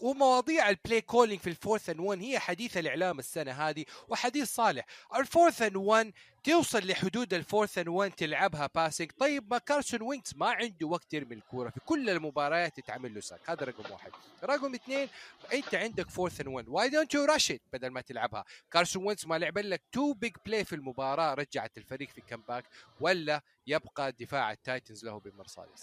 ومواضيع 0.00 0.68
ال 0.68 0.74
play 0.74 1.00
calling 1.00 1.40
في 1.40 1.46
ال 1.50 1.56
fourth 1.56 1.90
and 1.90 2.00
1 2.00 2.22
هي 2.22 2.38
حديث 2.38 2.76
الإعلام 2.76 3.18
السنة 3.18 3.52
هذه 3.52 3.84
وحديث 4.08 4.54
صالح. 4.54 4.84
ال 5.16 5.23
fourth 5.23 5.62
and 5.62 5.76
1 5.76 6.12
توصل 6.44 6.86
لحدود 6.86 7.34
ال 7.34 7.40
fourth 7.40 7.78
and 7.78 7.88
1 7.88 8.10
تلعبها 8.12 8.70
passing 8.74 9.10
طيب 9.18 9.50
ما 9.50 9.58
كارسون 9.58 10.02
وينتز 10.02 10.36
ما 10.36 10.50
عنده 10.50 10.86
وقت 10.86 11.14
يرمي 11.14 11.34
الكورة 11.34 11.70
في 11.70 11.80
كل 11.80 12.10
المباريات 12.10 12.78
يتعمل 12.78 13.14
له 13.14 13.20
sack 13.20 13.40
هذا 13.50 13.64
رقم 13.64 13.92
واحد. 13.92 14.10
رقم 14.44 14.74
اثنين 14.74 15.08
أنت 15.52 15.74
عندك 15.74 16.10
fourth 16.10 16.40
and 16.40 16.48
1 16.48 16.68
why 16.68 16.88
don't 16.88 17.14
you 17.14 17.24
rush 17.24 17.52
بدل 17.72 17.88
ما 17.88 18.00
تلعبها؟ 18.00 18.44
كارسون 18.70 19.06
وينتز 19.06 19.26
ما 19.26 19.38
لعب 19.38 19.58
لك 19.58 19.82
two 19.92 20.12
big 20.12 20.32
play 20.46 20.64
في 20.64 20.74
المباراة 20.74 21.34
رجعت 21.34 21.78
الفريق 21.78 22.08
في 22.10 22.20
comeback 22.20 22.64
ولا 23.00 23.42
يبقى 23.66 24.12
دفاع 24.12 24.52
التايتنز 24.52 25.04
له 25.04 25.20
بالمرصاد 25.20 25.82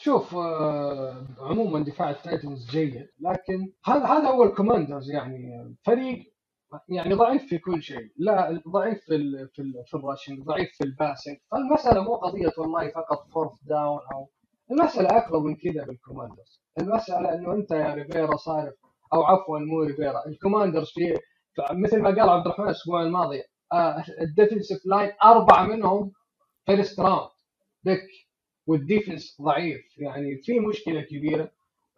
شوف 0.00 0.34
آه، 0.34 1.26
عموما 1.38 1.84
دفاع 1.84 2.10
التايتنز 2.10 2.70
جيد 2.70 3.08
لكن 3.20 3.72
هذا 3.84 4.04
هذا 4.06 4.28
هو 4.28 4.44
الكوماندرز 4.44 5.10
يعني 5.10 5.74
فريق 5.84 6.32
يعني 6.88 7.14
ضعيف 7.14 7.46
في 7.46 7.58
كل 7.58 7.82
شيء. 7.82 8.12
لا 8.16 8.62
ضعيف 8.68 8.98
في 9.04 9.14
ال 9.16 9.48
في 9.48 9.62
ال 9.62 9.84
في 9.86 9.94
ال 9.94 10.00
rushing 10.00 10.44
ضعيف 10.44 10.68
في 10.78 10.84
ال 10.84 10.90
passing. 10.90 11.36
فالمساله 11.50 12.02
مو 12.02 12.14
قضية 12.16 12.52
والله 12.58 12.88
فقط 12.90 13.26
fourth 13.34 13.52
down 13.62 14.00
أو 14.14 14.28
المسألة 14.70 15.18
اكبر 15.18 15.38
من 15.38 15.56
كذا 15.56 15.84
بالكوماندرز 15.84 16.62
المسألة 16.80 17.34
إنه 17.34 17.52
أنت 17.52 17.70
يا 17.70 17.94
ريفيرا 17.94 18.36
صارف 18.36 18.74
أو 19.14 19.22
عفوا 19.22 19.58
مو 19.58 19.82
ريفيرا 19.82 20.26
الكوماندرز 20.26 20.90
في 20.90 21.14
مثل 21.72 22.02
ما 22.02 22.08
قال 22.08 22.28
عبد 22.28 22.46
الرحمن 22.46 22.64
الأسبوع 22.66 23.02
الماضي 23.02 23.42
آه 23.72 24.04
ال 24.20 24.27
defensive 24.27 24.86
line 24.86 25.12
أربعة 25.24 25.66
منهم 25.66 26.12
first 26.66 27.00
round 27.00 27.30
pick 27.84 28.27
وال 28.68 28.83
defense 28.83 29.36
ضعيف. 29.42 29.98
يعني 29.98 30.36
في 30.42 30.60
مشكلة 30.60 31.00
كبيرة. 31.00 31.50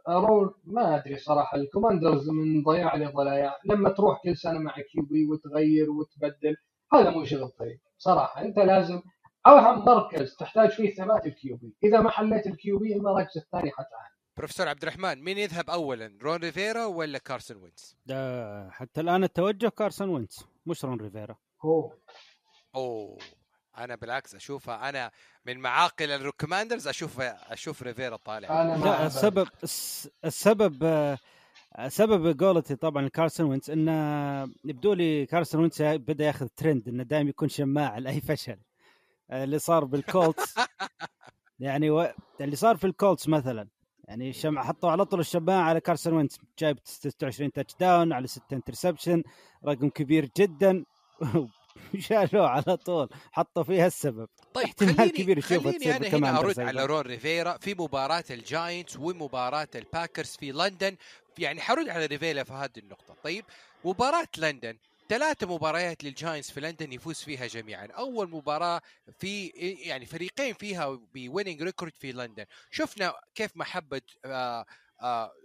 رول 0.08 0.54
ما 0.64 0.96
أدري 0.96 1.16
صراحة 1.16 1.56
الكوماندرز 1.56 2.30
من 2.30 2.62
ضياع 2.62 2.96
لضياع. 2.96 3.56
لما 3.64 3.88
تروح 3.90 4.22
كل 4.22 4.36
سنة 4.36 4.58
مع 4.58 4.74
QB 4.74 5.26
وتغير 5.26 5.90
وتبدل 5.90 6.56
هذا 6.92 7.10
مو 7.10 7.24
شغل 7.24 7.48
طيب 7.48 7.80
صراحة. 7.98 8.42
أنت 8.42 8.58
لازم 8.58 9.02
اهم 9.46 9.84
مركز 9.84 10.36
تحتاج 10.36 10.70
فيه 10.70 10.94
ثبات 10.94 11.26
ال 11.26 11.56
QB 11.56 11.74
إذا 11.84 12.00
ما 12.00 12.10
حليت 12.10 12.46
ال 12.46 12.62
Q 12.62 12.78
B 12.78 12.96
المراكز 12.96 13.36
الثانية 13.38 13.70
حتعاني 13.70 14.14
بروفيسور 14.36 14.68
عبد 14.68 14.82
الرحمن 14.82 15.24
مين 15.24 15.38
يذهب 15.38 15.70
اولا 15.70 16.18
رون 16.22 16.36
ريفيرا 16.36 16.86
ولا 16.86 17.18
كارسون 17.18 17.56
وينتز 17.56 18.70
حتى 18.70 19.00
الآن 19.00 19.24
التوجه 19.24 19.68
كارسون 19.68 20.08
وينتز 20.08 20.46
مش 20.66 20.84
رون 20.84 21.00
ريفيرا. 21.00 21.36
هو 21.64 21.92
أوه. 22.74 23.18
أنا 23.78 23.94
بالعكس 23.94 24.34
اشوفها 24.34 24.88
أنا 24.88 25.10
من 25.46 25.58
معاقل 25.58 26.10
الكوماندرز 26.10 26.88
أشوف 26.88 27.20
أشوف 27.20 27.82
ريفيرا 27.82 28.16
طالع. 28.16 28.62
لا 28.76 29.06
السبب 29.06 29.48
الس- 29.62 30.08
السبب 30.24 31.16
سبب 31.88 32.42
قولتي 32.44 32.76
طبعا 32.76 33.08
كارسون 33.08 33.46
وينتز 33.50 33.70
انه 33.70 33.92
يبدو 34.64 34.92
لي 34.92 35.26
كارسون 35.26 35.60
وينتز 35.60 35.82
بدأ 35.82 36.24
ياخذ 36.24 36.46
ترند 36.56 36.88
إنه 36.88 37.02
دائما 37.02 37.30
يكون 37.30 37.48
شماعه 37.48 37.98
لأي 37.98 38.20
فشل. 38.20 38.56
اللي 39.32 39.58
صار 39.58 39.84
بالكولتس. 39.84 40.54
يعني 41.58 41.90
و... 41.90 42.12
اللي 42.40 42.56
صار 42.56 42.76
في 42.76 42.86
الكولتس 42.86 43.28
مثلا. 43.28 43.68
يعني 44.04 44.32
شمع 44.32 44.62
حطوا 44.64 44.90
على 44.90 45.04
طول 45.04 45.20
الشماعة 45.20 45.62
على 45.62 45.80
كارسون 45.80 46.12
وينتز 46.12 46.38
جايب 46.58 46.78
26 46.84 47.52
touchdown 47.52 48.12
على 48.12 48.26
6 48.26 48.42
interception 48.52 49.22
رقم 49.66 49.88
كبير 49.88 50.28
جدا. 50.36 50.84
شالوه 52.08 52.48
على 52.48 52.76
طول 52.76 53.08
حطوا 53.32 53.62
فيها 53.62 53.86
السبب. 53.86 54.28
طيب 54.54 54.64
احتمال 54.66 54.96
خليني 54.96 55.12
كبير 55.12 55.40
خليني 55.40 55.96
أنا 55.96 56.08
هنا 56.08 56.38
أرد 56.38 56.60
على. 56.60 56.86
رون 56.86 57.00
ريفيرا 57.00 57.58
في 57.58 57.74
مباراة 57.74 58.24
الجاينتس 58.30 58.96
ومباراة 58.96 59.68
الباكرز 59.74 60.36
في 60.40 60.52
لندن. 60.52 60.96
يعني 61.38 61.60
حرد 61.60 61.88
على 61.88 62.06
ريفيرا 62.06 62.42
في 62.42 62.52
هذه 62.52 62.78
النقطة. 62.78 63.16
طيب 63.24 63.44
مباراة 63.84 64.28
لندن 64.38 64.76
ثلاثة 65.08 65.54
مباريات 65.54 66.04
للجاينتس 66.04 66.50
في 66.50 66.60
لندن 66.60 66.92
يفوز 66.92 67.16
فيها 67.16 67.46
جميعا، 67.46 67.86
أول 67.86 68.30
مباراة 68.30 68.80
في 69.18 69.46
يعني 69.84 70.06
فريقين 70.06 70.54
فيها 70.54 70.98
ب 71.14 71.20
winning 71.20 71.62
record 71.62 71.92
في 71.94 72.12
لندن، 72.12 72.44
شفنا 72.70 73.14
كيف 73.34 73.56
محبة 73.56 74.00
آه 74.24 74.28
آه 74.30 74.66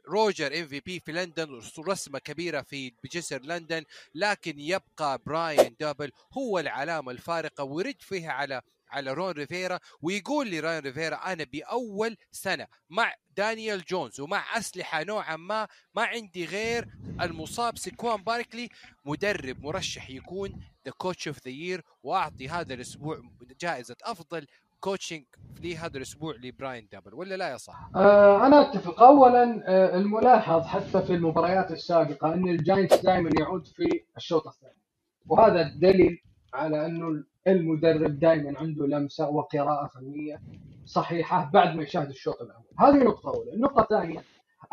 روجرز 0.08 0.60
MVP 0.60 1.00
في 1.00 1.12
لندن 1.12 1.62
رسمة 1.80 2.20
كبيرة 2.20 2.62
في 2.62 2.94
بجسر 3.04 3.42
لندن، 3.42 3.84
لكن 4.16 4.60
يبقى 4.60 5.22
براين 5.26 5.76
دابل 5.80 6.12
هو 6.34 6.60
العلامة 6.60 7.12
الفارقة 7.12 7.64
ورد 7.64 8.02
فيها 8.02 8.32
على 8.32 8.62
على 8.90 9.14
رون 9.14 9.32
ريفيرا 9.32 9.80
ويقول 10.02 10.48
لي 10.48 10.60
رون 10.60 10.78
ريفيرا 10.78 11.16
أنا 11.16 11.44
بأول 11.44 12.18
سنة 12.32 12.68
مع 12.90 13.14
دانيال 13.38 13.84
جونز 13.84 14.20
ومع 14.20 14.58
أسلحة 14.58 15.04
نوعا 15.04 15.36
ما 15.36 15.68
ما 15.96 16.04
عندي 16.04 16.46
غير 16.46 16.88
المصاب 17.22 17.78
سيكوان 17.78 18.24
باركلي 18.24 18.70
مدرب 19.06 19.64
مرشح 19.64 20.10
يكون 20.10 20.64
the 20.86 20.92
coach 20.92 21.28
of 21.28 21.40
the 21.46 21.52
year 21.52 21.84
وأعطي 22.04 22.50
هذا 22.50 22.74
الأسبوع 22.74 23.22
جائزة 23.60 23.96
أفضل 24.04 24.48
coaching 24.80 25.24
في 25.62 25.78
هذا 25.78 25.98
الأسبوع 25.98 26.36
لبراين 26.44 26.88
دابل 26.92 27.14
ولا 27.14 27.36
لا 27.36 27.50
يا 27.50 27.58
صالح؟ 27.58 27.90
آه، 27.96 28.46
أنا 28.48 28.62
أتفق. 28.62 29.02
اولا 29.04 29.64
آه، 29.68 29.98
الملاحظ 29.98 30.62
حتى 30.62 31.02
في 31.02 31.14
المباريات 31.14 31.72
السابقة 31.72 32.34
أن 32.34 32.50
الجاينتس 32.50 33.02
دائما 33.02 33.30
يعود 33.40 33.68
في 33.68 34.04
الشوط 34.18 34.48
الثاني 34.48 34.82
وهذا 35.28 35.64
دليل 35.82 36.22
على 36.54 36.86
انه 36.86 37.24
المدرب 37.48 38.20
دائما 38.20 38.60
عنده 38.60 38.88
لمسة 38.88 39.30
وقراءة 39.30 39.88
فنية 39.88 40.42
صحيحة 40.86 41.50
بعد 41.54 41.76
ما 41.76 41.84
يشاهد 41.84 42.10
الشوط 42.10 42.42
الأول. 42.42 42.66
هذه 42.80 43.04
نقطة 43.04 43.30
أولى. 43.30 43.54
النقطة 43.54 43.82
الثانية 43.82 44.24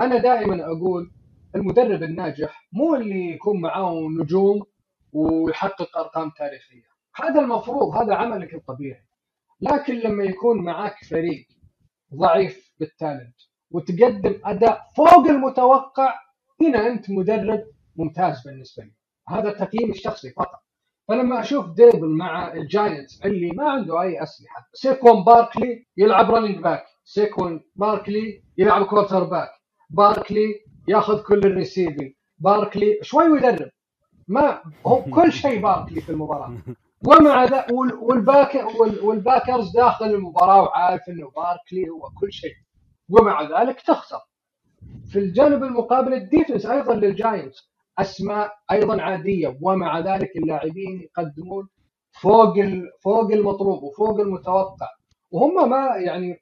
أنا 0.00 0.18
دائما 0.18 0.64
أقول 0.64 1.10
المدرب 1.54 2.02
الناجح 2.02 2.68
مو 2.72 2.94
اللي 2.94 3.30
يكون 3.30 3.60
معاه 3.60 4.08
نجوم 4.20 4.62
ويحقق 5.12 5.98
أرقام 5.98 6.30
تاريخية. 6.30 6.82
هذا 7.14 7.40
المفروض 7.40 7.96
هذا 7.96 8.14
عملك 8.14 8.54
الطبيعي. 8.54 9.04
لكن 9.62 9.94
لما 9.94 10.24
يكون 10.24 10.64
معك 10.64 11.04
فريق 11.10 11.46
ضعيف 12.14 12.74
بال 12.80 12.94
talent 12.94 13.36
وتقدم 13.72 14.40
أداء 14.44 14.82
فوق 14.96 15.26
المتوقع 15.28 16.14
هنا 16.62 16.86
أنت 16.88 17.10
مدرب 17.10 17.64
ممتاز 17.96 18.42
بالنسبة 18.46 18.84
لي. 18.84 18.92
هذا 19.28 19.52
تقييمي 19.52 19.92
الشخصي 19.92 20.30
فقط. 20.30 20.60
فلما 21.08 21.40
أشوف 21.40 21.66
ديبل 21.70 22.08
مع 22.08 22.52
الجاينتس 22.52 23.22
اللي 23.24 23.50
ما 23.50 23.70
عنده 23.70 24.02
أي 24.02 24.22
أسلحة 24.22 24.68
سيكوان 24.74 25.24
باركلي 25.24 25.86
يلعب 25.96 26.30
running 26.30 26.58
back 26.58 26.84
سيكوان 27.04 27.60
باركلي 27.76 28.42
يلعب 28.58 28.86
quarterback 28.86 29.50
باركلي 29.90 30.54
ياخذ 30.88 31.22
كل 31.22 31.38
ال 31.38 31.46
receiving 31.46 32.12
باركلي 32.38 32.98
شوي 33.02 33.30
ويدرب. 33.30 33.70
ما 34.28 34.62
هو 34.86 35.02
كل 35.16 35.32
شيء 35.32 35.62
باركلي 35.62 36.00
في 36.02 36.10
المباراة. 36.12 36.56
ومع 37.06 37.44
ذا 37.44 37.66
وال- 37.72 37.94
والباك 37.94 38.54
وال- 38.80 39.00
والباكرز 39.00 39.72
داخل 39.76 40.04
المباراة 40.06 40.62
وعارف 40.62 41.08
إنه 41.08 41.30
باركلي 41.30 41.88
هو 41.90 42.10
كل 42.20 42.32
شيء. 42.32 42.54
ومع 43.10 43.60
ذلك 43.62 43.80
تخسر. 43.80 44.18
في 45.12 45.18
الجانب 45.18 45.62
المقابل 45.64 46.14
ال 46.14 46.21
defense 46.21 46.66
أيضا 46.66 46.94
للجاينتس 46.94 47.72
أسماء 47.98 48.52
أيضا 48.72 49.02
عادية 49.02 49.58
ومع 49.62 49.98
ذلك 49.98 50.36
اللاعبين 50.36 51.00
يقدمون 51.02 51.68
فوق 52.20 52.54
فوق 53.02 53.32
المطلوب 53.32 53.82
وفوق 53.82 54.20
المتوقع. 54.20 54.86
وهم 55.30 55.70
ما 55.70 55.96
يعني 55.96 56.36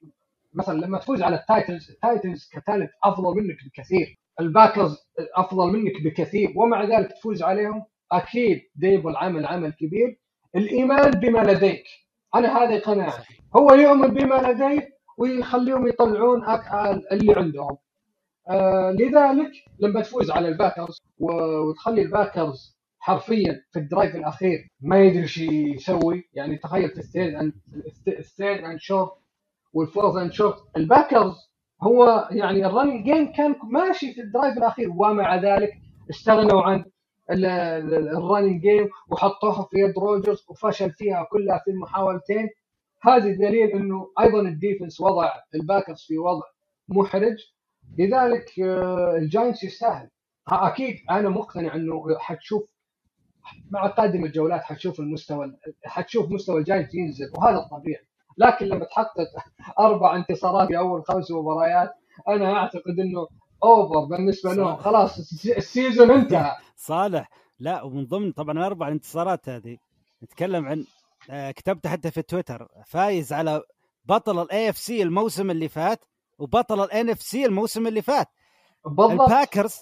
مثلا 0.54 0.80
لما 0.80 0.98
تفوز 0.98 1.22
على 1.22 1.36
التايتنز 1.36 1.90
التايتنز 1.90 2.48
ك 2.52 2.58
talent 2.58 2.90
أفضل 3.04 3.34
منك 3.36 3.56
بكثير. 3.66 4.18
الباكرز 4.40 4.96
أفضل 5.36 5.72
منك 5.72 6.02
بكثير. 6.04 6.52
ومع 6.56 6.84
ذلك 6.84 7.12
تفوز 7.12 7.42
عليهم 7.42 7.84
أكيد 8.12 8.61
ديبل 8.74 9.16
عمل 9.16 9.46
عمل 9.46 9.72
كبير. 9.72 10.19
الإيمان 10.57 11.11
بما 11.11 11.38
لديك. 11.38 11.84
أنا 12.34 12.59
هذه 12.59 12.78
قناعتي 12.78 13.42
هو 13.57 13.74
يؤمن 13.74 14.09
بما 14.09 14.34
لديه 14.34 14.88
ويخليهم 15.18 15.88
يطلعون 15.88 16.42
اللي 17.12 17.34
عندهم. 17.36 17.76
آه 18.48 18.90
لذلك 18.90 19.53
لما 19.80 20.01
تفوز 20.03 20.30
على 20.30 20.48
الباكرز 20.48 20.98
وتخلي 21.18 22.03
الباكرز 22.03 22.78
حرفيا 22.98 23.64
في 23.72 23.78
ال 23.78 23.85
drive 23.85 24.16
الأخير 24.16 24.68
ما 24.80 25.01
يدري 25.03 25.22
إيش 25.22 25.38
يسوي. 25.38 26.28
يعني 26.32 26.57
تخيل 26.57 26.90
في 26.90 27.18
and 27.40 27.52
ال 28.08 28.18
third 28.18 28.64
and 28.64 28.80
short 28.80 29.12
وال 29.72 29.83
fourth 29.83 30.16
and 30.16 30.32
short 30.32 30.56
الباكرز 30.76 31.51
هو 31.82 32.28
يعني 32.30 32.66
ال 32.66 32.71
running 32.71 33.04
game 33.04 33.32
كان 33.32 33.55
ماشي 33.72 34.12
في 34.14 34.20
ال 34.20 34.27
drive 34.27 34.58
الأخير 34.59 34.90
ومع 34.90 35.36
ذلك 35.36 35.72
استغنوا 36.11 36.62
عن 36.62 36.84
ال 37.30 37.47
running 37.47 38.61
game 38.62 38.88
وحطوها 39.08 39.62
في 39.62 39.76
يد 39.78 39.98
روجرز 39.98 40.44
وفشل 40.48 40.90
فيها 40.92 41.26
كلها 41.30 41.60
في 41.64 41.70
المحاولتين. 41.70 42.48
هذا 43.02 43.32
دليل 43.32 43.70
إنه 43.70 44.06
أيضا 44.20 44.40
ال 44.40 44.48
defense 44.48 45.00
وضع 45.00 45.32
الباكرز 45.54 46.00
في 46.08 46.18
وضع 46.18 46.46
محرج. 46.88 47.36
لذلك 47.98 48.60
آه، 48.60 49.16
الجاينتس 49.16 49.64
يستاهل. 49.64 50.08
أكيد 50.48 50.96
أنا 51.10 51.28
مقتنع 51.28 51.74
إنه 51.74 52.18
حتشوف 52.18 52.70
مع 53.70 53.86
قادم 53.86 54.24
الجولات 54.24 54.62
حتشوف 54.62 55.00
المستوى 55.00 55.52
حتشوف 55.84 56.30
مستوى 56.30 56.58
الجاينتس 56.58 56.94
ينزل 56.94 57.30
وهذا 57.38 57.58
الطبيعي. 57.58 58.04
لكن 58.38 58.66
لما 58.66 58.84
تحقق 58.84 59.28
أربع 59.78 60.16
انتصارات 60.16 60.68
في 60.68 60.78
أول 60.78 61.04
خمس 61.04 61.30
مباريات 61.30 61.90
أنا 62.28 62.52
أعتقد 62.56 63.00
إنه 63.00 63.28
over 63.64 64.04
بالنسبة 64.04 64.52
لهم. 64.54 64.76
خلاص 64.76 65.18
الس- 65.18 65.46
ال 65.46 65.56
season 65.56 66.11
انتهى. 66.11 66.56
صالح. 66.76 67.30
لا 67.58 67.82
ومن 67.82 68.06
ضمن 68.06 68.32
طبعا 68.32 68.52
الاربع 68.58 68.88
انتصارات 68.88 69.48
هذه. 69.48 69.76
نتكلم 70.22 70.66
عن 70.66 70.84
آه، 71.30 71.50
كتبت 71.50 71.86
حتى 71.86 72.11
في 72.11 72.22
تويتر. 72.22 72.68
فايز 72.86 73.32
على 73.32 73.62
بطل 74.04 74.42
ال 74.42 74.68
AFC 74.70 75.02
الموسم 75.02 75.50
اللي 75.50 75.68
فات 75.68 76.04
وبطل 76.38 76.84
ال 76.84 77.11
NFC 77.11 77.46
الموسم 77.46 77.86
اللي 77.86 78.02
فات. 78.02 78.28
بالضبط. 78.86 79.20
الباكرز 79.20 79.74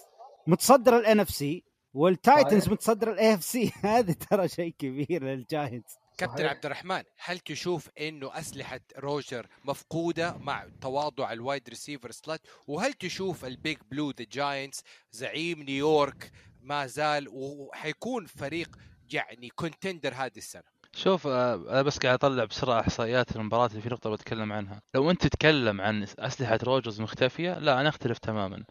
متصدر 0.47 0.97
ال 0.97 1.19
NFC 1.19 1.63
والتايتنز. 1.93 2.69
متصدر 2.69 3.11
ال 3.11 3.33
AFC 3.33 3.71
هذه 3.83 4.11
ترى 4.29 4.47
شيء 4.47 4.73
كبير 4.79 5.23
للجاينتس 5.23 5.97
كابتن. 6.19 6.45
عبد 6.45 6.65
الرحمن 6.65 7.03
هل 7.17 7.39
تشوف 7.39 7.89
إنه 7.99 8.39
أسلحة 8.39 8.79
روجرز 8.97 9.47
مفقودة 9.65 10.37
مع 10.37 10.65
تواضع 10.81 11.31
ال 11.31 11.39
wide 11.39 11.69
receiver 11.69 12.11
ات 12.11 12.41
وهل 12.67 12.93
تشوف 12.93 13.45
ال 13.45 13.53
Big 13.53 13.77
Blue 13.91 14.11
the 14.11 14.25
جاينتس 14.31 14.83
زعيم 15.11 15.63
نيويورك 15.63 16.31
ما 16.61 16.85
زال 16.87 17.27
وحيكون 17.31 18.25
فريق 18.25 18.75
يعني 19.13 19.49
contender 19.49 20.13
هذه 20.13 20.37
السنة؟ 20.37 20.63
شوف 20.95 21.27
آه، 21.27 21.55
أنا 21.55 21.81
بس 21.81 21.97
قاعد 21.97 22.13
أطلع 22.13 22.45
بسرعة 22.45 22.79
إحصائيات 22.79 23.35
المباراة 23.35 23.67
اللي 23.67 23.81
في 23.81 23.89
نقطة 23.89 24.09
بتكلم 24.09 24.53
عنها. 24.53 24.81
لو 24.95 25.11
أنت 25.11 25.27
تتكلم 25.27 25.81
عن 25.81 26.05
أسلحة 26.19 26.59
روجرز 26.63 27.01
مختفية 27.01 27.59
لا 27.59 27.81
أنا 27.81 27.89
أختلف 27.89 28.17
تماما. 28.17 28.63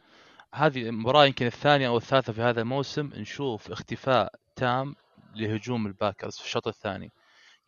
هذه 0.54 0.88
المباراة 0.88 1.26
يمكن 1.26 1.46
الثانية 1.46 1.88
أو 1.88 1.96
الثالثة 1.96 2.32
في 2.32 2.42
هذا 2.42 2.60
الموسم 2.60 3.10
نشوف 3.14 3.70
اختفاء 3.70 4.34
تام 4.56 4.94
لهجوم 5.34 5.86
الباكرز 5.86 6.36
في 6.36 6.44
الشوط 6.44 6.68
الثاني. 6.68 7.12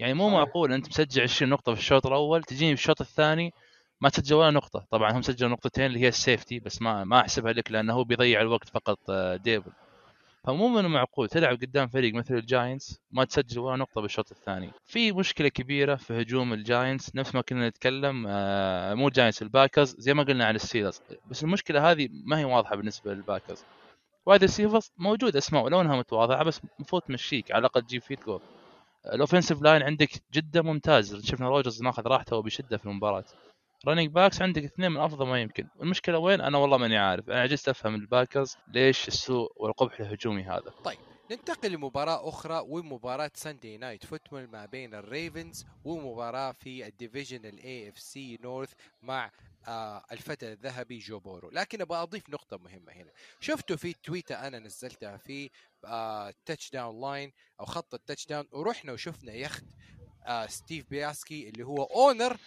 يعني 0.01 0.15
مو. 0.15 0.31
معقول 0.31 0.73
أنت 0.73 0.89
مسجل 0.89 1.23
20 1.23 1.51
نقطة 1.51 1.75
في 1.75 1.81
الشوط 1.81 2.07
الأول 2.07 2.45
تجيني 2.45 2.77
في 2.77 2.83
الشوط 2.83 3.01
الثاني 3.01 3.53
ما 4.01 4.09
تسجل 4.09 4.35
ولا 4.37 4.51
نقطة 4.51 4.87
طبعا 4.91 5.13
هم 5.13 5.23
سجلوا 5.23 5.51
نقطتين 5.51 5.87
اللي 5.87 6.01
هي 6.01 6.09
ال 6.09 6.16
safety 6.16 6.59
بس 6.61 6.83
ما 6.83 7.05
ما 7.05 7.21
أحسبها 7.21 7.53
لك 7.53 7.73
لأنه 7.73 7.93
هو 7.93 8.05
بيضيع 8.05 8.41
الوقت 8.41 8.69
فقط 8.69 8.99
آه، 9.11 9.37
ديبل 9.37 9.73
فمو 10.45 10.69
من 10.69 10.85
المعقول 10.85 11.29
تلعب 11.29 11.57
قدام 11.57 11.89
فريق 11.89 12.15
مثل 12.15 12.35
الجاينتس 12.35 13.01
ما 13.11 13.25
تسجل 13.25 13.59
ولا 13.61 13.77
نقطة 13.77 14.01
بالشوط 14.01 14.31
الثاني. 14.31 14.71
في 14.87 15.13
مشكلة 15.13 15.49
كبيرة 15.49 15.95
في 15.95 16.21
هجوم 16.23 16.53
الجاينتس 16.53 17.17
نفس 17.17 17.35
ما 17.35 17.41
كنا 17.41 17.69
نتكلم 17.69 18.25
آه، 18.29 18.95
مو 18.95 19.09
الجاينتس 19.09 19.43
الباكرز 19.43 19.97
زي 19.99 20.15
ما 20.15 20.23
قلنا 20.23 20.45
على 20.45 20.57
الستيلرز 20.57 21.01
بس 21.31 21.45
المشكلة 21.45 21.91
هذه 21.91 22.09
ما 22.27 22.39
هي 22.39 22.45
واضحة 22.45 22.77
بالنسبة 22.77 23.15
للباكرز. 23.15 23.65
wide 24.27 24.41
receivers 24.41 24.93
موجود 24.99 25.37
أسماء 25.37 25.65
ولو 25.65 25.81
انها 25.81 25.97
متواضعة 25.97 26.45
بس 26.45 26.61
المفروض 26.79 27.03
تمشيك 27.03 27.53
على 27.53 27.61
الأقل 27.61 27.83
تجيب 27.83 28.03
field 28.03 28.21
goal. 28.21 28.41
ال 29.07 29.12
offensive 29.12 29.63
line 29.63 29.83
عندك 29.83 30.11
جدا 30.33 30.63
ممتاز. 30.63 31.25
شفنا 31.25 31.49
روجرز 31.49 31.83
ماخذ 31.83 32.07
راحته 32.07 32.37
وبشدة 32.37 32.77
في 32.77 32.87
المباراة. 32.87 33.25
running 33.89 34.11
backs 34.11 34.43
عندك 34.43 34.65
اثنين 34.65 34.93
من 34.93 35.01
أفضل 35.01 35.27
ما 35.27 35.41
يمكن. 35.41 35.67
المشكلة 35.83 36.19
وين؟ 36.19 36.41
أنا 36.41 36.59
والله 36.59 36.77
ماني 36.77 36.99
عارف. 36.99 37.31
أنا 37.31 37.41
عجزت 37.41 37.69
أفهم 37.69 37.95
الباكرز 37.95 38.57
ليش 38.69 39.09
السوء 39.09 39.53
والقبح 39.57 40.01
الهجومي 40.01 40.43
هذا. 40.43 40.73
ننتقل 41.31 41.73
لمباراة 41.73 42.29
أخرى 42.29 42.65
ومباراة 42.69 43.31
Sunday 43.35 43.77
Night 43.79 44.05
Football 44.05 44.47
ما 44.47 44.67
بين 44.67 44.95
الريفنز 44.95 45.67
ومباراة 45.85 46.53
في 46.53 46.87
ال 46.87 47.47
division 47.47 47.89
ال 47.89 47.99
AFC 47.99 48.39
North 48.43 48.73
مع 49.03 49.31
الفتى 50.13 50.53
الذهبي 50.53 50.99
جو 50.99 51.21
بورو. 51.21 51.51
لكن 51.51 51.81
أبغى 51.81 52.03
أضيف 52.03 52.31
نقطة 52.31 52.59
مهمة 52.59 52.93
هنا. 52.93 53.13
شفتوا 53.41 53.77
في 53.77 53.93
تويتة 53.93 54.35
أنا 54.47 54.59
نزلتها 54.59 55.17
في 55.17 55.51
آه 55.85 56.35
touchdown 56.47 57.01
line 57.01 57.33
أو 57.61 57.65
خط 57.65 57.95
ال 57.95 58.27
touchdown 58.27 58.49
ورحنا 58.53 58.93
وشفنا 58.93 59.33
يخت 59.33 59.65
آه 60.27 60.47
ستيف 60.47 60.87
بيشاتي 60.91 61.49
اللي 61.49 61.63
هو 61.67 61.85
owner 61.85 62.33
آه 62.33 62.35
آه 62.35 62.39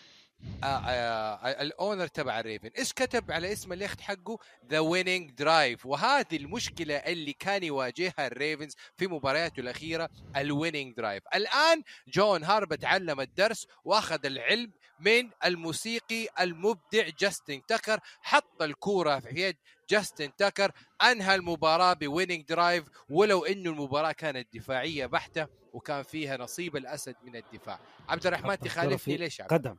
ال 1.44 1.54
owner 1.54 2.08
تبع 2.08 2.39
الريفنز. 2.39 2.70
إيش 2.78 2.94
كتب 2.94 3.32
على 3.32 3.54
اسم 3.54 3.74
اليخت 3.74 4.02
حقه؟ 4.02 4.38
The 4.70 4.80
winning 4.80 5.32
drive 5.32 5.86
وهذه 5.86 6.38
المشكلة 6.38 6.96
اللي 6.96 7.34
كان 7.34 7.64
يواجهها 7.64 8.28
الريفنز 8.28 8.76
في 8.98 9.08
مبارياته 9.08 9.60
الأخيرة 9.60 10.10
ال 10.38 10.45
winning 10.45 10.96
drive 10.96 11.24
الآن 11.36 11.84
جون 12.08 12.44
هاربا 12.44 12.76
تعلم 12.76 13.22
الدرس 13.22 13.68
وأخذ 13.86 14.26
العلم 14.26 14.72
من 15.00 15.30
الموسيقي 15.46 16.28
المبدع 16.39 17.10
جاستن 17.20 17.62
تاكر. 17.68 18.00
حط 18.22 18.62
الكورة 18.62 19.20
في 19.20 19.41
يد 19.41 19.58
جاستن 19.89 20.36
تاكر. 20.36 20.72
أنهى 21.02 21.36
المباراة 21.36 21.94
ب 21.94 22.00
winning 22.00 22.46
drive 22.46 22.84
ولو 23.10 23.46
إنه 23.46 23.70
المباراة 23.70 24.12
كانت 24.12 24.48
دفاعية 24.54 25.06
بحتة 25.06 25.48
وكان 25.74 26.04
فيها 26.04 26.38
نصيب 26.38 26.76
الأسد 26.76 27.16
من 27.24 27.36
الدفاع. 27.36 27.80
عبد 28.10 28.28
الرحمن 28.28 28.60
تخالفني 28.60 29.18
ليش 29.18 29.41
عبد 29.41 29.54
قدم. 29.54 29.78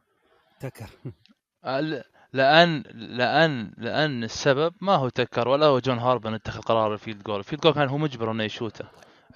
تكر. 0.69 0.91
ل- 1.65 2.03
لأن 2.33 2.83
لأن 2.95 3.73
لأن 3.79 4.25
السبب 4.25 4.75
ما 4.81 4.95
هو 4.95 5.09
تكر 5.09 5.49
ولا 5.49 5.67
هو 5.67 5.79
جون 5.79 5.99
هاربا 5.99 6.35
اتخذ 6.35 6.61
قرار 6.61 6.93
ال 6.95 6.99
field 6.99 7.23
goal، 7.23 7.39
ال 7.39 7.43
field 7.43 7.63
goal 7.63 7.73
كان 7.73 7.89
هو 7.89 7.99
مجبر 7.99 8.31
إنه 8.31 8.45
يشوته. 8.45 8.85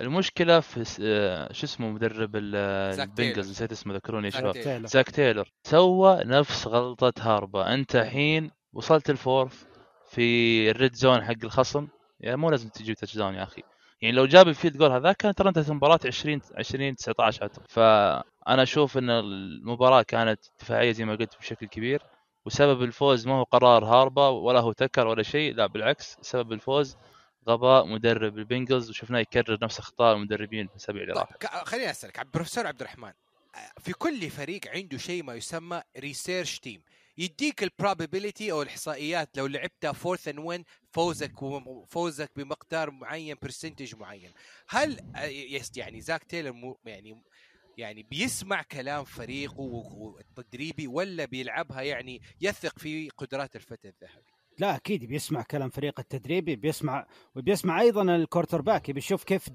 المشكلة 0.01 0.61
في 0.61 0.85
آه، 1.03 1.53
شو 1.53 1.67
اسمه 1.67 1.89
مدرب 1.89 2.37
البنجلز. 2.37 3.51
نسيت 3.51 3.73
اسمه 3.73 3.95
ذكروني 3.95 4.27
يا 4.27 4.31
زاك 4.31 4.41
شباب. 4.41 4.55
تايلر. 4.55 4.87
زاك 4.87 5.11
تايلور 5.11 5.49
سوى 5.63 6.21
نفس 6.25 6.67
غلطة 6.67 7.13
هاربا. 7.21 7.75
أنت 7.75 7.97
الحين 7.97 8.51
وصلت 8.73 9.11
ال 9.11 9.19
fourth 9.19 9.65
في 10.11 10.71
ال 10.71 10.77
red 10.77 10.95
zone 10.95 11.25
حق 11.25 11.45
الخصم. 11.45 11.89
يا 12.21 12.37
مو 12.37 12.51
لازم 12.51 12.69
تجيب 12.69 12.97
touchdown 12.97 13.35
يا 13.35 13.43
أخي. 13.43 13.63
يعني 14.01 14.17
لو 14.17 14.27
جاب 14.27 14.49
ال 14.49 14.54
field 14.54 14.77
goal 14.77 14.93
هذا 14.93 15.13
كانت 15.13 15.39
ترى 15.39 15.49
انتهت 15.49 15.69
المباراة 15.69 16.01
20 16.07 16.41
20 16.55 16.97
19 16.97 17.45
حتى. 17.45 17.61
فأنا 17.69 18.63
أشوف 18.63 18.99
إن 18.99 19.11
المباراة 19.11 20.03
كانت 20.03 20.41
دفاعية 20.61 20.93
زي 20.93 21.05
ما 21.05 21.15
قلت 21.15 21.37
بشكل 21.39 21.67
كبير 21.67 22.03
وسبب 22.45 22.83
الفوز 22.83 23.27
ما 23.27 23.35
هو 23.35 23.43
قرار 23.43 23.85
هاربا 23.85 24.29
ولا 24.29 24.61
هو 24.61 24.73
تكر 24.73 25.07
ولا 25.07 25.23
شيء 25.23 25.55
لا 25.55 25.67
بالعكس 25.67 26.17
سبب 26.21 26.53
الفوز 26.53 26.97
غباء 27.49 27.87
مدرب 27.87 28.39
البنجلز 28.39 28.91
وشفناه 28.91 29.19
يكرر 29.19 29.59
نفس 29.63 29.79
أخطاء 29.79 30.17
المدربين 30.17 30.67
في 30.67 30.73
الاسابيع 30.73 31.03
اللي 31.03 31.13
راحت 31.15 31.47
خليني 31.47 31.91
أسألك 31.91 32.27
بروفيسور 32.35 32.67
عبد 32.67 32.81
الرحمن 32.81 33.13
آه، 33.55 33.81
في 33.81 33.93
كل 33.93 34.31
فريق 34.31 34.61
عنده 34.75 34.99
شيء 34.99 35.23
ما 35.23 35.35
يسمى 35.35 35.83
research 35.99 36.59
team 36.59 36.83
يديك 37.19 37.63
ال 37.63 37.70
probability 37.70 38.53
أو 38.53 38.63
الإحصائيات 38.63 39.37
لو 39.37 39.47
لعبتها 39.47 39.93
fourth 39.93 40.29
and 40.29 40.39
وين 40.39 40.65
فوزك 40.93 41.43
وم- 41.43 41.85
فوزك 41.87 42.31
بمقدار 42.37 42.91
معين 42.91 43.37
percentage 43.43 43.95
معين. 43.97 44.31
هل 44.69 45.01
آه، 45.17 45.31
يعني 45.77 46.01
زاك 46.01 46.25
تايلر 46.25 46.53
مو 46.53 46.79
يعني 46.85 47.23
يعني 47.79 48.03
بيسمع 48.03 48.63
كلام 48.63 49.05
فريقه 49.05 49.61
والتدريبي 49.61 50.87
ولا 50.87 51.25
بيلعبها 51.25 51.83
يعني 51.83 52.21
يثق 52.41 52.79
في 52.79 53.09
قدرات 53.09 53.57
الفتى 53.57 53.89
الذهبي؟ 53.89 54.25
لا 54.59 54.77
أكيد 54.77 55.05
بيسمع 55.05 55.43
كلام 55.43 55.71
فريق 55.71 56.01
التدريبي 56.01 56.57
بيسمع 56.57 57.07
وبيسمع 57.37 57.81
أيضا 57.81 58.03
ال 58.17 58.61
quarterback 58.61 58.91
بيشوف 58.91 59.25
كيف 59.25 59.51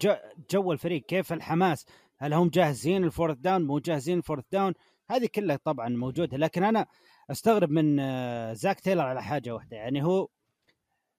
جو 0.51 0.71
الفريق 0.71 1.05
كيف 1.05 1.33
الحماس. 1.33 1.85
هل 2.17 2.33
هم 2.33 2.49
جاهزين 2.49 3.03
ال 3.03 3.08
fourth 3.08 3.37
down 3.37 3.63
مو 3.63 3.79
جاهزين 3.79 4.17
ال 4.17 4.21
fourth 4.21 4.43
down 4.51 4.73
هذه 5.09 5.29
كلها 5.35 5.55
طبعا 5.55 5.89
موجودة. 5.89 6.37
لكن 6.37 6.63
أنا 6.63 6.85
أستغرب 7.31 7.69
من 7.71 7.99
آه، 7.99 8.53
زاك 8.53 8.79
تايلر 8.79 9.01
على 9.01 9.23
حاجة 9.23 9.51
واحدة. 9.51 9.77
يعني 9.77 10.03
هو 10.03 10.27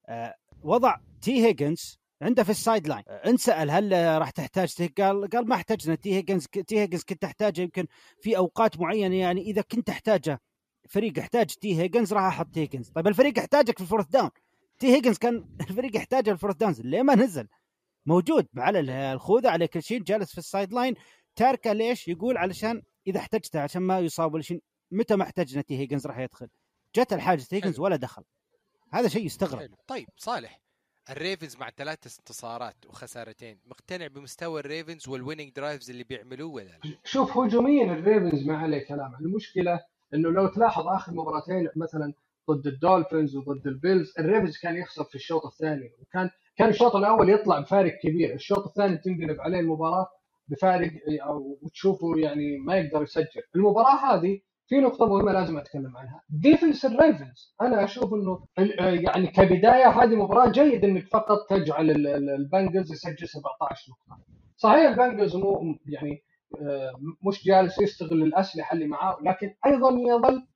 آه، 0.09 0.35
وضع 0.63 0.95
تي 1.21 1.45
هيجنز 1.45 1.99
عنده 2.21 2.43
في 2.43 2.49
ال 2.49 2.87
sideline. 2.87 3.03
آه، 3.07 3.29
انسأل 3.29 3.71
هل 3.71 3.91
راح 4.19 4.29
تحتاج 4.29 4.73
تي 4.73 4.87
قال 4.87 5.29
قال 5.29 5.47
ما 5.47 5.55
احتاجنا 5.55 5.95
تي 5.95 6.15
هيجنز 6.15 6.45
تي 6.47 6.79
هيجنز 6.79 7.03
كنت 7.03 7.23
أحتاجه 7.23 7.61
يمكن 7.61 7.87
في 8.21 8.37
أوقات 8.37 8.79
معينة. 8.79 9.15
يعني 9.15 9.41
إذا 9.41 9.61
كنت 9.61 9.89
أحتاجه 9.89 10.41
فريق 10.89 11.19
يحتاج 11.19 11.45
تي 11.45 11.79
هيجنز 11.81 12.13
راح 12.13 12.23
أحط 12.23 12.47
تي 12.53 12.59
هيجنز. 12.59 12.89
طيب 12.89 13.07
الفريق 13.07 13.37
يحتاجك 13.39 13.77
في 13.77 13.83
ال 13.83 13.86
fourth 13.86 14.07
down. 14.07 14.29
تي 14.79 14.87
هيجنز 14.95 15.17
كان 15.17 15.45
الفريق 15.69 15.95
يحتاجه 15.97 16.31
ال 16.31 16.34
fourth 16.34 16.55
downs. 16.55 16.81
ليه 16.81 17.01
ما 17.01 17.15
نزل؟ 17.15 17.47
موجود. 18.05 18.47
على 18.57 18.79
ال- 18.79 18.89
الخوذة 18.89 19.49
على 19.49 19.67
كل 19.67 19.83
شيء 19.83 20.03
جالس 20.03 20.31
في 20.31 20.37
ال 20.37 20.73
sideline. 20.73 20.95
تاركه 21.35 21.73
ليش؟ 21.73 22.07
يقول 22.07 22.37
علشان 22.37 22.81
إذا 23.07 23.19
احتجته 23.19 23.59
عشان 23.59 23.81
ما 23.81 23.99
يصاب 23.99 24.33
ولا 24.33 24.43
شيء. 24.43 24.61
متى 24.91 25.15
ما 25.15 25.23
احتجنا 25.23 25.61
تي 25.61 25.79
هيجنز 25.79 26.07
راح 26.07 26.19
يدخل؟ 26.19 26.47
جت 26.95 27.13
الحاجة 27.13 27.41
تي 27.41 27.55
هيجنز. 27.55 27.79
ولا 27.79 27.95
دخل. 27.95 28.23
هذا 28.91 29.07
شيء 29.07 29.25
يستغرب. 29.25 29.59
حلو. 29.59 29.75
طيب 29.87 30.07
صالح. 30.17 30.59
الريفنز 31.09 31.57
مع 31.57 31.69
ثلاث 31.69 32.19
انتصارات 32.19 32.75
وخسارتين. 32.85 33.59
مقتنع 33.65 34.07
بمستوى 34.07 34.59
الريفنز 34.59 35.07
وال 35.07 35.16
winning 35.16 35.49
drives 35.49 35.89
اللي 35.89 36.03
بيعملوه 36.03 36.53
ولا 36.53 36.65
لا؟ 36.65 36.97
شوف 37.03 37.37
هجوميا 37.37 37.93
الريفنز 37.93 38.47
ما 38.47 38.57
عليه 38.57 38.87
كلام. 38.87 39.15
المشكلة 39.15 39.79
إنه 40.13 40.29
لو 40.29 40.47
تلاحظ 40.47 40.87
آخر 40.87 41.13
مباراتين 41.13 41.69
مثلا 41.75 42.13
ضد 42.51 42.67
الدولفينز 42.67 43.35
وضد 43.35 43.67
البيلز 43.67 44.13
الريفنز 44.19 44.57
كان 44.57 44.75
يخسر 44.75 45.03
في 45.03 45.15
الشوط 45.15 45.45
الثاني. 45.45 45.91
وكان 46.01 46.29
كان 46.57 46.69
الشوط 46.69 46.95
الأول 46.95 47.29
يطلع 47.29 47.59
بفارق 47.59 47.99
كبير. 48.03 48.33
الشوط 48.33 48.67
الثاني 48.67 48.97
تنقلب 48.97 49.41
عليه 49.41 49.59
المباراة 49.59 50.07
بفارق 50.47 50.91
أو 51.09 51.59
وتشوفه 51.61 52.13
يعني 52.17 52.57
ما 52.57 52.77
يقدر 52.77 53.03
يسجل. 53.03 53.41
المباراة 53.55 54.15
هذه 54.15 54.39
في 54.67 54.75
نقطة 54.75 55.05
مهمة 55.05 55.31
لازم 55.31 55.57
أتكلم 55.57 55.97
عنها، 55.97 56.21
defense 56.29 56.85
الريفنز، 56.85 57.55
أنا 57.61 57.83
أشوف 57.83 58.13
ال- 58.59 59.03
يعني 59.05 59.27
كبداية 59.27 59.89
هذه 59.89 60.15
مباراة 60.15 60.51
جيد 60.51 60.83
إنك 60.83 61.07
فقط 61.07 61.37
تجعل 61.49 61.91
ال- 61.91 62.07
ال- 62.07 62.29
البنجلز 62.29 62.91
يسجل 62.91 63.27
17 63.27 63.85
نقطة. 63.91 64.21
صحيح 64.57 64.89
البنجلز 64.89 65.35
مو 65.35 65.75
يعني 65.85 66.23
آه، 66.61 66.91
مش 67.27 67.45
جالس 67.45 67.81
يستغل 67.81 68.23
الأسلحة 68.23 68.73
اللي 68.73 68.87
معاه 68.87 69.17
لكن 69.21 69.53
أيضا 69.65 69.89
يظل 69.89 70.47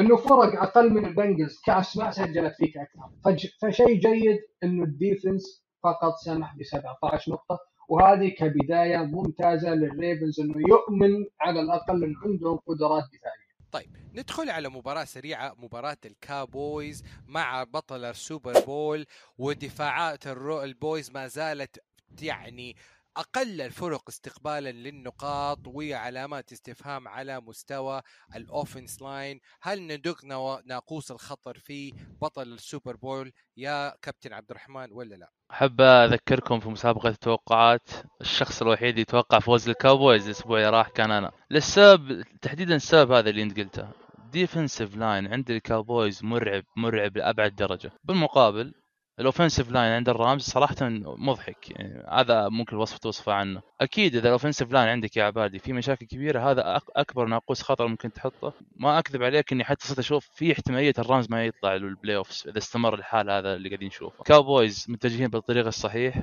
إنه 0.00 0.16
فرق 0.16 0.62
أقل 0.62 0.90
من 0.92 1.04
البنجلز 1.06 1.60
كأسماء 1.66 2.10
سجلت 2.10 2.54
فيك 2.56 2.72
أكثر. 2.76 3.40
فشيء 3.62 3.94
جيد 3.98 4.38
إنه 4.64 4.84
ال 4.84 4.94
defense 4.94 5.66
فقط 5.84 6.12
سمح 6.24 6.56
ب 6.56 6.62
17 6.62 7.32
نقطة. 7.32 7.58
وهذه 7.88 8.28
كبداية 8.28 8.98
ممتازة 8.98 9.74
للريفنز 9.74 10.40
إنه 10.40 10.54
يؤمن 10.68 11.26
على 11.40 11.60
الأقل 11.60 12.04
إن 12.04 12.14
عندهم 12.24 12.56
قدرات 12.56 13.04
دفاعية. 13.04 13.42
طيب 13.72 13.96
ندخل 14.14 14.50
على 14.50 14.68
مباراة 14.68 15.04
سريعة 15.04 15.54
مباراة 15.58 15.96
الكاوبويز 16.04 17.04
مع 17.26 17.64
بطل 17.64 18.04
السوبر 18.04 18.60
بول 18.60 19.06
ودفاعات 19.38 20.26
الكاوبويز 20.26 21.10
ما 21.10 21.26
زالت 21.26 21.82
يعني 22.22 22.76
أقل 23.16 23.60
الفرق 23.60 24.02
استقبالا 24.08 24.72
للنقاط 24.72 25.58
وعلامات 25.66 26.52
استفهام 26.52 27.08
على 27.08 27.40
مستوى 27.40 28.02
ال 28.36 28.44
offense 28.44 29.02
line 29.02 29.40
هل 29.62 29.86
ندق 29.86 30.24
ناقوس 30.64 31.10
الخطر 31.10 31.58
في 31.58 31.92
بطل 32.22 32.42
السوبر 32.52 32.96
بول 32.96 33.32
يا 33.56 33.96
كابتن 34.02 34.32
عبد 34.32 34.50
الرحمن 34.50 34.92
ولا 34.92 35.14
لا؟ 35.14 35.30
أحب 35.50 35.80
أذكركم 35.80 36.60
في 36.60 36.68
مسابقة 36.68 37.08
التوقعات 37.08 37.90
الشخص 38.20 38.62
الوحيد 38.62 38.88
اللي 38.88 39.00
يتوقع 39.00 39.38
فوز 39.38 39.68
الكاوبويز 39.68 40.24
الأسبوع 40.24 40.58
اللي 40.58 40.70
راح 40.70 40.88
كان 40.88 41.10
أنا. 41.10 41.32
للسبب 41.50 42.22
تحديدا 42.42 42.74
السبب 42.76 43.12
هذا 43.12 43.30
اللي 43.30 43.42
أنت 43.42 43.60
قلته. 43.60 43.88
defensive 44.32 44.96
line 44.96 45.32
عند 45.32 45.50
الكاوبويز 45.50 46.24
مرعب 46.24 46.64
مرعب 46.76 47.16
لأبعد 47.16 47.54
درجة. 47.56 47.90
بالمقابل 48.04 48.74
ال 49.20 49.25
offensive 49.25 49.70
line 49.70 49.92
عند 49.92 50.08
الرامز 50.08 50.42
صراحة 50.42 50.76
مضحك. 51.18 51.70
يعني 51.70 52.06
هذا 52.10 52.48
ممكن 52.48 52.76
الوصف 52.76 52.98
توصفه 52.98 53.32
عنه. 53.32 53.62
أكيد 53.80 54.16
إذا 54.16 54.26
ال 54.28 54.32
offensive 54.32 54.72
line 54.72 54.88
عندك 54.88 55.16
يا 55.16 55.24
عبادي 55.24 55.58
في 55.58 55.72
مشاكل 55.72 56.06
كبيرة 56.06 56.50
هذا 56.50 56.80
أكبر 56.96 57.26
ناقوس 57.26 57.62
خطر 57.62 57.86
ممكن 57.86 58.12
تحطه. 58.12 58.52
ما 58.76 58.98
أكذب 58.98 59.22
عليك 59.22 59.52
إني 59.52 59.64
حتى 59.64 59.88
صرت 59.88 59.98
أشوف 59.98 60.28
في 60.34 60.52
احتمالية 60.52 60.94
الرامز 60.98 61.30
ما 61.30 61.44
يطلع 61.44 61.74
لل 61.74 62.16
playoffs 62.16 62.44
إذا 62.48 62.58
استمر 62.58 62.94
الحال 62.94 63.30
هذا 63.30 63.54
اللي 63.54 63.68
قاعدين 63.68 63.88
نشوفه. 63.88 64.24
كاوبويز 64.24 64.86
متجهين 64.88 65.28
بالطريق 65.28 65.66
الصحيح. 65.66 66.22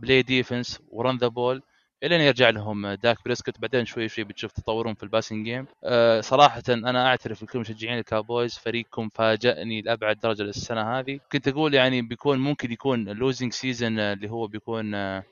play 0.00 0.22
defense 0.22 0.80
و 0.90 0.97
run 0.97 1.16
the 1.16 1.26
ball 1.26 1.62
إلين 2.02 2.20
يرجع 2.20 2.50
لهم 2.50 2.86
داك 2.94 3.16
بريسكوت 3.24 3.60
بعدين 3.60 3.84
شوي 3.84 4.08
شوي 4.08 4.24
بتشوف 4.24 4.52
تطورهم 4.52 4.94
في 4.94 5.02
ال 5.02 5.07
passing 5.07 5.44
game. 5.44 5.66
أه 5.84 6.20
صراحة 6.20 6.62
أنا 6.68 7.06
أعترف 7.06 7.42
لكل 7.42 7.58
مشجعين 7.58 7.98
الكاوبويز 7.98 8.58
فريقكم 8.58 9.08
فاجأني 9.08 9.82
لأبعد 9.82 10.18
درجة 10.20 10.42
للسنة 10.42 10.98
هذه. 10.98 11.20
كنت 11.32 11.48
أقول 11.48 11.74
يعني 11.74 12.02
بيكون 12.02 12.38
ممكن 12.38 12.72
يكون 12.72 13.08
losing 13.08 13.52
season 13.52 13.98
اللي 13.98 14.30
هو 14.30 14.46
بيكون 14.46 14.94
آه، 14.94 15.24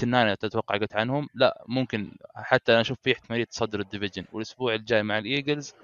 8 0.00 0.34
9 0.34 0.48
تتوقع 0.50 0.76
قلت 0.78 0.96
عنهم. 0.96 1.28
لا 1.34 1.64
ممكن 1.68 2.12
حتى 2.36 2.72
أنا 2.72 2.80
أشوف 2.80 2.98
في 3.02 3.12
احتمالية 3.12 3.44
تصدر 3.44 3.80
ال 3.80 3.85
division 3.85 4.24
والأسبوع 4.32 4.74
الجاي 4.74 5.02
مع 5.02 5.18
الايجلز 5.18 5.74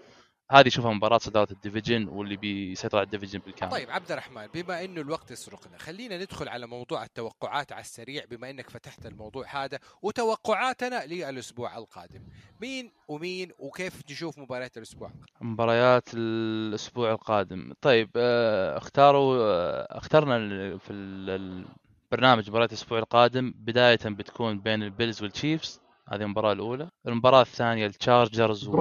هذه 0.50 0.68
اشوفها 0.68 0.92
مباراة 0.92 1.18
صدارة 1.18 1.52
ال 1.52 1.58
division 1.58 2.08
واللي 2.08 2.36
بيسيطر 2.36 2.98
على 2.98 3.04
ال 3.04 3.08
division 3.08 3.38
بالكامل. 3.38 3.72
طيب 3.72 3.90
عبد 3.90 4.12
الرحمن 4.12 4.46
بما 4.54 4.84
إنه 4.84 5.00
الوقت 5.00 5.30
يسرقنا 5.30 5.78
خلينا 5.78 6.18
ندخل 6.18 6.48
على 6.48 6.66
موضوع 6.66 7.04
التوقعات 7.04 7.72
على 7.72 7.80
السريع 7.80 8.24
بما 8.30 8.50
إنك 8.50 8.70
فتحت 8.70 9.06
الموضوع 9.06 9.64
هذا 9.64 9.78
وتوقعاتنا 10.02 11.06
للأسبوع 11.06 11.78
القادم. 11.78 12.22
مين 12.60 12.92
ومين 13.08 13.50
وكيف 13.58 14.02
تشوف 14.02 14.38
مباريات 14.38 14.76
الأسبوع 14.76 15.10
مباريات 15.40 16.08
الأسبوع 16.14 17.12
القادم. 17.12 17.72
طيب 17.80 18.10
آه، 18.16 18.78
اختاروا 18.78 19.36
آه، 19.42 19.98
اخترنا 19.98 20.38
في 20.78 20.92
ال- 20.92 21.64
البرنامج 22.12 22.48
مباريات 22.50 22.72
الأسبوع 22.72 22.98
القادم. 22.98 23.54
بداية 23.56 23.98
بتكون 24.04 24.60
بين 24.60 24.82
البيلز 24.82 25.22
والتشيفز. 25.22 25.80
هذه 26.12 26.22
المباراة 26.22 26.52
الأولى. 26.52 26.88
المباراة 27.06 27.42
الثانية 27.42 27.86
التشارجرز 27.86 28.68
و 28.68 28.72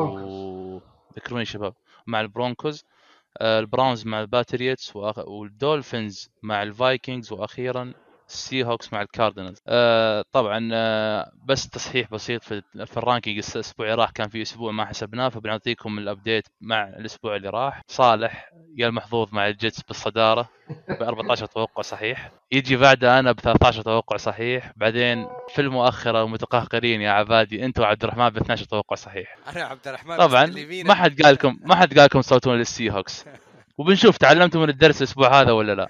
ذكروني 1.18 1.46
شباب 1.46 1.74
مع 2.08 2.22
البرونكوز 2.22 2.86
آه، 3.42 3.60
البراونز 3.60 4.06
مع 4.08 4.22
الباتريوتس 4.22 4.92
وأخ- 4.92 5.28
والدولفينز 5.28 6.30
مع 6.44 6.64
الفايكنجز 6.64 7.32
وأخيرا 7.34 7.94
السي 8.28 8.64
هوكس 8.64 8.94
مع 8.94 9.02
الكاردينالز 9.02 9.58
آه 9.68 10.24
طبعا 10.32 10.70
آه 10.74 11.32
بس 11.46 11.70
تصحيح 11.70 12.12
بسيط 12.12 12.44
في, 12.44 12.62
في 12.86 12.98
ال 12.98 13.03
ranking 13.03 13.44
الأسبوع 13.56 13.86
اللي 13.86 13.96
راح 14.02 14.12
كان 14.12 14.30
في 14.30 14.42
أسبوع 14.42 14.72
ما 14.72 14.86
حسبناه 14.86 15.30
فبنعطيكم 15.30 15.98
ال 15.98 16.05
update 16.05 16.48
مع 16.62 16.84
الأسبوع 16.88 17.36
اللي 17.36 17.50
راح. 17.50 17.82
صالح 17.88 18.52
يا 18.78 18.88
المحظوظ 18.88 19.28
مع 19.32 19.48
الجيتس 19.48 19.82
بالصدارة 19.82 20.50
ب 20.90 21.04
14 21.04 21.46
توقع 21.46 21.82
صحيح. 21.82 22.32
يجي 22.52 22.78
بعده 22.78 23.20
أنا 23.20 23.32
ب 23.32 23.40
13 23.40 23.82
توقع 23.82 24.18
صحيح. 24.18 24.72
بعدين 24.76 25.28
في 25.50 25.62
المؤخرة 25.62 26.24
المتقهقرين 26.24 27.02
يا 27.02 27.12
عبادي 27.12 27.66
أنت 27.66 27.80
وعبد 27.80 28.04
الرحمن 28.04 28.30
ب 28.30 28.38
12 28.38 28.66
توقع 28.66 28.96
صحيح. 28.96 29.38
أنا 29.56 29.64
عبد 29.64 29.88
الرحمن 29.88 30.18
طبعا 30.18 30.46
ما 30.86 30.94
حد 30.94 31.22
قال 31.22 31.34
لكم 31.34 31.60
ما 31.62 31.76
حد 31.76 31.94
قال 31.94 32.06
لكم 32.06 32.22
تصوتون 32.22 32.58
للسي 32.58 32.92
هوكس 32.92 33.26
وبنشوف 33.78 34.18
تعلمتوا 34.18 34.62
من 34.62 34.70
الدرس 34.70 34.98
الأسبوع 35.02 35.42
هذا 35.42 35.52
ولا 35.52 35.76
لا؟ 35.76 35.88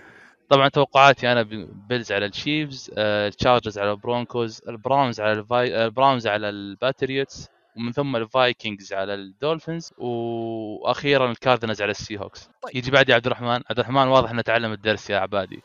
طبعا 0.49 0.69
توقعاتي 0.69 1.31
أنا 1.31 1.41
بيلز 1.89 2.11
على 2.11 2.25
الشيفز 2.25 2.91
آه، 2.97 3.27
التشارجرز 3.27 3.79
على 3.79 3.91
البرونكوز 3.91 4.61
البراونز 4.69 5.21
على 5.21 5.31
الفاي... 5.31 5.75
آه، 5.75 5.85
البراونز 5.85 6.27
على 6.27 6.49
الباتريوتس 6.49 7.47
ومن 7.77 7.91
ثم 7.91 8.15
الفايكنجز 8.15 8.93
على 8.93 9.13
الدولفينز 9.13 9.93
وأخيرا 9.97 11.31
الكاردينالز 11.31 11.81
على 11.81 11.91
السي 11.91 12.17
هوكس 12.17 12.49
طيب. 12.61 12.75
يجي 12.75 12.91
بعدي 12.91 13.13
عبد 13.13 13.25
الرحمن. 13.25 13.47
عبد 13.69 13.79
الرحمن 13.79 14.07
واضح 14.07 14.29
إنه 14.29 14.41
تعلم 14.41 14.71
الدرس 14.71 15.09
يا 15.09 15.17
عبادي. 15.17 15.61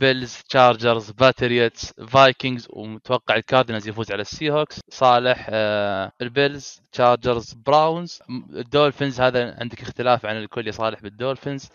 بيلز 0.00 0.38
تشارجرز 0.48 1.10
باتريوتس 1.10 1.92
فايكنجز 2.08 2.66
ومتوقع 2.70 3.36
الكاردينالز 3.36 3.88
يفوز 3.88 4.12
على 4.12 4.22
السي 4.22 4.50
هوكس 4.50 4.80
صالح 4.90 5.46
آه 5.50 6.12
البيلز 6.22 6.82
تشارجرز 6.92 7.54
براونز 7.66 8.22
الدولفينز 8.52 9.20
هذا 9.20 9.56
عندك 9.60 9.82
اختلاف 9.82 10.26
عن 10.26 10.36
الكل 10.36 10.66
يا 10.66 10.72
صالح 10.72 11.00
بالدولفينز 11.00 11.68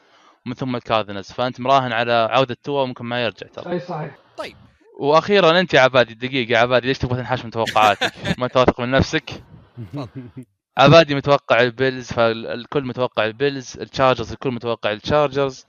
ومن 0.46 0.56
ثم 0.56 0.76
الكاردينالز 0.76 1.32
فأنت 1.32 1.60
مراهن 1.60 1.92
على 1.92 2.28
عودة 2.32 2.58
توا 2.64 2.86
ممكن 2.86 3.06
ما 3.06 3.24
يرجع 3.24 3.48
ترى. 3.48 3.72
اي 3.72 3.80
صحيح. 3.80 4.16
طيب. 4.38 4.56
وأخيرا 5.00 5.60
أنت 5.60 5.74
يا 5.74 5.80
عبادي 5.82 6.14
دقيقة 6.14 6.52
يا 6.52 6.58
عبادي 6.58 6.88
ليش 6.88 6.98
تبغى 6.98 7.18
تنحاش 7.18 7.46
من 7.46 7.52
توقعاتك؟ 7.52 8.14
ما 8.40 8.46
انت 8.46 8.58
واثق 8.58 8.82
من 8.82 8.92
نفسك. 8.92 9.44
عبادي 10.78 11.16
متوقع 11.16 11.62
البيلز 11.62 12.12
فالكل 12.14 12.84
متوقع 12.84 13.26
البيلز 13.26 13.78
التشارجرز 13.80 14.32
الكل 14.32 14.52
متوقع 14.52 14.92
التشارجرز. 14.92 15.66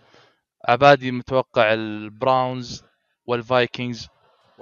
عبادي 0.68 1.12
متوقع 1.12 1.72
البراونز 1.72 2.84
والفايكنجز. 3.26 4.08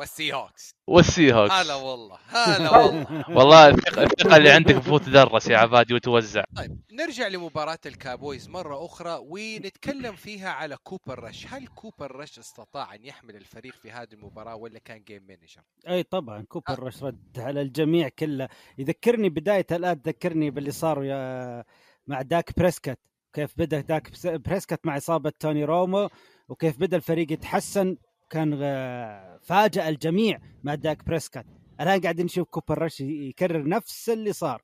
والسي 0.00 0.32
هوكس 0.32 0.74
والسي 0.86 1.32
هوكس 1.32 1.52
هلا 1.52 1.74
والله 1.74 2.18
هلا 2.28 2.70
والله. 2.76 3.30
والله 3.30 3.68
الثقه 3.68 4.36
اللي 4.36 4.50
عندك 4.50 4.70
المفروض 4.70 5.00
تدرس 5.00 5.46
يا 5.48 5.58
عبادي 5.58 5.94
وتوزع. 5.94 6.44
طيب 6.56 6.80
نرجع 6.92 7.28
لمباراة 7.28 7.78
الكاوبويز 7.86 8.48
مرة 8.48 8.84
أخرى 8.84 9.18
ونتكلم 9.22 10.16
فيها 10.16 10.50
على 10.50 10.76
كوبر 10.76 11.18
رش. 11.24 11.46
هل 11.46 11.66
كوبر 11.66 12.16
رش 12.16 12.38
استطاع 12.38 12.94
أن 12.94 13.04
يحمل 13.04 13.36
الفريق 13.36 13.74
في 13.74 13.90
هذه 13.90 14.12
المباراة 14.12 14.56
ولا 14.56 14.78
كان 14.78 15.02
game 15.04 15.22
manager 15.28 15.62
أي 15.88 16.02
طبعا 16.02 16.44
كوبر 16.48 16.82
رش 16.82 17.02
رد 17.02 17.38
على 17.38 17.62
الجميع 17.62 18.08
كله. 18.08 18.48
يذكرني 18.78 19.28
بداية 19.28 19.66
الآن 19.72 20.02
تذكرني 20.02 20.50
باللي 20.50 20.70
صار 20.70 21.04
يا 21.04 21.64
مع 22.06 22.22
داك 22.22 22.58
بريسكت. 22.58 22.98
كيف 23.32 23.54
بدأ 23.56 23.80
داك 23.80 24.10
بريسكت 24.26 24.86
مع 24.86 24.96
إصابة 24.96 25.32
توني 25.40 25.64
رومو 25.64 26.08
وكيف 26.48 26.78
بدأ 26.78 26.96
الفريق 26.96 27.32
يتحسن 27.32 27.96
كان 28.30 28.58
آه، 28.62 29.38
فاجأ 29.42 29.88
الجميع 29.88 30.38
مع 30.64 30.74
داك 30.74 31.04
بريسكت 31.04 31.46
الآن 31.80 32.00
قاعدين 32.00 32.24
نشوف 32.24 32.48
كوبر 32.48 32.82
رش 32.82 33.00
يكرر 33.00 33.68
نفس 33.68 34.08
اللي 34.10 34.32
صار. 34.32 34.62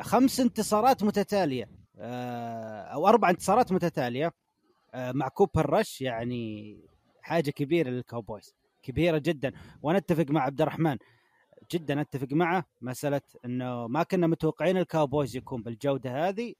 خمس 0.00 0.40
انتصارات 0.40 1.02
متتالية 1.02 1.68
آه، 1.98 2.82
أو 2.82 3.08
أربع 3.08 3.30
انتصارات 3.30 3.72
متتالية 3.72 4.32
آه، 4.94 5.12
مع 5.12 5.28
كوبر 5.28 5.70
رش 5.70 6.00
يعني 6.00 6.76
حاجة 7.22 7.50
كبيرة 7.50 7.90
للكاوبويز 7.90 8.54
كبيرة 8.82 9.18
جدا. 9.18 9.52
وأنا 9.82 9.98
أتفق 9.98 10.26
مع 10.30 10.42
عبد 10.42 10.60
الرحمن 10.60 10.98
جدا 11.72 12.00
أتفق 12.00 12.28
معه. 12.32 12.64
مسألة 12.80 13.20
إنه 13.44 13.86
ما 13.86 14.02
كنا 14.02 14.26
متوقعين 14.26 14.76
الكاوبويز 14.76 15.36
يكون 15.36 15.62
بالجودة 15.62 16.28
هذه 16.28 16.54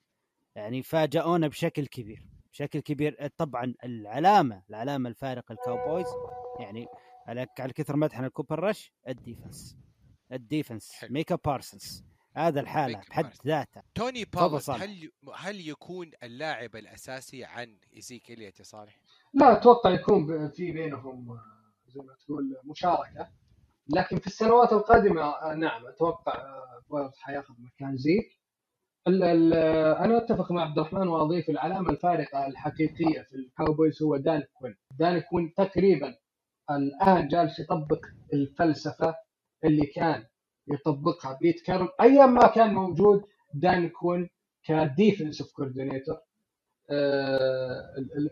يعني 0.54 0.82
فاجئونا 0.82 1.48
بشكل 1.48 1.86
كبير. 1.86 2.35
بشكل 2.56 2.80
كبير 2.80 3.28
طبعا 3.36 3.74
العلامة 3.84 4.62
العلامة 4.70 5.08
الفارقة 5.08 5.52
الكاوبويز 5.52 6.06
يعني 6.60 6.86
على 7.26 7.46
على 7.58 7.72
كثر 7.72 7.96
مدحنا 7.96 8.26
لكوبر 8.26 8.60
رش 8.60 8.92
ال 9.08 9.17
defense 9.17 9.76
ال 10.32 10.40
defense. 10.40 11.04
ميكا 11.10 11.38
بارسنس 11.44 12.04
هذا 12.36 12.60
الحالة 12.60 13.00
بحد. 13.10 13.32
ذاته 13.46 13.82
توني 13.94 14.24
صالح. 14.58 14.82
هل 14.82 15.10
هل 15.34 15.68
يكون 15.68 16.10
اللاعب 16.22 16.76
الأساسي 16.76 17.44
عن 17.44 17.78
إليوت 18.30 18.58
يا 18.58 18.64
صالح؟ 18.64 19.00
لا 19.34 19.52
أتوقع 19.52 19.90
يكون 19.90 20.48
في 20.48 20.72
بينهم 20.72 21.30
آه، 21.30 21.40
زي 21.88 22.00
ما 22.00 22.14
تقول 22.14 22.56
مشاركة 22.64 23.30
لكن 23.88 24.18
في 24.18 24.26
السنوات 24.26 24.72
القادمة 24.72 25.22
آه، 25.22 25.54
نعم 25.54 25.86
أتوقع 25.86 26.34
آه، 26.34 26.82
بولارد 26.90 27.12
حياخذ 27.16 27.54
مكان 27.58 27.96
زيك 27.96 28.40
آه، 29.08 30.04
أنا 30.04 30.16
أتفق 30.18 30.52
مع 30.52 30.62
عبد 30.62 30.78
الرحمن 30.78 31.08
وأضيف 31.08 31.50
العلامة 31.50 31.90
الفارقة 31.90 32.46
الحقيقية 32.46 33.20
في 33.22 33.36
الكاوبويز 33.36 34.02
هو 34.02 34.16
دان 34.16 34.42
كوين. 34.54 34.76
دان 34.98 35.18
كوين 35.20 35.54
تقريبا 35.54 36.14
الآن 36.70 37.28
جالس 37.28 37.60
يطبق 37.60 38.06
الفلسفة 38.32 39.14
اللي 39.64 39.86
كان 39.86 40.24
يطبقها. 40.68 41.38
بيت 41.42 41.60
كارول 41.66 41.88
أيام 42.00 42.34
ما 42.34 42.46
كان 42.46 42.74
موجود 42.74 43.22
دان 43.54 43.88
كوين 43.88 44.28
ك 44.64 44.73
defensive 44.73 45.52
coordinator 45.52 46.16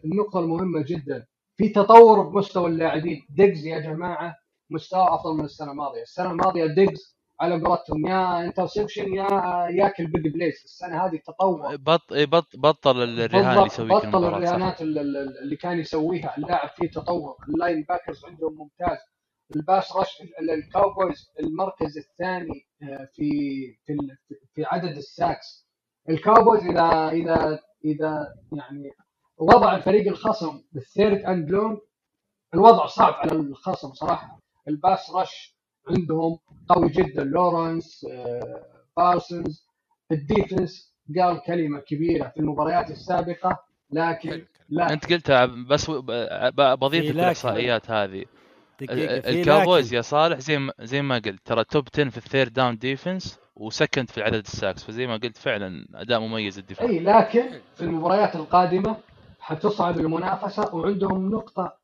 النقطة 0.05 0.41
المهمة 0.41 0.83
جدا. 0.87 1.27
في 1.57 1.68
تطور 1.68 2.22
بمستوى 2.22 2.70
اللاعبين. 2.70 3.27
ديجز 3.31 3.66
يا 3.66 3.79
جماعة 3.79 4.37
مستوى 4.70 5.07
أفضل 5.14 5.35
من 5.39 5.45
السنة 5.45 5.70
الماضية. 5.70 6.03
السنة 6.03 6.31
الماضية 6.31 6.66
ديجز 6.66 7.13
على 7.41 7.61
قولتهم 7.64 8.07
يا 8.07 8.45
interception 8.45 9.14
يا 9.14 9.28
ياكل 9.70 10.07
big 10.07 10.28
plays 10.34 10.64
السنة 10.64 11.07
هذه 11.07 11.16
تطور 11.16 11.76
بط... 11.76 12.12
إيه، 12.12 12.26
بط... 12.26 12.47
بطل 12.57 13.03
الرهان 13.03 13.51
اللي 13.57 13.66
يسويه 13.66 13.89
بطل 13.95 14.24
الرهانات 14.24 14.82
ال- 14.82 14.99
ال- 14.99 15.39
اللي 15.43 15.57
كان 15.57 15.78
يسويها. 15.78 16.37
اللاعب 16.39 16.68
فيه 16.68 16.91
تطور 16.91 17.37
ال 17.49 17.82
linebackers 17.88 18.24
عندهم 18.24 18.55
ممتاز. 18.59 18.99
ال 19.57 19.64
pass 19.64 19.97
rush 19.97 20.20
ال- 20.41 20.51
ال 20.51 20.61
Cowboys 20.61 21.30
المركز 21.41 21.99
الثاني 21.99 22.66
آه، 22.82 23.09
في 23.12 23.30
في 23.87 23.97
في 24.55 24.64
عدد 24.64 24.97
ال 24.97 25.07
sacks. 25.07 25.68
ال 26.09 26.15
Cowboys 26.15 26.62
اذا 26.66 27.09
اذا 27.09 27.61
إذا 27.85 28.35
يعني 28.53 28.91
وضع 29.39 29.76
الفريق 29.76 30.07
الخصم 30.09 30.62
بال 30.72 30.86
third 30.86 31.18
and 31.18 31.51
long 31.51 31.80
الوضع 32.55 32.87
صعب 32.87 33.14
على 33.14 33.32
الخصم 33.32 33.93
صراحة. 33.93 34.41
ال 34.68 34.77
pass 34.77 35.11
rush 35.11 35.53
عندهم 35.89 36.39
قوي 36.68 36.89
جدا. 36.89 37.24
لورنس 37.24 38.07
آه، 38.11 38.64
بارسنز. 38.97 39.66
ال 40.12 40.23
defense 40.23 40.95
قال 41.20 41.43
كلمة 41.47 41.80
كبيرة 41.80 42.28
في 42.28 42.41
المباريات 42.41 42.91
السابقة 42.91 43.59
لكن 43.91 44.45
لا. 44.68 44.93
أنت 44.93 45.12
قلتها 45.12 45.47
بس 45.47 45.91
بضيف 45.91 47.05
لكن. 47.05 47.11
الإحصائيات 47.20 47.91
هذه. 47.91 48.24
ال 48.82 48.95
Cowboys 48.95 49.86
لكن. 49.87 49.97
يا 49.97 50.03
صالح 50.03 50.39
زي 50.39 50.59
ما 50.59 50.72
زي 50.80 51.03
ما 51.03 51.14
قلت 51.14 51.41
ترى 51.47 51.64
top 51.64 51.88
10 51.95 52.09
في 52.11 52.16
ال 52.16 52.22
third 52.22 52.53
down 52.53 52.78
defense 52.78 53.38
و 53.57 53.64
second 53.64 54.11
في 54.11 54.22
عدد 54.22 54.35
ال 54.47 54.52
sacks. 54.52 54.84
فزي 54.85 55.07
ما 55.07 55.16
قلت 55.16 55.37
فعلا 55.37 55.87
أداء 55.95 56.20
مميز 56.20 56.59
الدفاع. 56.59 56.89
اي 56.89 57.01
لكن 57.01 57.45
في 57.74 57.82
المباريات 57.82 58.37
القادمة 58.37 58.97
حتصعب 59.41 60.01
المنافسة 60.01 60.74
وعندهم 60.74 61.30
نقطة 61.30 61.76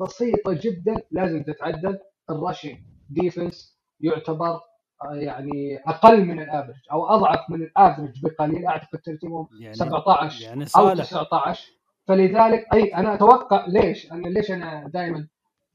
بسيطة 0.00 0.52
جدا 0.52 0.94
لازم 1.10 1.42
تتعدل 1.42 1.98
ال 2.30 2.36
rushing 2.36 2.78
defense 3.10 3.78
يعتبر 4.00 4.60
آه، 5.04 5.14
يعني 5.14 5.78
أقل 5.86 6.24
من 6.24 6.40
ال 6.40 6.45
average 6.45 6.80
أو 6.92 7.06
أضعف 7.06 7.50
من 7.50 7.62
ال 7.62 7.69
average 7.69 8.22
بقليل 8.22 8.66
أعتقد 8.66 8.98
ترتيبهم 8.98 9.48
يعني 9.60 9.74
17 9.74 10.44
يعني 10.44 10.62
أو 10.62 10.66
صالح. 10.66 11.04
19 11.04 11.72
فلذلك 12.08 12.66
أي 12.74 12.94
أنا 12.94 13.14
أتوقع 13.14 13.66
ليش؟ 13.66 14.12
أنا 14.12 14.28
ليش 14.28 14.50
أنا 14.50 14.88
دائما 14.94 15.28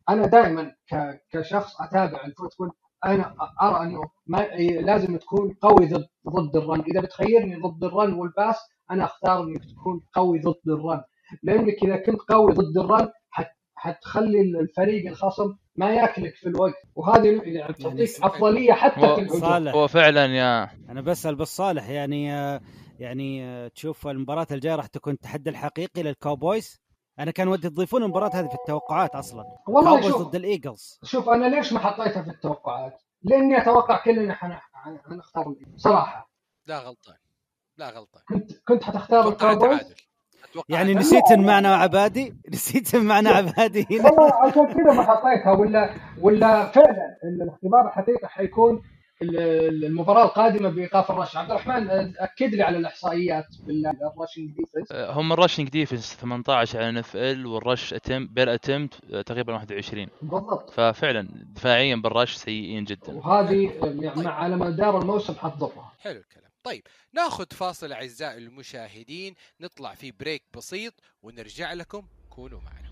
أنا 0.09 0.25
دائما 0.25 0.75
كشخص 1.31 1.81
أتابع 1.81 2.25
ال 2.25 2.30
football 2.30 2.71
أنا 3.05 3.35
أرى 3.61 3.83
أنه 3.83 4.01
ما 4.27 4.47
لازم 4.81 5.17
تكون 5.17 5.53
قوي 5.61 5.85
ضد 5.87 6.07
ضد 6.29 6.55
ال 6.55 6.61
run. 6.61 6.81
إذا 6.81 7.01
بتخيرني 7.01 7.55
ضد 7.55 7.83
ال 7.83 7.91
run 7.91 8.13
وال 8.13 8.28
pass 8.28 8.57
أنا 8.91 9.03
أختار 9.03 9.43
انك 9.43 9.65
تكون 9.65 10.01
قوي 10.13 10.39
ضد 10.39 10.67
ال 10.67 10.74
run. 10.74 11.01
لأنك 11.43 11.83
إذا 11.83 11.97
كنت 11.97 12.21
قوي 12.21 12.53
ضد 12.53 12.77
ال 12.77 12.85
run 12.85 13.09
حت 13.29 13.51
حتخلي 13.75 14.41
الفريق 14.41 15.07
الخصم 15.07 15.55
ما 15.79 15.93
ياكلك 15.93 16.35
في 16.35 16.49
الوقت. 16.49 16.73
وهذه 16.95 17.41
يعني 17.43 17.73
تعطيك 17.73 18.23
أفضلية 18.23 18.73
حتى 18.73 18.99
في 18.99 19.05
الهجوم 19.21 19.39
صالح. 19.41 19.73
هو 19.73 19.87
فعلا 19.87 20.25
يا. 20.25 20.69
أنا 20.89 21.01
بسأل 21.01 21.35
بالصالح 21.35 21.89
يعني 21.89 22.33
آه، 22.33 22.61
يعني 22.99 23.43
آه، 23.45 23.67
تشوف 23.67 24.07
المباراة 24.07 24.47
الجاية 24.51 24.75
راح 24.75 24.85
تكون 24.87 25.13
التحدي 25.13 25.49
الحقيقي 25.49 26.03
لل 26.03 26.18
Cowboys؟ 26.18 26.79
أنا 27.19 27.31
كان 27.31 27.47
ودي 27.47 27.69
تضيفون 27.69 28.03
المباراة 28.03 28.29
هذه 28.33 28.47
في 28.47 28.53
التوقعات 28.55 29.15
أصلا. 29.15 29.43
والله 29.67 29.91
Cowboys 29.91 30.13
شوف 30.13 30.21
ضد 30.27 30.35
ال 30.35 30.43
Eagles. 30.43 30.99
شوف 31.03 31.29
أنا 31.29 31.45
ليش 31.55 31.73
ما 31.73 31.79
حطيتها 31.79 32.21
في 32.23 32.29
التوقعات؟ 32.29 33.01
لأني 33.23 33.61
أتوقع 33.61 34.03
كلنا 34.03 34.33
حن- 34.33 34.53
حن- 34.73 34.99
حنختار 35.09 35.49
ال 35.49 35.53
Eagles. 35.53 35.81
صراحة. 35.81 36.31
لا 36.67 36.79
غلطان. 36.79 37.15
لا 37.77 37.89
غلطان. 37.89 38.21
كنت 38.29 38.51
كنت 38.67 38.83
حتختار 38.83 39.27
ال 39.29 39.36
Cowboys؟ 39.36 39.93
يعني. 40.69 40.93
نسيت 40.93 41.31
إن 41.31 41.45
معنا 41.45 41.75
عبادي؟ 41.75 42.33
نسيت 42.53 42.95
إن 42.95 43.05
معنا 43.05 43.29
عبادي 43.29 43.87
هنا؟ 43.91 44.11
والله 44.11 44.33
عشان 44.35 44.65
كذا 44.73 44.93
ما 44.93 45.03
حطيتها 45.03 45.51
ولا 45.51 45.89
ولا 46.21 46.65
فعلا 46.71 47.17
الاختبار 47.23 47.87
الحقيقي 47.87 48.27
حيكون 48.27 48.81
ال- 49.21 49.85
المباراة 49.85 50.25
القادمة 50.25 50.69
بإيقاف 50.69 51.11
ال 51.11 51.16
rush 51.16 51.37
عبد 51.37 51.51
الرحمن 51.51 51.89
أكد 52.19 52.55
لي 52.55 52.63
على 52.63 52.77
الإحصائيات 52.77 53.45
بال 53.67 53.86
rushing 53.86 54.49
defense 54.51 54.91
هم 54.93 55.33
ال 55.33 55.38
rushing 55.38 55.69
defense 55.69 56.15
18 56.15 56.79
على 56.79 56.89
NFL 56.89 57.45
وال 57.45 57.61
rush 57.61 57.93
attempt 57.93 58.27
per 58.27 58.53
attempt 58.53 58.93
تقريبا 59.25 59.53
21 59.53 60.07
بالضبط. 60.21 60.69
ففعلا 60.69 61.27
دفاعيا 61.55 61.95
بالرش 61.95 62.35
سيئين 62.35 62.83
جدا. 62.83 63.13
وهذه 63.13 63.71
يعني 63.83 64.21
مع 64.23 64.31
على 64.33 64.55
مدار 64.55 65.01
الموسم 65.01 65.33
حتضرها 65.33 65.91
حلو 66.01 66.19
الكلام. 66.19 66.48
طيب 66.63 66.87
ناخذ 67.13 67.45
فاصل 67.51 67.91
أعزائي 67.91 68.37
المشاهدين 68.37 69.35
نطلع 69.59 69.95
في 69.95 70.11
بريك 70.11 70.43
بسيط 70.53 70.93
ونرجع 71.21 71.73
لكم. 71.73 72.07
كونوا 72.29 72.61
معنا. 72.61 72.89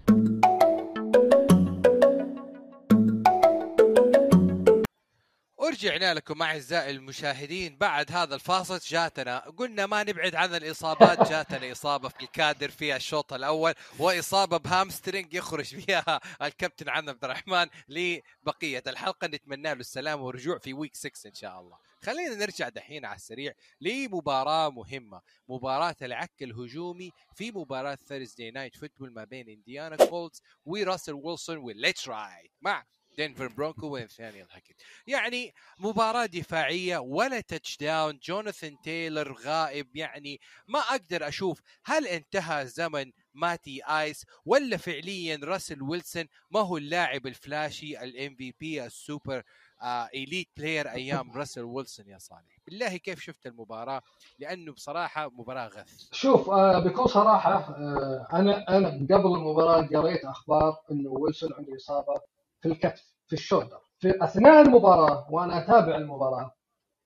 ورجعنا 5.58 6.14
لكم 6.14 6.42
أعزائي 6.42 6.92
المشاهدين. 6.92 7.78
بعد 7.78 8.12
هذا 8.12 8.36
الفاصل 8.36 8.78
جاتنا 8.80 9.40
قلنا 9.40 9.86
ما 9.86 10.04
نبعد 10.04 10.36
عن 10.36 10.56
الإصابات. 10.56 11.20
جاتنا 11.32 11.72
إصابة 11.72 12.10
في 12.10 12.24
الكادر 12.24 12.70
في 12.70 12.96
الشوط 12.96 13.34
الأول 13.34 13.74
وإصابة 14.00 14.58
ب 14.58 14.65
hamstring 14.65 15.34
يخرج 15.34 15.66
فيها 15.66 16.20
الكابتن 16.42 16.90
عبد 16.90 17.24
الرحمن 17.24 17.68
لبقية 17.90 18.84
الحلقة. 18.88 19.28
نتمنى 19.28 19.64
له 19.64 19.80
السلامه 19.80 20.24
ورجوع 20.24 20.58
في 20.58 20.74
week 20.74 20.96
6 20.96 21.28
إن 21.28 21.34
شاء 21.34 21.60
الله. 21.60 21.87
خلينا 22.04 22.36
نرجع 22.36 22.70
دحين 22.70 23.06
على 23.06 23.16
السريع 23.16 23.54
لمباراة 23.82 24.70
مهمة 24.70 25.22
مباراة 25.50 25.96
العك 26.02 26.44
الهجومي 26.44 27.12
في 27.36 27.52
مباراة 27.52 27.96
Thursday 27.96 28.52
Night 28.52 28.76
Football 28.76 29.14
ما 29.14 29.24
بين 29.24 29.50
انديانا 29.50 29.96
Colts 29.96 30.42
وراسل 30.66 31.14
ويلسون 31.14 31.58
و 31.58 31.66
Let's 31.66 32.10
Ride 32.10 32.52
مع 32.62 32.86
دنفر 33.18 33.48
Bronco 33.48 33.88
وناثانيال 33.88 34.48
هاكيت 34.52 34.82
يعني 35.08 35.54
مباراة 35.80 36.26
دفاعية 36.26 36.98
ولا 36.98 37.42
touchdown 37.42 38.20
جوناثان 38.24 38.82
تايلر 38.84 39.34
غائب. 39.34 39.96
يعني 39.96 40.40
ما 40.68 40.80
أقدر 40.80 41.28
أشوف 41.28 41.62
هل 41.86 42.08
انتهى 42.08 42.68
زمن 42.68 43.12
Matty 43.34 43.82
Ice 43.84 44.26
ولا 44.46 44.78
فعليا 44.78 45.40
راسل 45.44 45.82
ويلسون 45.82 46.26
ما 46.52 46.60
هو 46.60 46.78
اللاعب 46.78 47.28
ال 47.28 47.39
flashy 47.39 48.04
ال 48.04 48.36
MVP 48.36 48.86
ال 48.86 48.95
super 48.95 49.44
آه 49.82 50.06
elite 50.14 50.48
player 50.58 50.90
أيام 50.92 51.32
راسل 51.32 51.62
ويلسون 51.64 52.08
يا 52.08 52.18
صالح. 52.18 52.58
بالله 52.66 52.98
كيف 52.98 53.20
شفت 53.20 53.48
المباراة؟ 53.48 54.02
لأنه 54.40 54.72
بصراحة 54.74 55.30
مباراة 55.30 55.68
غث. 55.68 56.08
شوف 56.12 56.50
آه 56.50 56.80
بكل 56.80 57.10
صراحة 57.10 57.52
آه 57.76 58.28
أنا 58.34 58.78
أنا 58.78 58.90
قبل 58.90 59.28
المباراة 59.36 59.82
قريت 59.88 60.26
أخبار 60.26 60.76
إنه 60.92 61.10
ويلسون 61.10 61.54
عنده 61.54 61.76
إصابة 61.76 62.22
في 62.62 62.68
الكتف 62.68 63.14
في 63.28 63.34
ال 63.34 63.39
shoulder 63.39 63.80
في 64.00 64.24
أثناء 64.24 64.62
المباراة 64.62 65.28
وأنا 65.32 65.64
أتابع 65.64 65.96
المباراة 65.96 66.56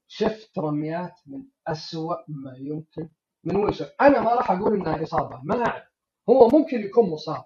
شفت 0.08 0.60
رميات 0.60 1.20
من 1.26 1.44
أسوأ 1.68 2.16
ما 2.28 2.56
يمكن 2.58 3.10
من 3.44 3.56
ويلسون 3.56 3.88
أنا 4.02 4.22
ما 4.22 4.34
راح 4.36 4.52
أقول 4.52 4.74
إنها 4.80 5.04
إصابة 5.04 5.40
ما 5.44 5.68
أعرف. 5.68 5.84
هو 6.30 6.48
ممكن 6.50 6.82
يكون 6.82 7.10
مصاب. 7.10 7.44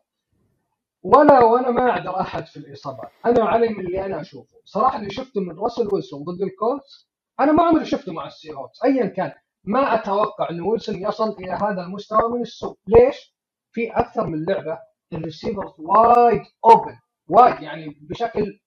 ولا 1.05 1.43
وأنا 1.43 1.71
ما 1.71 1.89
أعذر 1.89 2.19
أحد 2.21 2.45
في 2.45 2.57
الاصابات 2.57 3.11
أنا 3.25 3.45
علي 3.45 3.69
من 3.69 3.79
اللي 3.79 4.05
أنا 4.05 4.21
أشوفه. 4.21 4.57
صراحة 4.65 4.99
اللي 4.99 5.09
شفته 5.09 5.41
من 5.41 5.59
راسل 5.59 5.89
ويلسون 5.93 6.23
ضد 6.23 6.41
ال 6.41 6.51
Colts. 6.51 7.09
أنا 7.39 7.51
ما 7.51 7.63
عمري 7.63 7.85
شفته 7.85 8.13
مع 8.13 8.27
ال 8.27 8.53
Seahawks 8.53 8.83
ايا 8.83 9.05
كان. 9.05 9.31
ما 9.63 9.95
أتوقع 9.95 10.49
إن 10.49 10.61
ويلسون 10.61 10.95
يصل 10.95 11.29
إلى 11.29 11.51
هذا 11.51 11.81
المستوى 11.81 12.31
من 12.31 12.41
السوء. 12.41 12.79
ليش؟ 12.87 13.35
في 13.71 13.91
أكثر 13.91 14.27
من 14.27 14.45
لعبة 14.45 14.79
ال 15.13 15.19
receivers 15.19 15.73
wide 15.79 16.41
open 16.65 16.99
wide 17.29 17.61
يعني 17.61 17.97
بشكل 18.09 18.59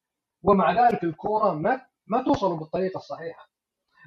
ومع 0.42 0.88
ذلك 0.88 1.04
الكورة 1.04 1.54
ما 1.54 1.80
ما 2.06 2.22
توصل 2.22 2.58
بالطريقة 2.58 2.98
الصحيحة. 2.98 3.48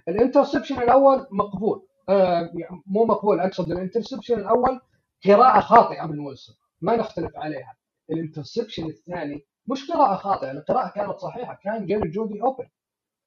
ال 0.07 0.13
interception 0.13 0.81
الأول 0.81 1.27
مقبول. 1.31 1.87
آه 2.09 2.49
يعني 2.53 2.81
مو 2.85 3.05
مقبول 3.05 3.39
أقصد 3.39 3.71
ال 3.71 3.76
interception 3.76 4.39
الأول 4.39 4.81
قراءة 5.25 5.59
خاطئة 5.59 6.05
من 6.05 6.19
ويلسون. 6.19 6.55
ما 6.81 6.95
نختلف 6.95 7.31
عليها. 7.35 7.80
ال 8.11 8.17
interception 8.17 8.85
الثاني 8.87 9.45
مش 9.67 9.91
قراءة 9.91 10.15
خاطئة 10.15 10.51
القراءة 10.51 10.89
كانت 10.95 11.17
صحيحة 11.17 11.59
كان 11.63 11.85
جيري 11.85 12.09
جودي 12.09 12.41
open 12.41 12.69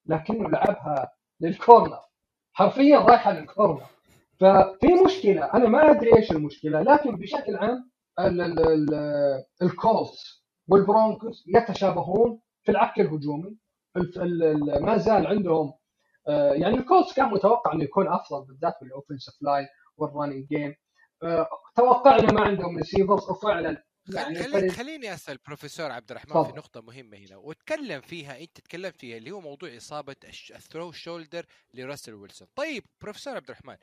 لكنه 0.06 0.48
لعبها 0.50 1.12
لل 1.40 1.55
corner 1.55 2.00
حرفيا 2.52 2.98
رايحة 2.98 3.32
لل 3.32 3.43
corner. 3.43 3.82
ففي 4.40 4.94
مشكلة 5.06 5.44
أنا 5.54 5.68
ما 5.68 5.90
أدري 5.90 6.16
إيش 6.16 6.30
المشكلة 6.32 6.82
لكن 6.82 7.16
بشكل 7.16 7.56
عام 7.56 7.90
ال- 8.20 8.40
ال- 8.40 8.68
ال- 8.68 9.44
ال 9.62 9.76
Colts 9.76 10.44
وال 10.68 10.85
Broncos 10.85 11.44
يتشابهون 11.46 12.40
في 12.62 12.70
العك 12.70 13.00
الهجومي. 13.00 13.56
ما 14.80 14.96
زال 14.96 15.26
عندهم 15.26 15.72
آه، 16.28 16.52
يعني 16.52 16.76
ال 16.76 16.82
Colts 16.82 17.12
كان 17.12 17.30
متوقع 17.30 17.72
إنه 17.72 17.84
يكون 17.84 18.08
أفضل 18.08 18.46
بالذات 18.46 18.74
بال 18.82 18.92
offensive 18.92 19.34
line 19.42 19.66
وال 19.96 20.07
running 20.07 20.46
game 20.48 20.74
توقعنا 21.76 22.32
ما 22.32 22.40
عندهم 22.40 22.76
receivers 22.76 23.30
وفعلا 23.30 23.84
يعني 24.08 24.42
خليني 24.42 24.70
خليني 24.70 25.14
أسأل 25.14 25.38
بروفيسور 25.46 25.90
عبد 25.92 26.10
الرحمن 26.10 26.32
تفضل. 26.32 26.50
في 26.52 26.56
نقطة 26.56 26.80
مهمة 26.80 27.16
هنا. 27.16 27.36
وتكلم 27.36 28.00
فيها 28.00 28.40
أنت 28.40 28.60
تكلمت 28.60 28.96
فيها 28.96 29.16
اللي 29.16 29.30
هو 29.30 29.40
موضوع 29.40 29.76
إصابة 29.76 30.16
ال 30.50 30.55
throwing 30.55 30.92
shoulder 30.92 31.46
لراسل 31.74 32.14
ويلسون 32.14 32.48
طيب 32.54 32.84
بروفيسور 33.00 33.36
عبد 33.36 33.50
الرحمن 33.50 33.76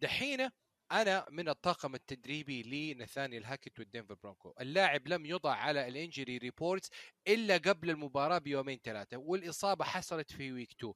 دحين 0.00 0.48
أنا 0.92 1.26
من 1.30 1.48
الطاقم 1.48 1.94
التدريبي 1.94 2.94
لنثانيال 2.94 3.44
هاكيت 3.44 3.78
وال 3.78 3.87
Denver 3.87 4.14
Bronco. 4.14 4.54
اللاعب 4.60 5.08
لم 5.08 5.26
يوضع 5.26 5.54
على 5.54 5.88
ال 5.88 5.95
injury 5.95 6.38
reports 6.38 6.90
إلا 7.28 7.56
قبل 7.56 7.90
المباراة 7.90 8.38
بيومين 8.38 8.80
ثلاثة 8.84 9.16
والإصابة 9.16 9.84
حصلت 9.84 10.32
في 10.32 10.52
week 10.52 10.72
2 10.72 10.92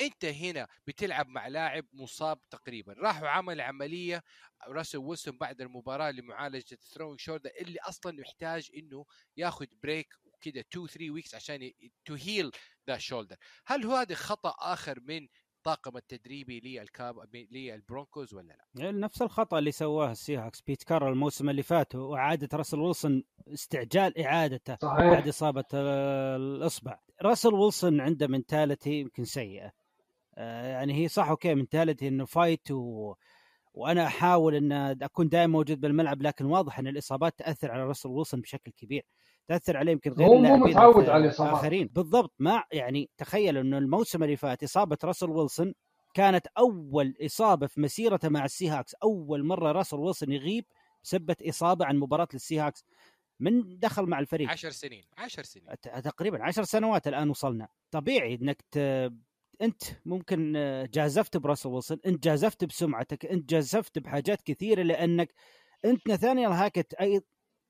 أنت 0.00 0.24
هنا 0.24 0.66
بتلعب 0.86 1.28
مع 1.28 1.48
لاعب 1.48 1.84
مصاب 1.92 2.38
تقريبا 2.50 2.92
راح 2.92 3.28
وعمل 3.28 3.60
عملية 3.60 4.22
راسل 4.68 4.98
ويلسون 4.98 5.38
بعد 5.38 5.60
المباراة 5.60 6.10
لمعالجة 6.10 6.72
ال 6.72 6.77
throwing 6.77 7.20
shoulder 7.20 7.50
اللي 7.60 7.78
أصلا 7.80 8.20
يحتاج 8.20 8.70
إنه 8.76 9.04
ياخذ 9.36 9.66
break 9.82 10.14
كده 10.40 10.60
2 10.60 10.86
3 10.86 11.10
weeks 11.10 11.34
عشان 11.34 11.70
to 12.04 12.14
heal 12.14 12.50
the 12.88 12.98
shoulder 12.98 13.36
هل 13.66 13.84
هو 13.84 13.94
هذا 13.96 14.14
خطأ 14.14 14.54
آخر 14.58 15.00
من 15.00 15.28
طاقم 15.64 15.96
التدريبي 15.96 16.60
للكاب 16.60 17.14
لل 17.34 17.56
Broncos 17.56 18.34
ولا 18.34 18.46
لا؟ 18.52 18.82
يعني 18.82 19.00
نفس 19.00 19.22
الخطأ 19.22 19.58
اللي 19.58 19.72
سواه 19.72 20.10
ال 20.12 20.17
Seahawks 20.17 20.60
بيتكرر 20.60 21.12
الموسم 21.12 21.50
اللي 21.50 21.62
فات 21.62 21.94
وإعادة 21.94 22.48
راسل 22.52 22.80
ويلسون 22.80 23.24
استعجال 23.48 24.18
إعادته 24.18 24.76
بعد 24.82 25.12
صحيح 25.12 25.26
إصابة 25.26 25.64
آه، 25.74 26.36
الإصبع. 26.36 26.98
راسل 27.22 27.54
ويلسون 27.54 28.00
عنده 28.00 28.26
mentality 28.26 28.90
يمكن 29.00 29.24
سيئة. 29.24 29.72
يعني 30.36 30.94
هي 30.94 31.08
صح 31.08 31.28
okay 31.28 31.54
mentality 31.54 32.08
إنه 32.08 32.24
fight 32.24 32.70
و... 32.70 33.14
وأنا 33.74 34.06
أحاول 34.06 34.54
إن 34.54 34.72
أكون 35.02 35.28
دائما 35.28 35.52
موجود 35.52 35.80
بالملعب 35.80 36.22
لكن 36.22 36.44
واضح 36.44 36.78
إن 36.78 36.86
الإصابات 36.86 37.38
تأثر 37.38 37.70
على 37.70 37.84
راسل 37.84 38.08
ويلسون 38.08 38.40
بشكل 38.40 38.70
كبير. 38.72 39.06
تأثر 39.48 39.76
عليه 39.76 39.92
يمكن 39.92 40.12
غير 40.12 40.28
هو 40.28 40.32
مو 40.34 40.38
اللاعبين 40.38 40.64
متعود 40.70 41.08
على. 41.08 41.26
الاخرين 41.26 41.86
بالضبط. 41.86 42.34
ما 42.38 42.62
يعني 42.72 43.10
تخيل 43.16 43.56
إنه 43.56 43.78
الموسم 43.78 44.22
اللي 44.22 44.36
فات 44.36 44.62
إصابة 44.62 44.98
راسل 45.04 45.30
ويلسون 45.30 45.74
كانت 46.14 46.46
أول 46.58 47.14
إصابة 47.24 47.66
في 47.66 47.80
مسيرته 47.80 48.28
مع 48.28 48.44
ال 48.44 48.49
Seahawks. 48.49 48.94
أول 48.94 49.44
مرة 49.44 49.72
راسل 49.72 49.96
ويلسون 49.96 50.32
يغيب 50.32 50.64
بسبة 51.04 51.36
إصابة 51.48 51.84
عن 51.86 51.96
مباراة 51.98 52.28
لل 52.32 52.41
Seahawks. 52.41 52.84
من 53.40 53.78
دخل 53.78 54.06
مع 54.06 54.18
الفريق؟ 54.18 54.50
10 54.50 54.70
سنين. 54.70 55.04
10 55.18 55.42
سنين. 55.42 55.66
ت- 55.82 55.88
تقريبا 55.88 56.44
عشر 56.44 56.62
سنوات 56.62 57.08
الآن 57.08 57.30
وصلنا. 57.30 57.68
طبيعي 57.90 58.34
إنك 58.34 58.62
ت... 58.70 58.78
انت 59.62 59.82
ممكن 60.06 60.56
آه، 60.56 60.88
جازفت 60.92 61.36
براسل 61.36 61.68
ويلسون 61.68 61.98
انت 62.06 62.24
جازفت 62.24 62.64
بسمعتك 62.64 63.26
انت 63.26 63.50
جازفت 63.50 63.98
بحاجات 63.98 64.42
كثيرة 64.42 64.82
لأنك 64.82 65.34
انت 65.84 66.08
نثانيال 66.08 66.52
هاكت 66.52 66.94
أي 66.94 67.22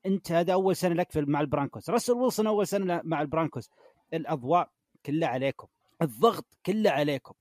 انت 0.05 0.31
هذا 0.31 0.53
أول 0.53 0.75
سنة 0.75 0.95
لك 0.95 1.11
في 1.11 1.21
مع 1.21 1.41
ال 1.41 1.46
Broncos. 1.46 1.89
راسل 1.89 2.13
ويلسون 2.13 2.47
أول 2.47 2.67
سنة 2.67 3.01
مع 3.03 3.21
ال 3.21 3.26
Broncos. 3.26 3.69
الأضواء 4.13 4.69
كلها 5.05 5.29
عليكم. 5.29 5.67
الضغط 6.01 6.45
كله 6.65 6.89
عليكم. 6.89 7.33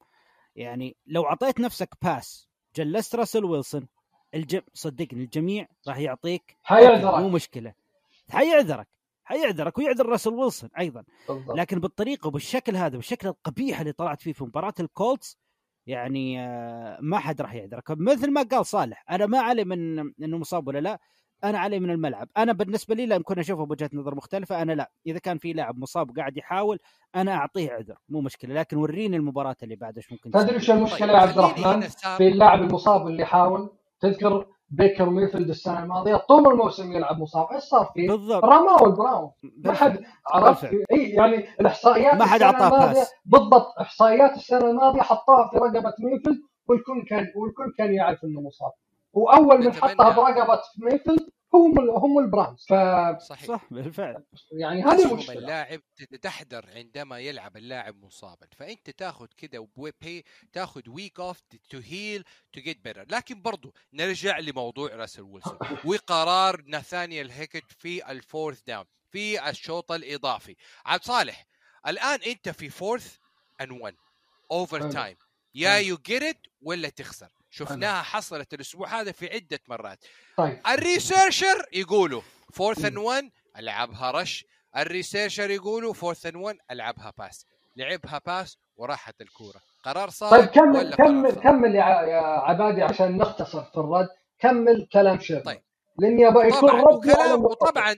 يعني 0.57 0.97
لو 1.07 1.25
أعطيت 1.27 1.61
نفسك 1.61 1.89
بس 2.03 2.49
جلست 2.77 3.15
راسل 3.15 3.45
ويلسون 3.45 3.89
الجم... 4.35 4.61
صدقني 4.75 5.25
الجميع 5.25 5.67
راح 5.89 5.99
يعطيك 5.99 6.57
حيعذرك. 6.63 7.21
مو 7.21 7.29
مشكلة. 7.29 7.75
حيعذرك 8.31 8.89
حيعذرك 9.33 9.79
ويعذر 9.79 10.07
راسل 10.07 10.31
ويلسون 10.31 10.71
أيضا. 10.79 11.05
بالضبط. 11.29 11.57
لكن 11.57 11.81
بالطريقة 11.81 12.27
وبالشكل 12.27 12.77
هذا 12.77 12.97
بالشكل 12.97 13.29
القبيح 13.29 13.81
اللي 13.81 13.93
طلعت 13.93 14.23
فيه 14.23 14.33
في 14.33 14.45
مباراة 14.45 14.75
ال 14.81 14.90
Colts 14.90 15.39
يعني 15.87 16.41
آه، 16.41 16.99
ما 17.01 17.19
حد 17.19 17.41
راح 17.41 17.55
يعذرك. 17.55 17.91
مثل 17.91 18.31
ما 18.31 18.43
قال 18.43 18.67
صالح 18.67 19.05
أنا 19.11 19.27
ما 19.27 19.39
علي 19.39 19.65
من 19.65 19.99
إنه 19.99 20.39
مصاب 20.39 20.69
ولا 20.69 20.79
لا 20.79 21.01
أنا 21.45 21.59
علي 21.59 21.81
من 21.81 21.91
الملعب. 21.91 22.29
أنا 22.37 22.53
بالنسبة 22.53 22.95
لي 22.95 23.07
لأن 23.07 23.23
كنا 23.23 23.41
اشوفه 23.41 23.65
بوجهة 23.65 23.91
نظر 23.93 24.15
مختلفة 24.15 24.63
أنا 24.63 24.73
لا. 24.73 24.91
إذا 25.07 25.19
كان 25.19 25.39
في 25.39 25.53
لاعب 25.53 25.79
مصاب 25.79 26.11
وقاعد 26.11 26.37
يحاول 26.37 26.79
أنا 27.15 27.35
أعطيه 27.35 27.71
عذر 27.71 27.97
مو 28.09 28.21
مشكلة. 28.21 28.55
لكن 28.55 28.77
وريني 28.77 29.17
المباراة 29.17 29.57
اللي 29.63 29.77
بعد 29.77 29.97
إيش 29.97 30.13
ممكن 30.13 30.31
تدري. 30.31 30.57
وش 30.57 30.71
المشكلة 30.71 31.07
طيب، 31.07 31.17
يا 31.17 31.21
عبد 31.21 31.33
خليني 31.33 31.61
الرحمن 31.61 31.81
في 32.17 32.29
اللاعب 32.29 32.63
المصاب 32.63 33.07
اللي 33.07 33.25
حاول 33.25 33.71
تذكر 34.01 34.47
بيكر 34.73 35.11
ميفيلد 35.11 35.49
السنة 35.49 35.83
الماضية 35.83 36.17
طول 36.17 36.53
الموسم 36.53 36.93
يلعب 36.93 37.19
مصاب. 37.21 37.47
إيش 37.53 37.63
صار 37.65 37.91
فيه؟ 37.95 38.09
بالضبط. 38.09 38.45
رماه 38.45 38.87
ال 38.87 38.93
Browns 38.93 39.31
ما 39.65 39.73
حد 39.73 40.05
عرفت 40.33 40.63
بالفعل. 40.65 40.85
إي 40.93 41.11
يعني 41.11 41.37
الإحصائيات 41.61 42.15
ما 42.15 42.25
حد 42.25 42.41
الماضية- 42.43 42.95
بس. 42.95 43.13
بالضبط. 43.25 43.75
إحصائيات 43.81 44.37
السنة 44.37 44.71
الماضية 44.71 45.01
حطوها 45.03 45.49
في 45.49 45.57
رقبة 45.57 45.93
ميفيلد 45.99 46.39
والكل 46.69 47.05
كان 47.09 47.27
والكل 47.37 47.73
كان 47.79 47.95
يعرف 47.95 48.25
إنه 48.25 48.41
مصاب. 48.41 48.73
وأول 49.13 49.65
من 49.65 49.73
حطها 49.73 50.11
برقبة 50.11 50.61
ميفيلد 50.79 51.29
هم 51.55 51.91
هم 51.91 52.19
ال 52.19 52.26
Browns 52.26 52.67
ف 52.69 52.73
صحيح. 53.23 53.49
صح 53.49 53.67
بالفعل. 53.71 54.25
يعني 54.53 54.83
هذه 54.83 54.95
أسهم 54.95 55.13
المشكلة 55.13 55.39
اللاعب 55.39 55.81
تحذر 56.23 56.71
عندما 56.75 57.19
يلعب 57.19 57.57
اللاعب 57.57 58.05
مصابا. 58.05 58.47
فأنت 58.57 58.91
تأخذ 58.91 59.27
كذا 59.37 59.67
وبي 59.77 60.25
تأخذ 60.53 60.83
week 60.89 61.21
off 61.21 61.41
to 61.71 61.79
heal 61.79 62.25
to 62.53 62.61
get 62.61 62.85
better 62.85 63.07
لكن 63.09 63.43
برضو 63.43 63.75
نرجع 63.93 64.39
لموضوع 64.39 64.95
راسل 64.95 65.23
ويلسون. 65.23 65.59
وقرار 65.85 66.63
ناثانيال 66.67 67.31
هيكت 67.31 67.73
في 67.79 68.11
ال 68.11 68.18
fourth 68.18 68.63
down 68.67 68.85
في 69.11 69.51
الشوط 69.51 69.93
الإضافي. 69.93 70.57
عبد 70.87 71.05
صالح 71.05 71.47
الآن 71.87 72.19
أنت 72.27 72.49
في 72.49 72.69
فورث 72.69 73.17
ان 73.61 73.71
1 73.71 73.95
اوفر. 74.51 74.91
تايم 74.91 75.17
يا. 75.55 75.75
يو 75.77 75.97
جيت 75.97 76.39
ولا 76.63 76.89
تخسر؟ 76.89 77.42
شفناها 77.53 78.03
حصلت 78.03 78.55
الأسبوع 78.55 79.01
هذا 79.01 79.13
في 79.13 79.35
عدة 79.35 79.61
مرات 79.69 80.05
طيب 80.37 80.61
الريسيرشر 80.69 81.67
يقولوا 81.73 82.23
فورث 82.53 82.85
ان 82.85 82.95
مم. 82.95 83.05
1 83.05 83.31
ألعبها 83.59 84.11
رش 84.11 84.45
الريسيرشر 84.77 85.51
يقولوا 85.51 85.93
فورث 85.95 86.27
ان 86.27 86.37
1 86.37 86.57
ألعبها 86.71 87.13
باس 87.19 87.47
لعبها 87.77 88.21
باس 88.27 88.59
وراحت 88.77 89.21
الكورة 89.21 89.61
قرار 89.85 90.11
صار 90.11 90.31
طيب 90.31 90.45
كمل 90.49 90.95
كمل؟ 90.95 91.31
كمل 91.31 91.75
يا 91.75 91.85
عبادي 92.21 92.83
عشان 92.83 93.17
نختصر 93.19 93.65
في 93.65 93.77
الرد 93.77 94.09
كمل 94.39 94.89
كلام 94.93 95.21
شيرمان 95.21 95.45
طيب. 95.45 95.63
لاني 95.99 96.29
أبغى 96.29 96.49
يكون 96.49 96.71
على 96.71 96.83
وكلام. 96.83 97.45
وطبعا. 97.45 97.97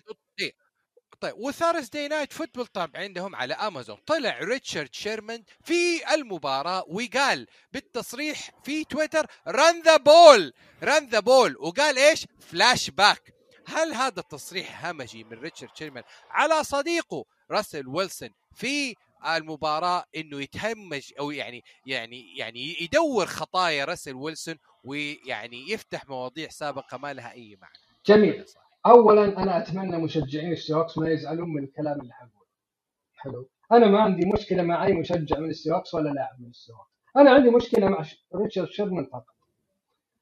طيب 1.21 1.35
و 1.37 1.45
Thursday 1.45 2.09
night 2.09 2.33
football 2.33 2.67
طبعا 2.67 2.91
عندهم 2.95 3.37
على 3.37 3.55
أمازون. 3.55 3.97
طلع 4.07 4.39
ريتشارد 4.39 4.95
شيرمان 4.95 5.43
في 5.65 6.15
المباراة 6.15 6.85
وقال 6.89 7.47
بالتصريح 7.73 8.51
في 8.65 8.85
تويتر 8.85 9.27
run 9.47 9.83
the 9.83 9.97
ball 9.97 10.53
run 10.83 11.07
the 11.07 11.21
ball 11.21 11.57
وقال 11.57 11.99
إيش؟ 11.99 12.27
فلاش 12.41 12.91
باك 12.91 13.35
هل 13.67 13.95
هذا 13.95 14.21
التصريح 14.21 14.87
همجي 14.87 15.25
من 15.25 15.39
ريتشارد 15.39 15.77
شيرمان؟ 15.77 16.05
على 16.31 16.65
صديقه 16.65 17.25
راسل 17.51 17.89
ويلسون 17.89 18.31
في 18.55 18.95
المباراة 19.27 20.05
إنه 20.17 20.43
يتهمج 20.43 21.13
أو 21.21 21.31
يعني 21.31 21.65
يعني 21.87 22.37
يعني 22.37 22.77
يدور 22.81 23.27
خطايا 23.27 23.85
راسل 23.85 24.15
ويلسون 24.15 24.59
ويعني 24.85 25.71
يفتح 25.71 26.09
مواضيع 26.09 26.49
سابقة 26.49 26.99
ما 26.99 27.13
لها 27.13 27.33
أي 27.33 27.59
معنى. 27.63 27.75
جميل. 28.07 28.45
اولا 28.87 29.25
أنا 29.43 29.59
أتمنى 29.59 29.99
مشجعين 29.99 30.53
ال 30.53 30.58
Seahawks 30.58 30.99
ما 30.99 31.11
يزعلون 31.11 31.49
من 31.55 31.65
الكلام 31.65 32.01
اللي 32.01 32.13
حقوله. 32.13 32.47
حلو. 33.17 33.49
أنا 33.73 33.87
ما 33.87 34.01
عندي 34.01 34.27
مشكلة 34.27 34.63
مع 34.63 34.85
أي 34.87 34.93
مشجع 34.93 35.39
من 35.39 35.51
ال 35.51 35.55
Seahawks 35.55 35.95
ولا 35.95 36.11
لاعب 36.11 36.41
من 36.41 36.49
ال 36.49 36.53
Seahawks. 36.53 36.91
أنا 37.17 37.31
عندي 37.31 37.51
مشكلة 37.51 37.89
مع 37.89 38.05
ريتشارد 38.35 38.69
شيرمان 38.69 39.05
فقط. 39.05 39.35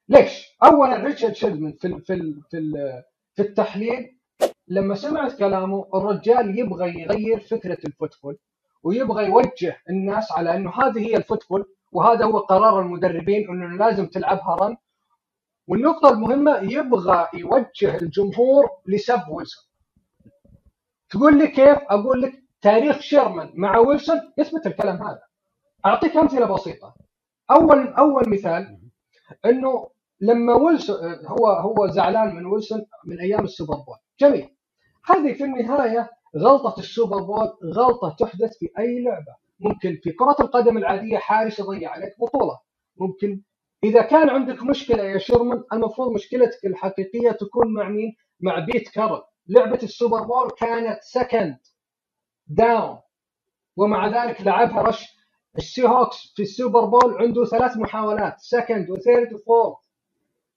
ليش؟ 0.09 0.57
اولا 0.65 0.97
ريتشارد 0.97 1.33
شيرمان 1.35 1.73
في 1.73 2.01
في 2.01 2.35
في, 2.51 3.03
في 3.35 3.43
التحليل 3.43 4.17
لما 4.69 4.95
سمعت 4.95 5.39
كلامه 5.39 5.89
الرجال 5.95 6.59
يبغى 6.59 7.01
يغير 7.01 7.41
فكرة 7.41 7.79
ال 7.87 7.92
football 7.92 8.39
ويبغى 8.83 9.27
يوجه 9.27 9.77
الناس 9.91 10.33
على 10.33 10.57
إنه 10.57 10.71
هذه 10.71 10.99
هي 10.99 11.17
ال 11.17 11.22
football 11.22 11.67
وهذا 11.93 12.25
هو 12.25 12.39
قرار 12.39 12.81
المدربين 12.81 13.49
إنه 13.49 13.77
لازم 13.87 14.07
تلعبها 14.07 14.55
run 14.57 14.77
والنقطة 15.69 16.09
المهمة 16.09 16.59
يبغى 16.59 17.29
يوجه 17.35 17.97
الجمهور 17.97 18.71
لسب 18.87 19.29
ويلسون. 19.29 19.65
تقول 21.11 21.39
لي 21.39 21.49
كيف؟ 21.49 21.79
أقول 21.79 22.23
لك 22.23 22.43
تاريخ 22.61 23.01
شيرمان 23.01 23.51
مع 23.55 23.79
ويلسون 23.79 24.21
يثبت 24.39 24.67
الكلام 24.67 24.97
هذا. 24.97 25.23
أعطيك 25.87 26.17
أمثلة 26.17 26.47
بسيطة. 26.55 26.95
أول 27.51 27.89
أول 27.89 28.29
مثال 28.29 28.79
إنه 29.45 29.91
لما 30.21 30.55
ويلسون 30.55 31.27
هو 31.27 31.47
هو 31.47 31.87
زعلان 31.87 32.35
من 32.37 32.47
ويلسون 32.47 32.87
من 33.05 33.21
أيام 33.21 33.45
ال 33.45 33.50
Super 33.50 33.75
Bowl. 33.75 33.97
جميل. 34.21 34.57
هذه 35.05 35.33
في 35.33 35.45
النهاية 35.45 36.11
غلطة 36.37 36.81
ال 36.81 36.88
Super 36.88 37.23
Bowl 37.23 37.73
غلطة 37.75 38.17
تحدث 38.19 38.59
في 38.59 38.71
أي 38.79 39.03
لعبة. 39.03 39.37
ممكن 39.61 40.01
في 40.03 40.13
كرة 40.13 40.37
القدم 40.41 40.77
العادية 40.77 41.19
حارس 41.19 41.59
يضيع 41.59 41.91
عليك 41.91 42.21
بطولة. 42.21 42.59
ممكن 42.97 43.41
إذا 43.85 44.03
كان 44.03 44.31
عندك 44.31 44.63
مشكلة 44.63 45.03
يا 45.05 45.19
شيرمان 45.19 45.65
المفروض 45.73 46.13
مشكلتك 46.15 46.67
الحقيقية 46.67 47.31
تكون 47.31 47.75
مع 47.75 47.89
مين؟ 47.89 48.17
مع 48.41 48.59
بيت 48.59 48.89
كارول. 48.89 49.23
لعبة 49.49 49.79
ال 49.83 49.89
Super 49.89 50.23
Bowl 50.23 50.51
كانت 50.51 50.99
second 51.03 51.59
down 52.47 52.99
ومع 53.77 54.25
ذلك 54.25 54.41
لعبها 54.41 54.83
rush 54.83 55.17
ال 55.59 55.83
Seahawks 55.89 56.33
في 56.37 56.43
ال 56.43 56.50
Super 56.50 56.85
Bowl 56.85 57.17
عنده 57.23 57.45
ثلاث 57.45 57.77
محاولات 57.77 58.35
second 58.39 58.91
و 58.91 58.98
third 58.98 59.33
و 59.33 59.39
fourth 59.39 59.77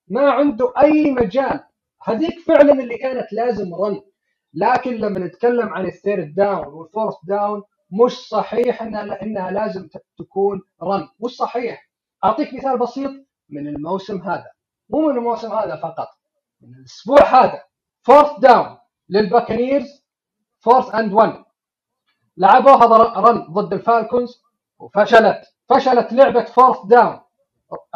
ما 0.08 0.32
عنده 0.32 0.74
أي 0.84 1.12
مجال. 1.12 1.64
هذيك 2.04 2.40
فعلا 2.40 2.74
اللي 2.74 2.98
كانت 2.98 3.34
لازم 3.34 3.76
run 3.76 4.02
لكن 4.54 4.94
لما 4.94 5.20
نتكلم 5.20 5.70
عن 5.70 5.86
ال 5.86 5.94
third 5.94 6.34
down 6.36 6.68
وال 6.68 6.80
fourth 6.80 7.16
down 7.28 7.64
مش 8.06 8.12
صحيح 8.14 8.82
انها 8.82 9.22
إنها 9.22 9.52
لازم 9.52 9.88
تكون 10.20 10.62
run 10.84 11.08
مش 11.26 11.32
صحيح. 11.32 11.90
أعطيك 12.24 12.54
مثال 12.54 12.78
بسيط 12.78 13.12
من 13.50 13.68
الموسم 13.68 14.22
هذا. 14.22 14.52
مو 14.90 15.08
من 15.08 15.18
الموسم 15.18 15.52
هذا 15.54 15.76
فقط 15.76 16.08
من 16.62 16.70
الأسبوع 16.74 17.24
هذا. 17.24 17.64
fourth 18.04 18.40
down 18.40 18.78
لل 19.10 19.26
Buccaneers 19.26 20.06
fourth 20.60 20.96
and 20.96 21.14
1 21.14 21.46
لعبوها 22.38 22.86
run 23.20 23.54
ضد 23.54 23.74
ال 23.74 23.83
Falcons 23.83 24.44
وفشلت. 24.80 25.42
فشلت 25.70 26.14
لعبة 26.14 26.44
fourth 26.44 26.78
down 26.86 27.20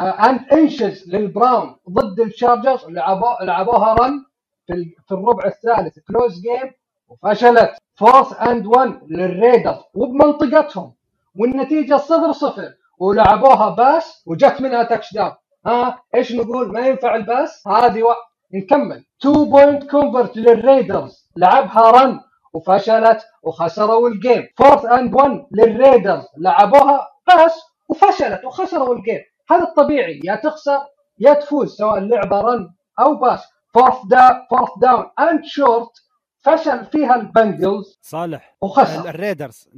and 0.00 0.52
inches 0.52 1.08
لل 1.08 1.25
Browns 1.25 1.76
ضد 1.90 2.20
ال 2.20 2.26
Chargers. 2.26 2.84
لعبوا 2.84 3.44
لعبوها 3.44 3.94
run 3.94 4.24
في 4.66 4.94
في 5.06 5.12
الربع 5.14 5.44
الثالث 5.46 5.98
close 5.98 6.40
game 6.40 6.72
وفشلت. 7.08 7.78
fourth 7.94 8.42
and 8.42 8.66
1 8.66 9.00
لل 9.08 9.24
Raiders 9.24 9.78
وبمنطقتهم. 9.94 10.94
والنتيجة 11.34 11.96
0 11.96 12.32
0 12.32 12.74
ولعبوها 13.00 13.68
pass 13.68 14.22
وجت 14.26 14.60
منها 14.60 14.82
touchdown 14.82 15.32
ها؟ 15.66 16.02
إيش 16.14 16.32
نقول؟ 16.32 16.72
ما 16.72 16.86
ينفع 16.86 17.14
ال 17.14 17.23
pass؟ 17.23 17.66
هذه 17.68 18.02
و... 18.02 18.14
نكمل. 18.54 19.04
2 19.20 19.50
point 19.50 19.90
convert 19.90 20.36
لل 20.36 20.54
Raiders. 20.54 21.28
لعبها 21.36 21.90
run 21.90 22.20
وفشلت 22.52 23.22
وخسروا 23.42 24.08
ال 24.08 24.16
game 24.16 24.48
fourth 24.58 24.84
and 24.84 25.14
1 25.14 25.46
لل 25.52 25.66
Raiders. 25.66 26.24
لعبوها 26.38 27.08
pass 27.26 27.60
وفشلت 27.88 28.44
وخسروا 28.44 28.94
ال 28.94 28.99
game 28.99 29.20
هذا 29.50 29.62
الطبيعي. 29.62 30.20
يا 30.24 30.34
تخسر 30.34 30.78
يا 31.18 31.34
تفوز 31.34 31.76
سواء 31.76 31.98
اللعبة 31.98 32.40
run 32.40 32.70
أو 33.00 33.14
pass 33.14 33.44
fourth 33.74 33.96
da 34.10 34.46
fourth 34.50 34.70
down 34.80 35.10
and 35.18 35.44
short 35.44 35.90
فشل 36.38 36.84
فيها 36.84 37.14
ال 37.14 37.24
Bengals 37.24 37.98
صالح 38.02 38.56
وخسر. 38.60 39.08
ال 39.08 39.15
Raiders. 39.15 39.68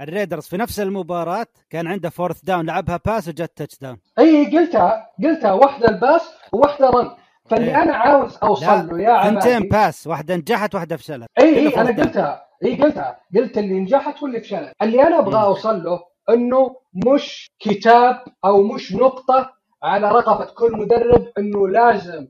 ال 0.00 0.06
Raiders 0.06 0.46
في 0.46 0.56
نفس 0.56 0.80
المباراة 0.80 1.46
كان 1.70 1.86
عنده 1.86 2.10
fourth 2.10 2.40
down 2.44 2.66
لعبها 2.66 3.00
pass 3.06 3.28
وجت 3.28 3.52
touchdown 3.56 3.98
أي 4.18 4.58
قلتها 4.58 5.10
قلتها 5.24 5.52
واحدة 5.52 5.88
ال 5.88 5.95
pass 5.95 6.22
وواحدة 6.52 6.90
run 6.90 7.10
فاللي 7.46 7.70
إيه. 7.70 7.82
أنا 7.82 7.96
عاوز 7.96 8.38
أوصل 8.42 8.86
له 8.86 9.00
يا 9.00 9.22
ثنتين 9.22 9.52
عبادي 9.52 9.68
pass 9.68 10.06
واحدة 10.06 10.36
نجحت 10.36 10.74
واحدة 10.74 10.96
فشلت. 10.96 11.26
اي 11.38 11.58
اي 11.58 11.76
أنا. 11.76 12.02
قلتها 12.02 12.46
اي 12.64 12.82
قلتها. 12.82 13.20
قلت 13.36 13.58
اللي 13.58 13.80
نجحت 13.80 14.22
واللي 14.22 14.40
فشلت. 14.40 14.72
اللي 14.82 15.02
أنا 15.02 15.18
أبغى. 15.18 15.42
أوصل 15.42 15.82
له 15.84 16.00
إنه 16.30 16.76
مش 17.06 17.50
كتاب 17.60 18.24
أو 18.44 18.62
مش 18.62 18.92
نقطة 18.94 19.52
على 19.82 20.08
رقبه 20.08 20.44
كل 20.44 20.72
مدرب 20.72 21.32
إنه 21.38 21.68
لازم 21.68 22.28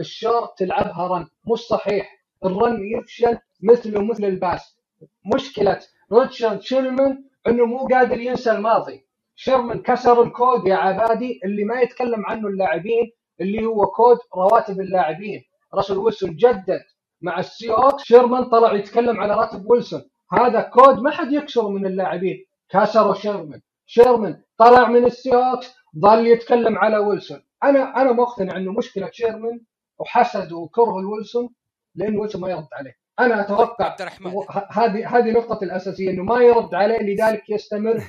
الشوط 0.00 0.54
تلعبها 0.58 1.06
run 1.06 1.26
مش 1.52 1.58
صحيح. 1.58 2.08
ال 2.44 2.53
run 2.53 2.78
يفشل 2.84 3.38
مثله 3.62 4.02
مثل 4.04 4.24
ال 4.24 4.33
pass. 4.33 4.76
مشكلة 5.34 5.80
ريتشارد 6.12 6.60
شيرمان 6.60 7.24
إنه 7.46 7.64
مو 7.66 7.86
قادر 7.86 8.20
ينسى 8.20 8.52
الماضي. 8.52 9.06
شيرمان 9.34 9.82
كسر 9.82 10.22
الكود 10.22 10.66
يا 10.66 10.74
عبادي 10.74 11.40
اللي 11.44 11.64
ما 11.64 11.80
يتكلم 11.80 12.26
عنه 12.26 12.48
اللاعبين 12.48 13.12
اللي 13.40 13.66
هو 13.66 13.86
كود 13.86 14.18
رواتب 14.36 14.80
اللاعبين. 14.80 15.42
راسل 15.74 15.98
ويلسون 15.98 16.36
جدد 16.36 16.82
مع 17.22 17.38
السي 17.38 17.70
هوكس 17.70 18.02
شيرمان 18.04 18.44
طلع 18.44 18.72
يتكلم 18.72 19.20
على 19.20 19.34
راتب 19.34 19.70
ويلسون. 19.70 20.02
هذا 20.32 20.60
كود 20.60 20.98
ما 20.98 21.10
حد 21.10 21.32
يكسره 21.32 21.68
من 21.68 21.86
اللاعبين. 21.86 22.46
كسروا 22.70 23.14
شيرمان. 23.14 23.60
شيرمان 23.86 24.42
طلع 24.58 24.88
من 24.88 25.04
السي 25.04 25.34
هوكس 25.34 25.74
ظل 25.98 26.26
يتكلم 26.26 26.78
على 26.78 26.98
ويلسون. 26.98 27.42
أنا 27.64 28.00
أنا 28.02 28.12
مقتنع 28.12 28.56
إنه 28.56 28.72
مشكلة 28.72 29.10
شيرمان 29.12 29.60
وحسد 29.98 30.52
وكره 30.52 30.98
الويلسون 30.98 31.48
لأن 31.94 32.18
ويلسون 32.18 32.40
ما 32.40 32.50
يرد 32.50 32.68
عليه. 32.72 33.01
أنا 33.20 33.40
أتوقع 33.40 33.84
عبد 33.84 34.00
الرحمن. 34.00 34.32
هذه 34.70 35.18
هذه 35.18 35.30
نقطة 35.30 35.64
الأساسية 35.64 36.10
إنه 36.10 36.22
ما 36.22 36.40
يرد 36.40 36.74
عليه 36.74 36.98
لذلك 36.98 37.50
يستمر 37.50 38.02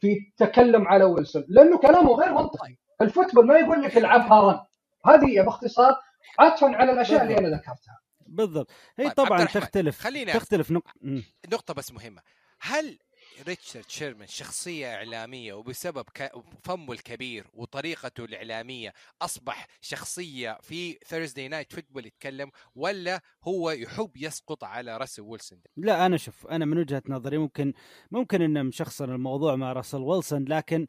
في 0.00 0.12
التكلم 0.12 0.88
على 0.88 1.04
ويلسون 1.04 1.44
لأنه 1.48 1.78
كلامه 1.78 2.12
غير 2.12 2.32
منطقي. 2.32 2.76
ال 3.00 3.05
football 3.05 3.46
ما 3.46 3.58
يقول 3.58 3.82
لك 3.82 3.96
العبها 3.96 4.40
run 4.40 4.60
هذه 5.06 5.42
باختصار 5.42 5.96
عطفا 6.38 6.66
على 6.66 6.92
الأشياء 6.92 7.22
اللي 7.22 7.38
أنا 7.38 7.48
ذكرتها. 7.48 7.98
بالضبط. 8.26 8.70
هي 8.98 9.04
طيب، 9.04 9.26
طبعا 9.26 9.44
تختلف 9.44 10.00
خليني 10.00 10.32
تختلف 10.32 10.70
نق... 10.70 10.88
مم. 11.00 11.22
نقطة 11.52 11.74
بس 11.74 11.92
مهمة. 11.92 12.22
هل 12.60 12.98
ريتشارد 13.42 13.84
شيرمان 13.88 14.28
شخصية 14.28 14.94
إعلامية 14.94 15.52
وبسبب 15.52 16.04
فمه 16.62 16.92
الكبير 16.92 17.46
وطريقته 17.54 18.24
الإعلامية 18.24 18.92
أصبح 19.22 19.66
شخصية 19.80 20.58
في 20.62 20.98
Thursday 21.06 21.48
Night 21.48 21.72
Football 21.72 22.06
يتكلم 22.06 22.50
ولا 22.74 23.20
هو 23.44 23.70
يحب 23.70 24.10
يسقط 24.16 24.64
على 24.64 24.96
راسل 24.96 25.22
ويلسون 25.22 25.60
لا 25.76 26.06
أنا 26.06 26.16
شوف 26.16 26.46
أنا 26.46 26.64
من 26.64 26.78
وجهة 26.78 27.02
نظري 27.08 27.38
ممكن 27.38 27.72
ممكن 28.10 28.42
انه 28.42 28.62
مشخصن 28.62 29.10
الموضوع 29.10 29.56
مع 29.56 29.72
راسل 29.72 29.98
ويلسون 29.98 30.44
لكن 30.44 30.86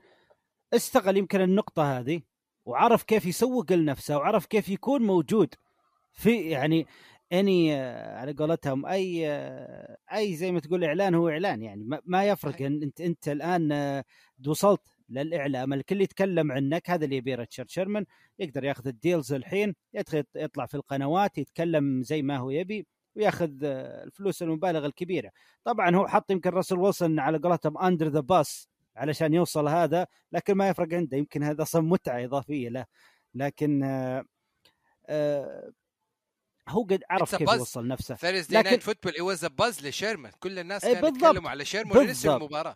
استغل 0.74 1.18
يمكن 1.18 1.42
النقطة 1.42 2.00
هذه 2.00 2.22
وعرف 2.66 3.04
كيف 3.04 3.26
يسوق 3.26 3.72
لنفسه 3.72 4.18
وعرف 4.18 4.46
كيف 4.46 4.70
يكون 4.70 5.02
موجود 5.02 5.56
في 6.12 6.50
يعني 6.50 6.88
اني 7.34 7.76
آه، 7.76 8.18
على 8.18 8.34
قولتهم 8.34 8.86
أي 8.86 9.30
آه، 9.32 9.98
أي 10.14 10.36
زي 10.36 10.52
ما 10.52 10.60
تقول 10.60 10.84
إعلان 10.84 11.16
هو 11.16 11.30
إعلان 11.30 11.62
يعني 11.64 11.84
ما- 12.06 12.24
يفرق 12.26 12.62
أنت 12.62 13.02
أنت 13.02 13.28
الآن 13.30 13.72
آه، 13.72 14.04
وصلت 14.48 14.82
للإعلام 15.10 15.74
الكل 15.74 16.02
يتكلم 16.02 16.52
عنك 16.52 16.90
هذا 16.90 17.06
اللي 17.06 17.16
يبيه 17.16 17.36
ريتشارد 17.36 17.70
شيرمان 17.70 18.06
يقدر 18.40 18.64
ياخذ 18.64 18.88
ال 18.88 18.95
deals 18.95 19.34
الحين 19.34 19.76
يدخل 19.94 20.24
يطلع 20.36 20.66
في 20.66 20.76
القنوات 20.76 21.38
يتكلم 21.38 22.04
زي 22.04 22.22
ما 22.22 22.38
هو 22.38 22.50
يبي 22.50 22.88
وياخذ 23.16 23.64
الفلوس 23.64 24.44
المبالغ 24.44 24.86
الكبيرة. 24.86 25.32
طبعا 25.64 25.96
هو 25.96 26.08
حط 26.08 26.32
يمكن 26.32 26.50
راسل 26.50 26.80
ويلسون 26.80 27.20
على 27.20 27.38
قولتهم 27.38 27.78
under 27.78 28.08
the 28.08 28.20
bus 28.20 28.70
علشان 28.96 29.34
يوصل 29.34 29.68
هذا 29.68 30.08
لكن 30.32 30.54
ما 30.54 30.70
يفرق 30.70 30.94
عنده 30.94 31.18
يمكن 31.18 31.44
هذا 31.44 31.62
أصلا 31.62 31.82
متعة 31.82 32.26
إضافية 32.26 32.70
له. 32.70 32.86
لكن 33.36 33.84
آه، 33.84 34.24
آه، 35.08 35.72
هو 36.70 36.84
قد 36.84 37.04
عرف 37.10 37.36
كيف 37.36 37.50
buzz. 37.50 37.54
يوصل 37.54 37.88
نفسه. 37.88 38.16
ثيرزداي 38.16 38.60
لكن- 38.60 38.70
نايت 38.70 38.84
فوتبول 38.84 39.14
was 39.14 39.40
a 39.40 39.50
buzz 39.62 39.84
لشيرمان 39.86 40.32
كل 40.40 40.60
الناس 40.60 40.86
إيه، 40.86 40.94
كانوا. 40.94 41.10
يتكلموا 41.10 41.50
على 41.50 41.66
شيرمان 41.66 41.98
ولسه 41.98 42.08
بالضبط. 42.30 42.42
المباراة. 42.42 42.76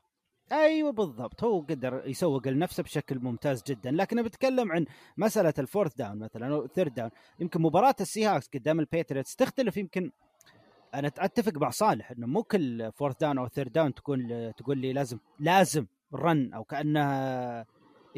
أيوه 0.51 0.91
بالضبط. 0.91 1.43
هو 1.43 1.61
قدر 1.61 2.03
يسوق 2.05 2.47
لنفسه 2.47 2.83
بشكل 2.83 3.19
ممتاز 3.19 3.63
جدا. 3.67 3.91
لكن 3.91 4.23
بتكلم 4.23 4.71
عن 4.71 4.85
مسألة 5.17 5.53
الفورث 5.59 5.95
داون 5.95 6.19
مثلا 6.19 6.53
أو 6.55 6.65
الثيرد 6.65 6.93
داون 6.93 7.09
يمكن 7.39 7.61
مباراة 7.61 7.95
السي 8.01 8.25
هاكس 8.25 8.49
قدام 8.53 8.79
البيتريتس 8.79 9.35
تختلف. 9.35 9.77
يمكن 9.77 10.11
أنا 10.93 11.11
أتفق 11.17 11.57
مع 11.57 11.69
صالح 11.69 12.11
إنه 12.11 12.27
مو 12.27 12.43
كل 12.43 12.91
فورث 12.91 13.15
داون 13.21 13.37
أو 13.37 13.47
ثيرد 13.47 13.71
داون 13.71 13.93
تكون 13.93 14.53
تقول 14.57 14.77
لي 14.77 14.93
لازم 14.93 15.17
لازم 15.39 15.85
run 16.13 16.53
أو 16.53 16.63
كأنها 16.63 17.65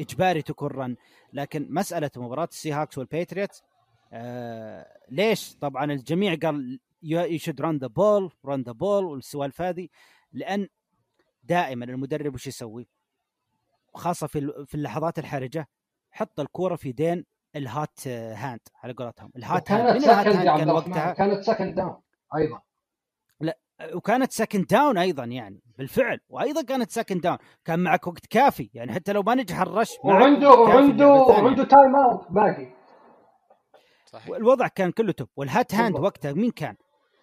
إجباري 0.00 0.42
تكون 0.42 0.68
run 0.68 0.96
لكن 1.32 1.66
مسألة 1.70 2.10
مباراة 2.16 2.48
السي 2.52 2.72
هوكس 2.72 2.98
والباتريوتس 2.98 3.62
آه 4.16 4.98
ليش؟ 5.08 5.56
طبعا 5.56 5.84
الجميع 5.84 6.34
قال 6.42 6.80
you 7.02 7.38
should 7.38 7.60
run 7.60 7.76
the 7.76 7.86
ball 7.86 8.32
run 8.44 8.62
the 8.62 8.72
ball 8.72 9.04
والسوالف 9.04 9.62
هذه 9.62 9.88
لأن 10.32 10.68
دائما 11.42 11.84
المدرب 11.84 12.34
وش 12.34 12.46
يسوي؟ 12.46 12.88
خاصة 13.94 14.26
في 14.26 14.64
في 14.66 14.74
اللحظات 14.74 15.18
الحرجة 15.18 15.68
حط 16.10 16.40
الكورة 16.40 16.76
في 16.76 16.88
يدين 16.88 17.24
ال 17.56 17.69
hot 17.69 18.08
hand 18.08 18.60
على 18.82 18.92
قولتهم. 18.92 19.30
ال 19.36 19.45
hot 19.45 19.70
hand. 19.70 19.92
كانت 19.92 20.04
من 20.04 20.10
ال 20.10 20.14
hot 20.14 20.26
hand 20.26 20.58
كان 20.58 20.70
وقتها؟ 20.70 21.12
كانت 21.12 21.42
second 21.42 21.74
down 21.74 21.96
أيضا. 22.36 22.60
وكانت 23.94 24.32
second 24.32 24.66
down 24.66 24.98
أيضا 24.98 25.24
يعني 25.24 25.62
بالفعل. 25.78 26.20
وأيضا 26.28 26.62
كانت 26.62 26.90
second 26.90 27.20
down 27.20 27.38
كان 27.64 27.78
معك 27.78 28.06
وقت 28.06 28.26
كافي. 28.26 28.70
يعني 28.74 28.92
حتى 28.92 29.12
لو 29.12 29.22
ما 29.22 29.34
نجح 29.34 29.60
ال 29.60 29.66
rush 29.66 29.92
وعنده 30.04 30.50
وعنده. 30.50 31.08
وعنده 31.08 31.64
time 31.64 31.96
out 31.96 32.32
باقي. 32.32 32.76
صحيح. 34.16 34.36
الوضع 34.36 34.68
كان 34.68 34.90
كله 34.90 35.12
top. 35.12 35.28
وال 35.36 35.51
hot 35.51 35.74
hand. 35.74 35.98
وقتها 35.98 36.32
مين 36.32 36.50
كان؟ 36.50 36.76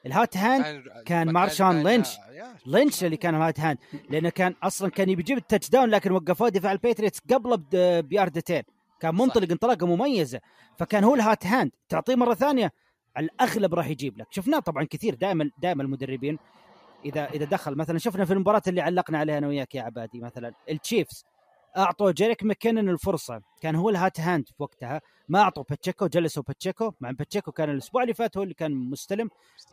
ال 0.05 0.13
hot 0.13 0.38
hand 0.38 0.84
كان 1.05 1.31
مارشان 1.31 1.83
لينش. 1.83 2.17
يا، 2.17 2.55
لينش 2.65 3.03
اللي 3.03 3.17
كان 3.17 3.35
hot 3.36 3.59
hand. 3.59 3.77
لأنه 4.09 4.29
كان 4.29 4.55
أصلا 4.63 4.89
كان 4.89 5.09
يبي 5.09 5.21
يجيب 5.21 5.37
ال 5.38 5.69
touchdown 5.69 5.89
لكن 5.89 6.11
وقفوه 6.11 6.49
دفاع 6.49 6.71
الباتريوتس 6.71 7.19
قبله 7.31 7.63
بياردتين. 8.01 8.63
كان 8.99 9.15
منطلق 9.15 9.51
انطلاقة 9.51 9.87
مميزة. 9.87 10.39
فكان 10.77 11.03
هو 11.03 11.15
ال 11.15 11.23
hot 11.23 11.45
hand. 11.45 11.71
تعطيه 11.89 12.15
مرة 12.15 12.33
ثانية 12.33 12.71
على 13.15 13.25
الأغلب 13.25 13.73
راح 13.73 13.87
يجيب 13.87 14.17
لك. 14.17 14.27
شفناه 14.29 14.59
طبعا 14.59 14.83
كثير 14.83 15.15
دائما 15.15 15.49
دائما 15.57 15.83
المدربين. 15.83 16.39
اذا 17.05 17.25
إذا 17.25 17.45
دخل 17.45 17.75
مثلا 17.75 17.97
شفنا 17.97 18.25
في 18.25 18.33
المباراة 18.33 18.61
اللي 18.67 18.81
علقنا 18.81 19.17
عليها 19.17 19.37
أنا 19.37 19.47
وياك 19.47 19.75
يا 19.75 19.81
عبادي 19.81 20.19
مثلا 20.19 20.53
التشيفز. 20.69 21.25
أعطوا 21.78 22.11
جيريك 22.11 22.43
ماكينن 22.43 22.89
الفرصة. 22.89 23.41
كان 23.61 23.76
هو 23.76 23.89
ال 23.89 23.97
hot 23.97 24.19
hand 24.19 24.47
في 24.47 24.53
وقتها. 24.59 25.01
ما 25.30 25.39
أعطوا 25.39 25.63
باتشيكو 25.69 26.07
جلسوا 26.07 26.43
باتشيكو. 26.43 26.91
مع 27.01 27.11
باتشيكو 27.11 27.51
كان 27.51 27.69
الأسبوع 27.69 28.01
اللي 28.03 28.13
فات 28.13 28.38
هو 28.38 28.43
اللي 28.43 28.53
كان 28.53 28.71
مستلم. 28.74 29.30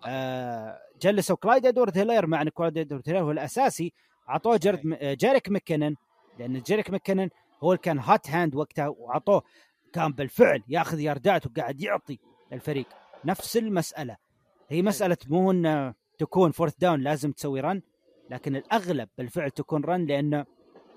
آه 0.06 0.78
جلسوا 1.02 1.36
كلايد 1.36 1.66
إدواردز 1.66 1.98
هيلير. 1.98 2.26
مع 2.26 2.42
إن 2.42 2.48
كلايد 2.48 2.78
إدواردز 2.78 3.02
هيلير 3.08 3.22
هو 3.22 3.30
الأساسي. 3.30 3.92
أعطوه 4.28 4.56
جيرد 4.56 4.86
م- 4.86 4.96
آه، 5.00 5.14
جيريك 5.14 5.48
ماكينن. 5.48 5.96
لأن 6.38 6.60
جيريك 6.60 6.90
ماكينن 6.90 7.30
هو 7.62 7.72
اللي 7.72 7.82
كان 7.82 7.98
hot 7.98 8.30
hand 8.30 8.54
وقتها. 8.54 8.88
وأعطوه 8.88 9.42
كان 9.92 10.12
بالفعل 10.12 10.62
ياخذ 10.68 11.00
ياردات 11.00 11.46
وقاعد 11.46 11.80
يعطي 11.80 12.18
الفريق 12.52 12.86
نفس 13.24 13.56
المسألة. 13.56 14.16
هي 14.68 14.82
مسألة 14.82 15.16
مو 15.28 15.50
ان 15.50 15.94
تكون 16.18 16.50
fourth 16.50 16.74
down 16.78 17.00
لازم 17.00 17.32
تسوي 17.32 17.60
run 17.60 17.82
لكن 18.30 18.56
الأغلب 18.56 19.08
بالفعل 19.18 19.50
تكون 19.50 19.84
run 19.84 20.06
لأنه 20.06 20.46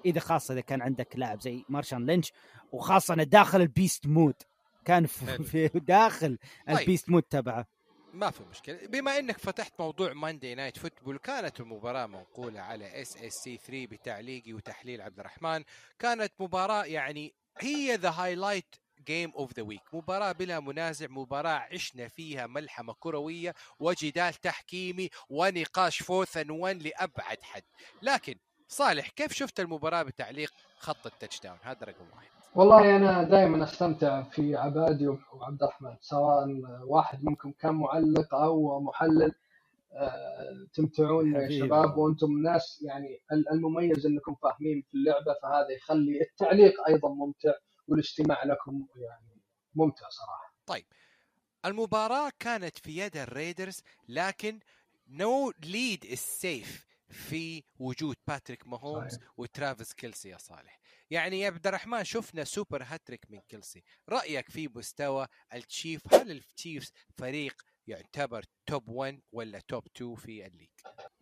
إذا 0.06 0.20
خاصة 0.20 0.54
إذا 0.54 0.62
كان 0.62 0.82
عندك 0.82 1.08
لاعب 1.16 1.42
زي 1.42 1.66
مارشان 1.70 2.06
لينش 2.06 2.32
وخاصة 2.72 3.14
إنه 3.14 3.24
داخل 3.24 3.62
ال 3.62 3.69
beast 3.69 4.08
mode. 4.08 4.36
كان 4.86 5.06
في, 5.06 5.68
داخل 5.80 6.38
طيب. 6.68 6.78
ال 6.78 6.83
beast 6.83 7.10
mode 7.10 7.24
تبعه. 7.24 7.68
ما 8.14 8.30
في 8.30 8.44
مشكلة. 8.52 8.88
بما 8.88 9.20
إنك 9.20 9.38
فتحت 9.38 9.74
موضوع 9.80 10.14
Monday 10.14 10.56
Night 10.56 10.78
Football 10.78 11.18
كانت 11.18 11.60
المباراة 11.60 12.06
منقولة 12.06 12.62
على 12.62 13.02
اس 13.02 13.18
اس 13.18 13.34
سي 13.34 13.58
3 13.58 13.86
بتعليقي 13.86 14.54
وتحليل 14.54 15.02
عبد 15.02 15.20
الرحمن. 15.20 15.64
كانت 16.00 16.34
مباراة 16.40 16.86
يعني 16.86 17.34
هي 17.60 17.96
the 17.96 18.10
highlight 18.10 18.76
game 19.08 19.32
of 19.32 19.54
the 19.54 19.64
week 19.64 19.82
مباراة 19.94 20.32
بلا 20.32 20.60
منازع 20.60 21.08
مباراة 21.10 21.68
عشنا 21.74 22.08
فيها 22.08 22.48
ملحمة 22.48 22.94
كروية 23.00 23.54
وجدال 23.80 24.34
تحكيمي 24.34 25.10
ونقاش 25.30 26.04
fourth 26.04 26.38
and 26.38 26.52
one 26.52 26.78
لأبعد 26.78 27.38
حد. 27.42 27.64
لكن 28.02 28.36
صالح 28.74 29.10
كيف 29.10 29.34
شفت 29.34 29.60
المباراة 29.60 30.04
بتعليق 30.04 30.52
خط 30.78 31.06
ال 31.06 31.40
touchdown 31.42 31.58
هذا 31.64 31.86
رقم 31.86 32.06
واحد. 32.16 32.28
والله 32.56 32.96
أنا 32.96 33.24
دائما 33.24 33.64
أستمتع 33.64 34.24
في 34.24 34.56
عبادي 34.56 35.08
وعبد 35.08 35.64
الرحمن 35.64 35.96
سواء 36.02 36.48
واحد 36.84 37.24
منكم 37.24 37.52
كان 37.52 37.74
معلق 37.76 38.36
أو 38.36 38.80
محلل. 38.82 39.32
آه، 39.96 40.68
تمتعون 40.74 41.36
يا. 41.36 41.60
شباب 41.60 41.98
وأنتم 41.98 42.32
ناس 42.44 42.82
يعني 42.82 43.20
ال- 43.32 43.50
المميز 43.52 44.06
إنكم 44.06 44.36
فاهمين 44.36 44.82
في 44.92 44.94
اللعبة 44.98 45.34
فهذا 45.44 45.70
يخلي 45.72 46.22
التعليق 46.22 46.88
أيضا 46.88 47.10
ممتع 47.10 47.54
والاستماع 47.88 48.44
لكم 48.44 48.88
يعني 48.96 49.42
ممتع 49.76 50.10
صراحة. 50.10 50.54
المباراة 51.66 52.32
كانت 52.40 52.78
في 52.78 52.98
يد 52.98 53.18
الريدرز 53.18 53.82
لكن 54.10 54.60
no 55.10 55.54
lead 55.66 56.06
is 56.06 56.32
safe 56.32 56.86
في 57.14 57.64
وجود 57.80 58.16
باتريك 58.28 58.68
ماهومز. 58.68 59.20
وترافيس 59.38 59.94
كيلسي 59.94 60.30
يا 60.30 60.38
صالح. 60.38 60.80
يعني 61.14 61.40
يا 61.40 61.48
عبد 61.48 61.68
الرحمن 61.68 62.04
شفنا 62.04 62.44
سوبر 62.44 62.84
هاتريك 62.84 63.26
من 63.30 63.40
كيلسي 63.40 63.84
رأيك 64.10 64.50
في 64.50 64.70
مستوى 64.76 65.28
التشيف 65.54 66.02
هل 66.14 66.32
التشيفز 66.32 66.92
فريق 67.18 67.62
يعتبر 67.88 68.44
top 68.66 68.90
1 68.90 69.20
ولا 69.32 69.60
top 69.68 69.84
2 69.96 70.16
في 70.16 70.46
ال 70.46 70.49
league؟ 70.49 70.70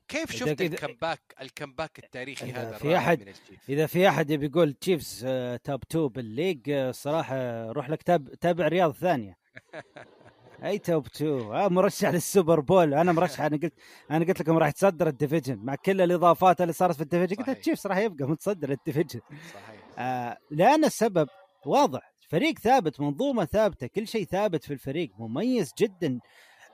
كيف 0.07 0.31
شفت 0.31 0.61
ال 0.61 0.68
comeback 0.68 1.21
ال 1.41 1.47
comeback 1.47 1.99
التاريخي 1.99 2.49
إذا 2.49 2.69
هذا 2.69 2.77
في 2.77 3.13
التشيف 3.13 3.69
إذا 3.69 3.85
في 3.87 4.09
أحد 4.09 4.29
يبي 4.29 4.45
يقول 4.45 4.73
تشيفز 4.73 5.23
آه، 5.27 5.57
توب 5.57 5.83
2 5.91 6.07
بالليج 6.07 6.69
آه، 6.69 6.89
الصراحه 6.89 7.65
روح 7.71 7.89
لك 7.89 8.03
تاب 8.03 8.35
تابع 8.35 8.67
رياض 8.67 8.91
ثانية. 8.91 9.37
اي 10.63 10.77
توب 10.79 11.05
2 11.05 11.31
آه 11.41 11.67
مرشح 11.67 12.09
للسوبر 12.09 12.59
بول. 12.59 12.93
أنا 12.93 13.11
مرشح 13.11 13.41
أنا 13.41 13.57
قلت 13.57 13.73
أنا 14.11 14.25
قلت 14.25 14.39
لكم 14.41 14.57
راح 14.57 14.67
يتصدر 14.67 15.07
الديفيجن. 15.07 15.59
مع 15.63 15.75
كل 15.75 16.01
الإضافات 16.01 16.61
اللي 16.61 16.73
صارت 16.73 16.95
في 16.95 17.01
الديفيجن 17.01 17.35
قلت. 17.35 17.49
التشيفز 17.49 17.87
راح 17.87 17.97
يبقى 17.97 18.27
متصدر 18.27 18.71
الديفيجن. 18.71 19.19
صحيح. 19.53 19.81
آه 19.97 20.37
لأن 20.51 20.85
السبب 20.85 21.27
واضح. 21.65 22.11
فريق 22.29 22.59
ثابت 22.59 22.99
منظومة 23.01 23.45
ثابتة 23.45 23.87
كل 23.87 24.07
شيء 24.07 24.25
ثابت 24.25 24.63
في 24.63 24.73
الفريق. 24.73 25.11
مميز 25.19 25.71
جدا 25.79 26.19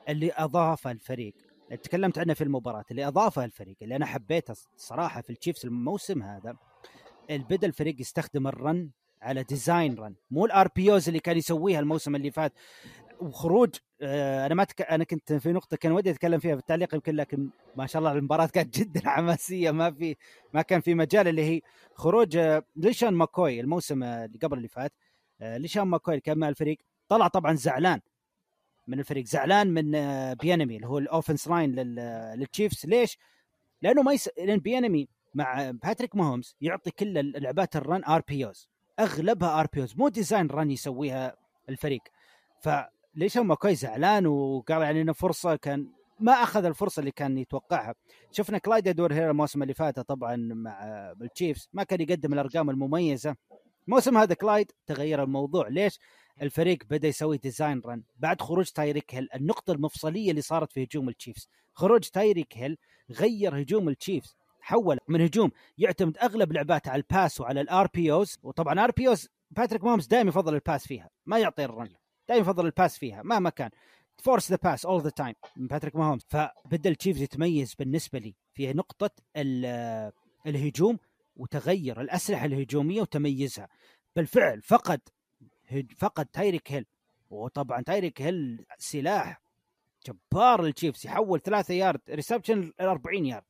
اللي 0.10 0.32
أضافه 0.36 0.92
الفريق. 0.92 1.34
تكلمت 1.84 2.18
عنه 2.20 2.34
في 2.34 2.44
المباراة 2.44 2.86
اللي 2.92 3.08
أضافه 3.08 3.46
الفريق 3.46 3.76
اللي 3.82 3.96
أنا 3.96 4.06
حبيته 4.06 4.54
صراحة 4.78 5.22
في 5.22 5.30
التشيفز 5.30 5.66
الموسم 5.66 6.24
هذا 6.24 6.56
بدا 7.30 7.68
الفريق 7.68 8.02
يستخدم 8.02 8.48
ال 8.48 8.58
run 8.58 8.90
على 9.22 9.44
design 9.44 9.96
run 9.96 10.16
مو 10.32 10.46
ال 10.46 10.68
RPOs 10.76 11.08
اللي 11.08 11.20
كان 11.20 11.38
يسويها 11.38 11.80
الموسم 11.80 12.16
اللي 12.16 12.32
فات. 12.32 12.54
وخروج 13.22 13.76
آه 14.02 14.46
أنا 14.46 14.56
ما 14.56 14.64
تك... 14.64 14.82
أنا 14.82 15.04
كنت 15.04 15.34
في 15.34 15.52
نقطة 15.52 15.78
كان 15.78 15.92
ودي 15.92 16.12
أتكلم 16.12 16.40
فيها 16.40 16.56
في 16.56 16.62
التعليق 16.62 16.96
يمكن 16.96 17.16
لكن 17.16 17.50
ما 17.76 17.86
شاء 17.86 18.00
الله 18.00 18.12
المباراة 18.12 18.46
كانت 18.54 18.80
جدا 18.80 19.10
حماسية 19.10 19.72
ما 19.72 19.92
في 19.92 20.16
ما 20.54 20.62
كان 20.62 20.82
في 20.82 20.94
مجال 20.96 21.28
اللي 21.28 21.44
هي 21.44 21.62
خروج 21.96 22.38
آه 22.38 22.64
لشون 22.76 23.14
ماكوي 23.14 23.60
الموسم 23.60 24.04
اللي 24.04 24.40
قبل 24.44 24.58
اللي 24.58 24.68
فات 24.68 24.94
آه 25.42 25.58
لشون 25.58 25.84
ماكوي 25.84 26.14
اللي 26.14 26.22
كان 26.22 26.38
مع 26.38 26.50
الفريق 26.50 26.78
طلع 27.08 27.28
طبعا 27.28 27.54
زعلان 27.54 28.00
من 28.88 29.00
الفريق 29.00 29.26
زعلان 29.26 29.68
من 29.68 29.92
بينيمي 30.34 30.76
اللي 30.76 30.88
هو 30.88 30.98
ال 30.98 31.04
offense 31.04 31.48
line 31.48 31.76
لل... 31.76 31.96
للتشيفز 32.40 32.86
ليش؟ 32.86 33.18
لأنه 33.82 34.02
ما 34.02 34.14
يس... 34.14 34.30
لأن 34.38 34.60
بينيمي 34.60 35.08
مع 35.34 35.72
باتريك 35.72 36.16
ماهومز 36.16 36.56
يعطي 36.62 36.92
كل 36.92 37.18
اللعبات 37.18 37.76
ال 37.76 37.83
run 37.83 38.04
RPOs 38.06 38.70
أغلبها 39.00 39.60
RPOs 39.60 39.96
مو 39.98 40.10
design 40.10 40.48
run 40.48 40.72
يسويها 40.72 41.36
الفريق 41.70 42.02
فليش 42.62 42.97
هم 43.38 43.54
كويس 43.54 43.82
زعلان 43.82 44.28
وقال 44.28 44.82
يعني 44.82 45.02
إنه 45.02 45.14
فرصة 45.14 45.56
كان 45.56 45.88
ما 46.20 46.32
أخذ 46.32 46.66
الفرصة 46.66 47.00
اللي 47.00 47.12
كان 47.12 47.38
يتوقعها. 47.38 47.96
شفنا 48.32 48.58
كلايد 48.58 48.88
ادواردز 48.88 49.14
هيلير 49.14 49.32
الموسم 49.32 49.64
اللي 49.64 49.74
فات 49.74 50.00
طبعا 50.00 50.36
مع 50.36 50.84
التشيفز. 51.22 51.70
ما 51.74 51.84
كان 51.84 52.02
يقدم 52.02 52.34
الأرقام 52.34 52.70
المميزة. 52.70 53.36
الموسم 53.88 54.18
هذا 54.18 54.34
كلايد 54.34 54.72
تغير 54.86 55.24
الموضوع. 55.24 55.68
ليش؟ 55.68 56.00
الفريق 56.42 56.78
بدأ 56.90 57.08
يسوي 57.08 57.38
design 57.38 57.82
run 57.86 58.04
بعد 58.18 58.42
خروج 58.42 58.70
تايريك 58.70 59.16
هيل 59.16 59.28
النقطة 59.36 59.74
المفصلية 59.74 60.32
اللي 60.32 60.42
صارت 60.42 60.72
في 60.72 60.84
هجوم 60.84 61.10
التشيفز. 61.10 61.50
خروج 61.74 62.02
تايريك 62.02 62.58
هيل 62.58 62.78
غير 63.12 63.62
هجوم 63.62 63.90
التشيفز. 63.90 64.36
حول 64.62 65.00
من 65.08 65.22
هجوم 65.22 65.52
يعتمد 65.78 66.18
أغلب 66.18 66.52
لعباته 66.52 66.92
على 66.92 67.00
ال 67.00 67.08
pass 67.08 67.42
وعلى 67.42 67.62
ال 67.62 67.88
RPOs 67.94 68.38
وطبعا 68.44 68.84
RPOs 68.84 69.28
باتريك 69.52 69.84
ماهومز 69.84 70.08
دائما 70.08 70.30
يفضل 70.30 70.54
ال 70.54 70.61
pass 70.61 70.88
فيها. 70.88 71.10
ما 71.26 71.40
يعطي 71.40 71.66
ال 71.66 71.71
run. 71.71 71.90
دائما 72.30 72.42
يفضل 72.42 72.66
ال 72.66 72.72
pass 72.72 72.98
فيها 72.98 73.24
مهما 73.24 73.50
كان. 73.50 73.70
force 74.18 74.50
the 74.52 74.58
pass 74.64 74.86
all 74.86 75.02
the 75.02 75.10
time 75.10 75.36
من 75.58 75.68
باتريك 75.68 75.96
ماهومز 75.96 76.26
فبدا 76.30 76.90
التشيفز 76.90 77.22
يتميز 77.22 77.74
بالنسبة 77.76 78.20
لي 78.20 78.36
في 78.54 78.74
نقطة 78.74 79.10
ال- 79.38 80.12
الهجوم 80.48 81.00
وتغير 81.36 82.02
الأسلحة 82.02 82.46
الهجومية 82.46 83.02
وتميزها. 83.02 83.68
بالفعل 84.16 84.62
فقد 84.62 85.02
فقد 85.98 86.26
تايريك 86.26 86.72
هيل 86.72 86.86
وطبعا 87.30 87.82
تايريك 87.82 88.22
هيل 88.22 88.66
سلاح 88.78 89.42
جبار 90.08 90.62
للتشيفز 90.62 91.06
يحول 91.06 91.42
ثلاثة 91.42 91.74
yard 91.74 92.02
reception 92.10 92.62
ل 92.62 92.74
40 92.82 93.26
يارد 93.26 93.44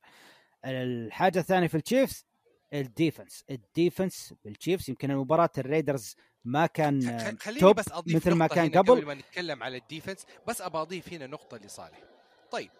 الحاجة 0.66 1.40
الثانية 1.40 1.68
في 1.68 1.76
التشيفز 1.76 2.26
ال 2.74 2.82
defense. 2.82 3.44
ال 3.50 3.60
defense 3.60 4.34
بالتشيفز 4.44 4.90
يمكن 4.90 5.16
مباراه 5.16 5.50
الريدرز 5.58 6.16
ما 6.46 6.66
كان 6.66 7.20
خ- 7.20 7.44
خليني 7.44 7.60
stop 7.60 7.76
بس 7.76 7.92
أضيف 7.92 8.16
مثل 8.16 8.32
ما 8.34 8.48
كان 8.48 8.70
قبل. 8.70 8.78
قبل. 8.92 9.06
ما 9.06 9.14
نتكلم 9.14 9.64
على 9.64 9.78
ال 9.78 9.84
defense 9.84 10.26
بس 10.48 10.62
أبى 10.62 10.78
أضيف 10.78 11.14
هنا 11.14 11.28
نقطة 11.28 11.58
لصالح. 11.58 12.04
طيب 12.52 12.72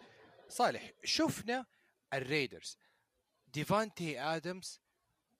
صالح 0.48 0.92
شفنا 1.04 1.66
الريدرز 2.14 2.78
ديفانتي 3.46 4.20
آدمز 4.20 4.80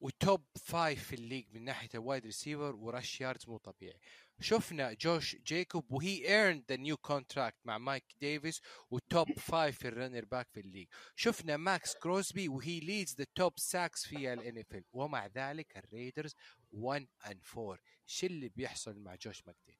و 0.01 0.12
top 0.12 0.45
five 0.65 1.05
في 1.05 1.13
ال 1.17 1.21
league 1.21 1.47
من 1.55 1.65
ناحية 1.65 1.89
ال 1.95 2.01
wide 2.01 2.25
receiver 2.25 2.75
و 2.77 2.86
rush 2.86 3.21
yards 3.21 3.49
مو 3.49 3.57
طبيعي. 3.57 4.01
شفنا 4.41 4.93
جوش 4.93 5.37
جيكوبز 5.37 5.93
و 5.93 6.29
he 6.29 6.41
earn 6.41 6.65
the 6.69 6.77
new 6.77 6.97
contract 6.97 7.57
مع 7.65 7.79
مايك 7.79 8.05
ديفيس 8.21 8.61
و 8.91 9.00
top 9.00 9.27
five 9.39 9.79
في 9.79 9.89
ال 9.89 9.94
runner 9.94 10.25
back 10.25 10.49
في 10.53 10.61
ال 10.61 10.64
league. 10.64 10.87
شفنا 11.17 11.57
ماكس 11.57 11.97
كروسبي 11.97 12.49
و 12.49 12.81
he 12.81 12.91
leads 12.91 13.15
the 13.19 13.27
top 13.35 13.53
sacks 13.57 14.07
في 14.07 14.33
ال 14.33 14.59
NFL 14.59 14.83
ومع 14.93 15.27
ذلك 15.27 15.77
الريدرز 15.77 16.35
1 16.73 17.07
and 17.31 17.41
4 17.57 17.79
شو 18.07 18.27
اللي 18.27 18.49
بيحصل 18.49 18.99
مع 18.99 19.15
جوش 19.15 19.43
ماكدانيالز 19.47 19.79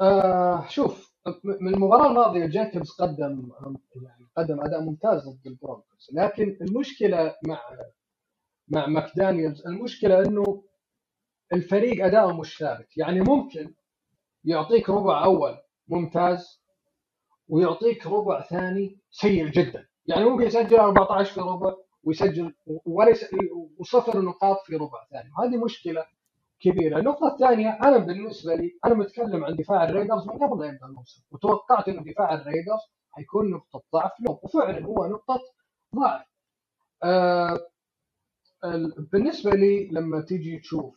آه 0.00 0.66
شوف 0.68 1.12
من 1.44 1.74
المباراة 1.74 2.10
الماضية 2.10 2.46
جاكوبز 2.46 2.90
قدم 2.90 3.50
يعني 4.02 4.28
قدم 4.36 4.60
أداء 4.60 4.80
ممتاز 4.80 5.28
ضد 5.28 5.46
البرونكوس 5.46 6.10
لكن 6.14 6.58
المشكلة 6.60 7.34
مع 7.46 7.60
مع 8.68 8.86
ماكدانيالز 8.86 9.66
المشكلة 9.66 10.20
إنه 10.20 10.64
الفريق 11.52 12.04
أداؤه 12.04 12.40
مش 12.40 12.58
ثابت. 12.58 12.96
يعني 12.96 13.20
ممكن 13.20 13.74
يعطيك 14.44 14.90
ربع 14.90 15.24
أول 15.24 15.58
ممتاز 15.88 16.60
ويعطيك 17.48 18.06
ربع 18.06 18.40
ثاني 18.42 18.98
سيء 19.10 19.46
جدا. 19.46 19.88
يعني 20.06 20.24
ممكن 20.24 20.44
يسجل 20.44 20.76
14 20.76 21.34
في 21.34 21.40
ربع 21.40 21.74
ويسجل 22.04 22.54
ولا 22.84 23.14
وصفر 23.78 24.20
نقاط 24.20 24.56
في 24.66 24.76
ربع 24.76 25.06
ثاني. 25.10 25.30
وهذه 25.38 25.64
مشكلة 25.64 26.06
كبيرة. 26.60 26.98
النقطة 26.98 27.26
الثانية 27.34 27.68
أنا 27.84 27.98
بالنسبة 27.98 28.54
لي 28.54 28.78
أنا 28.84 28.94
متكلم 28.94 29.44
عن 29.44 29.56
دفاع 29.56 29.84
الريدرز 29.84 30.26
من 30.28 30.38
قبل 30.38 30.64
يبدأ 30.64 30.86
الموسم. 30.86 31.22
وتوقعت 31.30 31.88
انه 31.88 32.02
دفاع 32.12 32.34
الريدرز 32.34 32.80
حيكون 33.12 33.50
نقطة 33.50 33.82
ضعف 33.92 34.10
لهم. 34.20 34.38
وفعلا 34.42 34.84
هو 34.86 35.06
نقطة 35.06 35.40
ضعف. 35.96 36.26
آه 37.02 37.58
ال- 38.64 39.06
بالنسبة 39.12 39.50
لي 39.50 39.88
لما 39.92 40.20
تيجي 40.20 40.58
تشوف 40.58 40.94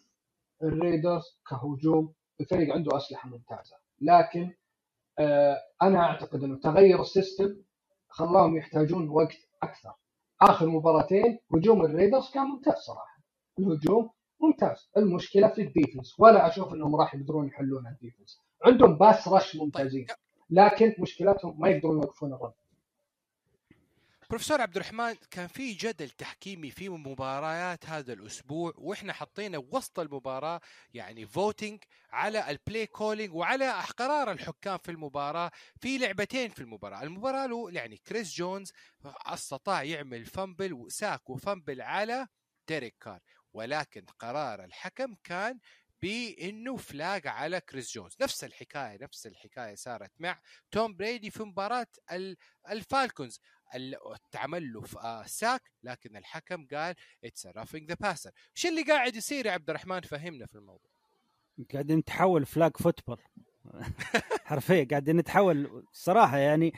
الريدرز 0.63 1.23
كهجوم 1.49 2.13
الفريق 2.41 2.73
عنده 2.73 2.97
أسلحة 2.97 3.29
ممتازة. 3.29 3.75
لكن 4.01 4.53
آه 5.19 5.57
أنا 5.81 5.99
أعتقد 5.99 6.43
إنه 6.43 6.59
تغير 6.59 7.01
ال 7.01 7.09
system 7.09 7.55
خلاهم 8.07 8.57
يحتاجون 8.57 9.09
وقت 9.09 9.37
أكثر. 9.63 9.93
آخر 10.41 10.67
مباراتين 10.69 11.39
هجوم 11.55 11.85
الريدرز 11.85 12.31
كان 12.31 12.43
ممتاز 12.43 12.73
صراحة. 12.73 13.23
الهجوم 13.59 14.09
ممتاز. 14.39 14.89
المشكلة 14.97 15.47
في 15.47 15.61
ال 15.61 15.68
defense. 15.68 16.19
ولا 16.19 16.47
أشوف 16.47 16.73
إنهم 16.73 16.95
راح 16.95 17.15
يقدرون 17.15 17.47
يحلون 17.47 17.87
ال 17.87 17.93
defense. 17.93 18.39
عندهم 18.65 18.97
pass 18.97 19.27
rush 19.27 19.55
ممتازين. 19.55 20.07
لكن 20.49 20.95
مشكلتهم 20.99 21.59
ما 21.59 21.69
يقدرون 21.69 21.95
يوقفون 21.95 22.33
ال 22.33 22.37
run. 22.37 22.51
بروفيسور 24.29 24.61
عبد 24.61 24.75
الرحمن 24.75 25.13
كان 25.31 25.47
في 25.47 25.73
جدل 25.73 26.09
تحكيمي 26.09 26.71
في 26.71 26.89
مباريات 26.89 27.85
هذا 27.85 28.13
الأسبوع 28.13 28.73
وإحنا 28.77 29.13
حطينا 29.13 29.57
وسط 29.57 29.99
المباراة 29.99 30.61
يعني 30.93 31.25
voting 31.27 31.83
على 32.11 32.49
ال 32.51 32.58
play 32.58 32.87
calling 32.87 33.33
وعلى 33.33 33.71
قرار 33.97 34.31
الحكام 34.31 34.77
في 34.77 34.91
المباراة 34.91 35.51
في 35.81 35.97
لعبتين 35.97 36.49
في 36.49 36.59
المباراة، 36.61 37.03
المباراة 37.03 37.45
له 37.45 37.71
يعني 37.71 37.97
كريس 37.97 38.33
جونز 38.35 38.73
استطاع 39.05 39.83
يعمل 39.83 40.25
fumble 40.25 40.73
و 40.73 40.84
sack 40.84 41.29
و 41.29 41.37
fumble 41.37 41.81
على 41.81 42.27
ديريك 42.67 42.95
كار 43.01 43.19
ولكن 43.53 44.05
قرار 44.19 44.63
الحكم 44.63 45.15
كان 45.23 45.59
بإنه 46.01 46.77
flag 46.77 47.27
على 47.27 47.61
كريس 47.61 47.93
جونز. 47.93 48.15
نفس 48.21 48.43
الحكاية 48.43 48.97
نفس 49.03 49.27
الحكاية 49.27 49.75
صارت 49.75 50.11
مع 50.19 50.39
توم 50.71 50.95
بريدي 50.95 51.31
في 51.31 51.43
مباراة 51.43 51.87
ال- 52.11 52.37
الفالكونز 52.69 53.39
ال- 53.75 53.95
تعمل 54.31 54.73
له 54.73 54.83
آه، 55.03 55.23
sack 55.25 55.61
لكن 55.83 56.17
الحكم 56.17 56.67
قال 56.67 56.95
it's 57.23 57.47
roughing 57.47 57.89
the 57.89 57.95
passer 58.01 58.31
إيش 58.57 58.65
اللي 58.65 58.83
قاعد 58.83 59.15
يصير 59.15 59.45
يا 59.45 59.51
عبد 59.51 59.69
الرحمن؟ 59.69 60.01
فهمنا 60.01 60.45
في 60.45 60.55
الموضوع. 60.55 60.91
قاعدين 61.73 61.97
نتحول 61.97 62.45
flag 62.45 62.77
football 62.77 63.17
حرفيا 64.45 64.87
قاعدين 64.91 65.17
نتحول 65.17 65.85
صراحة 65.91 66.37
يعني 66.37 66.73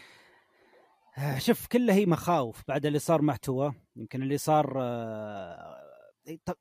آه، 1.17 1.37
شوف 1.37 1.67
كلها 1.67 1.95
هي 1.95 2.05
مخاوف 2.05 2.61
بعد 2.67 2.85
اللي 2.85 2.99
صار 2.99 3.21
مع 3.21 3.35
توا. 3.35 3.71
يمكن 3.95 4.23
اللي 4.23 4.37
صار 4.37 4.73
آه، 4.81 5.81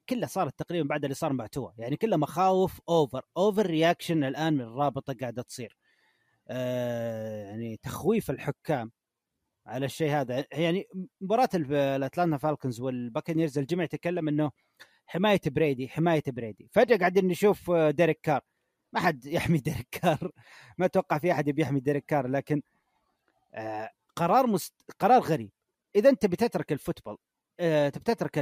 كلها 0.09 0.29
صارت 0.29 0.59
تقريبا 0.59 0.89
بعد 0.89 1.05
اللي 1.05 1.15
صار 1.15 1.33
مع 1.33 1.47
توا. 1.47 1.71
يعني 1.79 1.97
كلها 1.97 2.19
مخاوف 2.19 2.81
over 2.89 3.25
overreaction 3.37 4.25
الآن 4.25 4.55
من 4.55 4.61
الرابطه 4.61 5.15
قاعدة 5.21 5.43
تصير. 5.43 5.77
آه، 6.49 7.45
يعني 7.45 7.77
تخويف 7.83 8.31
الحكام. 8.31 8.93
على 9.67 9.87
الشيء 9.87 10.11
هذا. 10.11 10.45
يعني 10.53 10.87
مباراة 11.21 11.49
ال- 11.55 11.75
الأتلانتا 11.75 12.37
فالكونز 12.37 12.81
والبكانيرز 12.81 13.59
الجميع 13.59 13.85
يتكلم 13.85 14.29
إنه 14.29 14.51
حماية 15.07 15.41
بريدي 15.47 15.89
حماية 15.89 16.23
بريدي. 16.27 16.69
فجأة 16.73 16.97
قاعدين 16.97 17.27
نشوف 17.29 17.71
آه، 17.71 17.91
ديريك 17.91 18.21
كار. 18.23 18.41
ما 18.93 19.01
حد 19.01 19.27
يحمي 19.37 19.59
ديريك 19.59 19.89
كار. 19.91 20.31
ما 20.79 20.87
أتوقع 20.87 21.19
في 21.19 21.33
أحد 21.33 21.49
يبي 21.49 21.63
يحمي 21.63 21.81
ديريك 21.81 22.05
كار 22.07 22.27
لكن 22.29 22.63
آه 23.55 23.91
قرار 24.17 24.47
مست... 24.47 24.75
قرار 24.99 25.21
غريب. 25.23 25.51
إذا 25.97 26.11
أنت 26.11 26.27
بتترك 26.27 26.73
ال 26.73 26.78
football 26.78 27.17
آه 27.61 27.89
تبي 27.89 28.05
تترك 28.05 28.35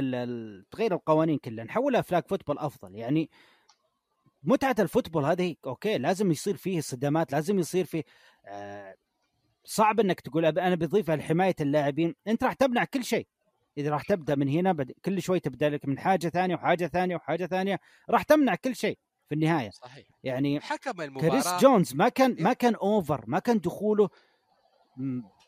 تغير 0.71 0.93
القوانين 0.93 1.37
كلها 1.37 1.65
نحولها 1.65 2.01
flag 2.01 2.23
football 2.27 2.57
أفضل. 2.59 2.95
يعني 2.95 3.29
متعة 4.43 4.75
ال 4.79 4.84
football 4.84 5.25
هذه 5.25 5.55
okay 5.65 5.97
لازم 5.97 6.31
يصير 6.31 6.57
فيه 6.57 6.81
صدامات 6.81 7.31
لازم 7.31 7.59
يصير 7.59 7.85
فيه 7.85 8.03
صعب 9.65 9.99
إنك 9.99 10.19
تقول 10.19 10.45
أنا 10.45 10.75
بضيفها 10.75 11.15
لحماية 11.15 11.55
اللاعبين. 11.61 12.15
أنت 12.27 12.43
راح 12.43 12.53
تمنع 12.53 12.83
كل 12.83 13.03
شيء. 13.03 13.27
إذا 13.77 13.89
راح 13.89 14.03
تبدأ 14.03 14.35
من 14.35 14.49
هنا 14.49 14.71
بد... 14.71 14.91
كل 15.05 15.21
شوي 15.21 15.39
تبدأ 15.39 15.69
لك 15.69 15.85
من 15.87 15.99
حاجة 15.99 16.27
ثانية 16.29 16.55
وحاجة 16.55 16.87
ثانية 16.87 17.15
وحاجة 17.15 17.45
ثانية. 17.45 17.79
راح 18.09 18.23
تمنع 18.23 18.55
كل 18.55 18.75
شيء 18.75 18.97
في 19.29 19.35
النهاية. 19.35 19.69
صحيح. 19.69 20.05
يعني 20.23 20.59
حكم 20.59 21.01
المباراة. 21.01 21.29
كريس 21.29 21.47
جونز 21.61 21.95
ما 21.95 22.09
كان 22.09 22.35
ما 22.39 22.53
كان 22.53 22.75
over 22.75 23.23
ما 23.27 23.39
كان 23.39 23.59
دخوله 23.59 24.09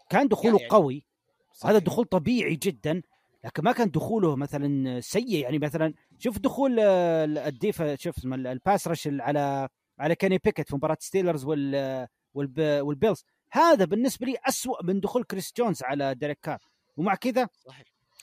كان 0.09 0.27
دخوله 0.27 0.57
يعني- 0.57 0.69
قوي. 0.69 1.05
صحيح. 1.53 1.69
هذا 1.69 1.79
دخول 1.79 2.05
طبيعي 2.05 2.55
جدا. 2.55 3.01
لكن 3.43 3.63
ما 3.63 3.71
كان 3.71 3.91
دخوله 3.91 4.35
مثلا 4.35 4.99
سيء. 5.01 5.35
يعني 5.43 5.59
مثلا 5.59 5.93
شوف 6.19 6.39
دخول 6.39 6.77
آه، 6.79 7.25
ال 7.25 7.39
defa 7.39 7.95
شوف 7.95 8.25
ال 8.25 8.38
pass 8.38 8.87
rush 8.87 9.07
على 9.11 9.69
على 9.99 10.15
كيني 10.15 10.37
بيكيت 10.37 10.69
في 10.69 10.75
مباراة 10.75 10.97
ستيلرز 10.99 11.45
وال 11.45 12.07
والب- 12.33 12.81
والبيلز. 12.81 13.25
هذا 13.55 13.85
بالنسبة 13.85 14.25
لي 14.25 14.37
أسوأ 14.45 14.83
من 14.83 14.99
دخول 14.99 15.23
كريس 15.23 15.53
جونز 15.57 15.83
على 15.83 16.15
ديريك 16.15 16.39
كار. 16.39 16.59
ومع 16.97 17.15
كذا 17.15 17.47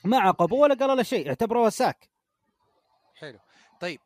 ما 0.05 0.19
عاقبه 0.19 0.55
ولا 0.55 0.75
قال 0.75 0.97
له 0.97 1.03
شيء 1.03 1.29
اعتبره 1.29 1.69
sack 1.69 2.09
حلو. 3.15 3.39
طيب 3.79 3.99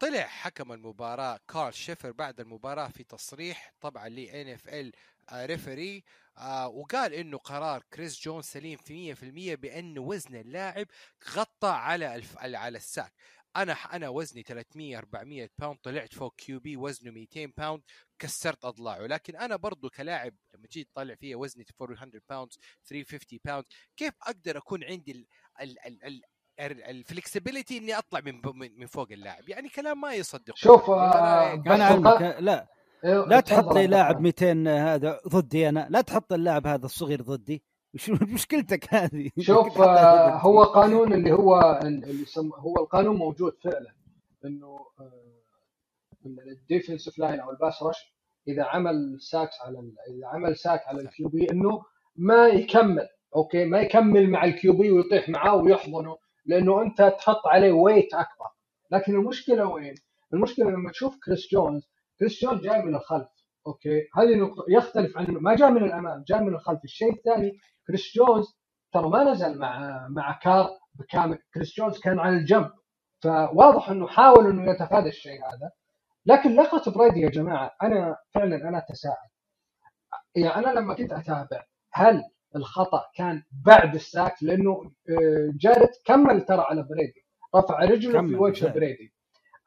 طلع 0.00 0.26
حكم 0.26 0.72
المباراة 0.72 1.40
كارل 1.48 1.74
شيفرز 1.74 2.12
بعد 2.12 2.40
المباراة 2.40 2.88
في 2.88 3.04
تصريح 3.04 3.72
طبعا 3.80 4.08
ل 4.08 4.56
NFL 4.56 4.96
referee 5.32 6.04
آه 6.38 6.68
وقال 6.68 7.14
إنه 7.14 7.38
قرار 7.38 7.82
كريس 7.92 8.20
جونز 8.20 8.44
سليم 8.44 8.76
في 8.76 9.14
100% 9.14 9.58
بأن 9.58 9.98
وزن 9.98 10.34
اللاعب 10.36 10.86
غطى 11.34 11.68
على 11.68 12.14
الف... 12.14 12.38
على 12.38 12.78
ال 12.78 12.84
sack. 12.84 13.12
أنا 13.56 13.72
أنا 13.72 14.08
وزني 14.08 14.42
300 14.42 14.98
400 14.98 15.50
pound 15.58 15.78
طلعت 15.82 16.14
فوق 16.14 16.34
QB 16.36 16.76
وزنه 16.76 17.10
200 17.10 17.52
pound 17.56 17.82
كسرت 18.18 18.64
اضلاعه 18.64 19.06
لكن 19.06 19.36
أنا 19.36 19.56
برضو 19.56 19.90
كلاعب 19.90 20.34
لما 20.54 20.66
جيت 20.72 20.88
طالع 20.94 21.14
فيها 21.14 21.36
وزني 21.36 21.64
400 21.80 22.20
pound 22.28 22.50
350 22.84 23.38
pound 23.44 23.64
كيف 23.96 24.12
أقدر 24.22 24.58
أكون 24.58 24.84
عندي 24.84 25.12
ال... 25.12 25.26
ال... 25.60 25.78
ال... 25.86 26.22
ال... 26.60 26.82
ال 26.82 26.90
flexibility 26.90 27.78
إني 27.78 27.98
أطلع 27.98 28.20
من 28.20 28.40
من 28.78 28.86
فوق 28.86 29.08
اللاعب؟ 29.12 29.48
يعني 29.48 29.68
كلام 29.68 30.00
ما 30.00 30.14
يصدق. 30.14 30.56
شوف 30.56 30.90
آه،؟ 30.90 31.52
أنا 31.52 31.74
بس- 31.74 31.80
اعلمك 31.80 32.36
لا 32.40 32.68
إيه، 33.04 33.24
لا 33.26 33.40
تحط 33.40 33.74
لي 33.74 33.86
لاعب 33.86 34.10
الرحمن. 34.10 34.22
200 34.22 34.94
هذا 34.94 35.20
ضدي 35.28 35.68
أنا. 35.68 35.86
لا 35.90 36.00
تحط 36.00 36.32
اللاعب 36.32 36.66
هذا 36.66 36.86
الصغير 36.86 37.22
ضدي. 37.22 37.62
وش 37.94 38.10
مشكلتك 38.34 38.94
هذه. 38.94 39.30
شوف 39.38 39.80
آه،. 39.80 40.36
هو 40.36 40.62
قانون 40.62 41.12
اللي 41.12 41.32
هو 41.32 41.80
اللي 41.84 42.16
هو 42.58 42.74
القانون 42.78 43.16
موجود 43.16 43.52
فعلا 43.64 43.94
إنه 44.44 44.78
ال 46.26 46.35
defensive 46.35 47.18
line 47.18 47.40
أو 47.40 47.50
ال 47.50 47.56
pass 47.56 47.82
rush 47.82 48.14
إذا 48.48 48.64
عمل 48.64 49.18
sacks 49.20 49.60
على 49.60 49.78
ال- 49.78 49.94
إذا 50.16 50.26
عمل 50.26 50.56
sack 50.56 50.80
على 50.86 51.00
ال 51.00 51.28
QB 51.28 51.50
إنه 51.50 51.82
ما 52.16 52.46
يكمل 52.48 53.08
أوكي؟ 53.36 53.64
ما 53.64 53.80
يكمل 53.80 54.30
مع 54.30 54.44
ال 54.44 54.72
QB 54.72 54.90
ويطيح 54.90 55.28
معاه 55.28 55.56
ويحضنه 55.56 56.16
لأنه 56.46 56.82
أنت 56.82 57.14
تحط 57.18 57.46
عليه 57.46 57.72
weight 57.72 58.14
أكبر. 58.14 58.46
لكن 58.90 59.14
المشكلة 59.14 59.66
وين؟ 59.66 59.94
المشكلة 60.34 60.70
لما 60.70 60.90
تشوف 60.90 61.16
كريس 61.24 61.48
جونز 61.52 61.82
كريس 62.18 62.42
جونز 62.42 62.62
جاي 62.62 62.82
من 62.82 62.94
الخلف 62.94 63.28
أوكي؟ 63.66 64.00
هذه 64.16 64.34
نقطة 64.34 64.64
يختلف 64.68 65.18
عن 65.18 65.26
ما 65.30 65.54
جاء 65.56 65.70
من 65.70 65.84
الأمام 65.84 66.24
جاء 66.28 66.42
من 66.42 66.54
الخلف. 66.54 66.84
الشيء 66.84 67.12
الثاني 67.12 67.52
كريس 67.92 68.12
جونز 68.16 68.56
ترى 68.92 69.08
ما 69.08 69.24
نزل 69.24 69.58
مع 69.58 70.06
مع 70.10 70.38
كار 70.42 70.70
بكامل 70.94 71.38
كريس 71.54 71.76
جونز 71.76 71.98
كان 71.98 72.18
على 72.18 72.36
الجنب. 72.36 72.70
فواضح 73.22 73.88
إنه 73.90 74.06
حاول 74.06 74.46
إنه 74.46 74.70
يتفادى 74.70 75.08
الشيء 75.08 75.40
هذا. 75.40 75.70
لكن 76.26 76.56
لقطة 76.56 76.92
بريدي 76.92 77.20
يا 77.20 77.28
جماعة 77.28 77.70
أنا 77.82 78.16
فعلا 78.34 78.68
أنا 78.68 78.78
أتساءل. 78.78 79.28
يعني 80.34 80.66
أنا 80.66 80.80
لما 80.80 80.94
كنت 80.94 81.12
أتابع 81.12 81.64
هل 81.92 82.22
الخطأ 82.56 83.04
كان 83.14 83.42
بعد 83.66 83.94
ال 83.94 84.02
sack؟ 84.02 84.42
لأنه 84.42 84.70
آه، 85.10 85.52
جارد 85.60 85.90
كمل 86.04 86.44
ترى 86.44 86.60
على 86.60 86.82
بريدي. 86.82 87.26
رفع 87.56 87.78
رجله 87.78 88.22
في 88.22 88.34
وجه 88.34 88.64
بالفعل. 88.64 88.72
بريدي. 88.72 89.12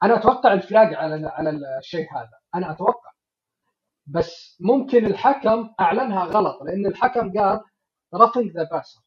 أنا 0.02 0.16
أتوقع 0.16 0.52
ال 0.52 0.60
flag 0.60 0.94
على 0.94 1.28
على 1.28 1.50
الشيء 1.78 2.06
هذا. 2.12 2.38
أنا 2.54 2.70
أتوقع. 2.70 3.10
بس 4.06 4.56
ممكن 4.60 5.06
الحكم 5.06 5.70
أعلنها 5.80 6.24
غلط 6.24 6.62
لأن 6.62 6.86
الحكم 6.86 7.32
قال 7.38 7.60
roughing 8.14 8.52
the 8.52 8.68
passer 8.72 9.00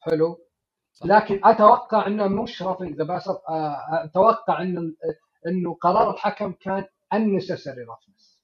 حلو. 0.00 0.46
لكن 1.04 1.40
أتوقع 1.44 2.06
انه 2.06 2.28
مش 2.28 2.62
roughing 2.62 2.96
the 2.96 3.04
passer 3.04 3.40
أتوقع 4.04 4.62
انه 4.62 4.94
إنه 5.46 5.74
قرار 5.74 6.10
الحكم 6.14 6.52
كان 6.52 6.84
unnecessary 7.14 7.86
roughness. 7.88 8.42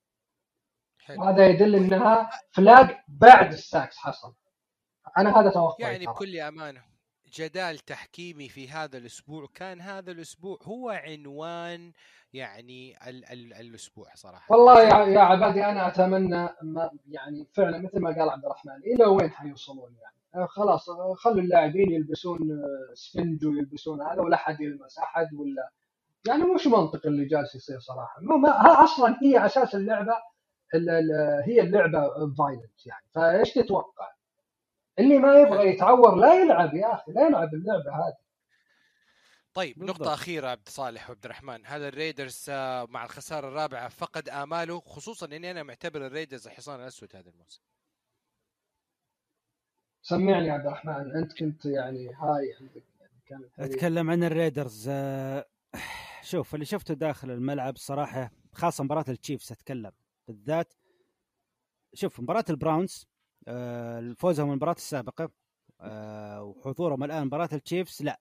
وهذا 1.18 1.46
يدل 1.46 1.74
إنها 1.74 2.30
flag 2.52 2.96
بعد 3.08 3.52
ال 3.52 3.60
sacks 3.60 3.96
حصل 3.96 4.34
أنا 5.18 5.40
هذا 5.40 5.50
توقعي 5.50 5.92
يعني. 5.92 6.06
بكل 6.06 6.40
أمانة 6.40 6.84
جدال 7.32 7.78
تحكيمي 7.78 8.48
في 8.48 8.68
هذا 8.68 8.98
الأسبوع. 8.98 9.46
كان 9.55 9.80
هذا 9.80 10.10
الأسبوع 10.12 10.59
هو 10.62 10.90
عنوان 10.90 11.92
يعني 12.32 13.09
ال 13.09 13.24
ال 13.24 13.52
الأسبوع 13.55 14.06
صراحة. 14.14 14.46
والله 14.56 14.82
يا, 14.82 15.20
عبادي 15.20 15.64
أنا 15.64 15.88
أتمنى 15.88 16.48
ما 16.62 16.90
يعني 17.09 17.46
فعلا 17.55 17.78
مثل 17.78 18.00
ما 18.00 18.10
قال 18.10 18.28
عبد 18.30 18.44
الرحمن 18.44 18.72
إلى 18.94 19.05
وين 19.05 19.30
حيوصلون 19.30 19.94
يعني؟ 20.02 20.14
آه، 20.34 20.46
خلاص 20.46 20.90
آه، 20.90 21.14
خلوا 21.14 21.40
اللاعبين 21.40 21.92
يلبسون 21.92 22.38
آه، 22.52 22.94
سفنج 22.94 23.46
ويلبسون 23.46 24.02
هذا 24.02 24.20
ولا 24.20 24.36
حد 24.36 24.60
يلمس 24.60 24.98
أحد 24.98 25.34
ولا 25.34 25.70
يعني 26.28 26.42
مش 26.42 26.66
منطق 26.66 27.06
اللي 27.06 27.24
جالس 27.24 27.55
يصير 27.55 27.80
صراحة. 27.80 28.20
ما 28.22 28.84
أصلا 28.84 29.16
هي 29.22 29.46
أساس 29.46 29.74
اللعبة 29.74 30.12
ال- 30.74 30.90
ال- 30.90 31.42
هي 31.46 31.60
اللعبة 31.60 32.09
violent 32.38 32.86
يعني. 32.86 33.05
فإيش 33.14 33.52
تتوقع؟ 33.55 34.09
اللي 34.98 35.18
ما 35.18 35.40
يبغى 35.40 35.68
يتعور 35.68 36.14
لا 36.14 36.42
يلعب 36.42 36.74
يا 36.74 36.94
أخي 36.94 37.12
لا 37.12 37.26
يلعب 37.26 37.54
اللعبة 37.54 37.90
هذه. 37.94 38.16
طيب 39.54 39.78
بالضبط. 39.78 40.00
نقطة 40.00 40.14
أخيرة 40.14 40.48
عبد 40.48 40.68
صالح 40.68 41.10
وعبد 41.10 41.24
الرحمن. 41.24 41.66
هذا 41.66 41.88
الريدرز 41.88 42.46
آه، 42.48 42.86
مع 42.90 43.04
الخسارة 43.04 43.48
الرابعة 43.48 43.88
فقد 43.88 44.28
آماله؟ 44.28 44.80
خصوصا 44.80 45.26
إني 45.26 45.50
أنا 45.50 45.62
معتبر 45.62 46.06
الريدرز 46.06 46.46
الحصان 46.46 46.80
الأسود 46.80 47.16
هذا 47.16 47.30
الموسم. 47.30 47.60
سمعني 50.02 50.46
يا 50.46 50.52
عبد 50.52 50.66
الرحمن 50.66 51.16
أنت 51.16 51.38
كنت 51.38 51.64
يعني 51.64 52.08
هاي 52.14 52.56
عندك 52.60 52.82
يعني 53.00 53.20
كانت 53.26 53.60
أتكلم 53.60 54.10
عن 54.10 54.24
الريدرز 54.24 54.88
آه، 54.88 55.46
شوف 56.22 56.54
اللي 56.54 56.64
شفته 56.66 56.94
داخل 56.94 57.30
الملعب 57.30 57.76
صراحة 57.76 58.30
خاصة 58.52 58.84
مباراة 58.84 59.04
التشيفز 59.08 59.52
أتكلم. 59.52 59.92
بالذات 60.28 60.74
شوف 61.94 62.20
مباراة 62.20 62.44
البراونز 62.50 63.06
فوزهم 64.19 64.51
المباراة 64.51 64.73
السابقة. 64.73 65.31
آه، 65.81 66.43
وحضورهم 66.43 67.05
الآن 67.05 67.27
مباراة 67.27 67.48
التشيفز. 67.52 68.02
لا 68.02 68.20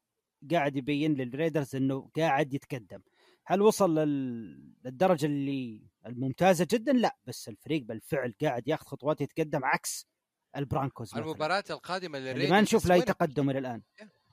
قاعد 0.52 0.76
يبين 0.76 1.14
للريدرز 1.14 1.76
إنه 1.76 2.10
قاعد 2.18 2.54
يتقدم. 2.54 3.02
هل 3.46 3.62
وصل 3.62 3.96
لل- 4.00 4.74
للدرجة 4.86 5.26
اللي 5.26 5.82
الممتازة 6.06 6.68
جدا؟ 6.72 6.94
لا 6.94 7.18
بس 7.26 7.50
الفريق 7.50 7.84
بالفعل 7.84 8.34
قاعد 8.42 8.68
ياخذ 8.68 8.86
خطوات 8.86 9.22
يتقدم 9.22 9.66
عكس 9.66 10.08
البرونكوز. 10.56 11.16
المباراة 11.16 11.64
القادمة 11.70 12.18
اللي 12.18 12.30
للريدرز 12.30 12.52
ما 12.52 12.62
نشوف 12.62 12.86
لا 12.86 13.00
تقدم 13.00 13.50
إلى 13.50 13.60
الآن. 13.60 13.82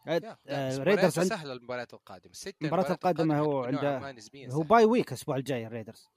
آه، 0.09 0.39
آه، 0.47 0.79
ريدرز 0.79 1.19
عند 1.19 1.29
سهلة 1.29 1.53
المباريات 1.53 1.95
القادمة. 1.95 2.33
ست 2.33 2.57
المباراة 2.63 2.91
القادمة 2.93 3.39
هو 3.39 3.65
عنده- 3.65 4.15
هو. 4.51 4.63
bye 4.63 4.85
week 4.85 5.09
الأسبوع 5.09 5.37
الجاي 5.37 5.67
الريدرز. 5.67 6.09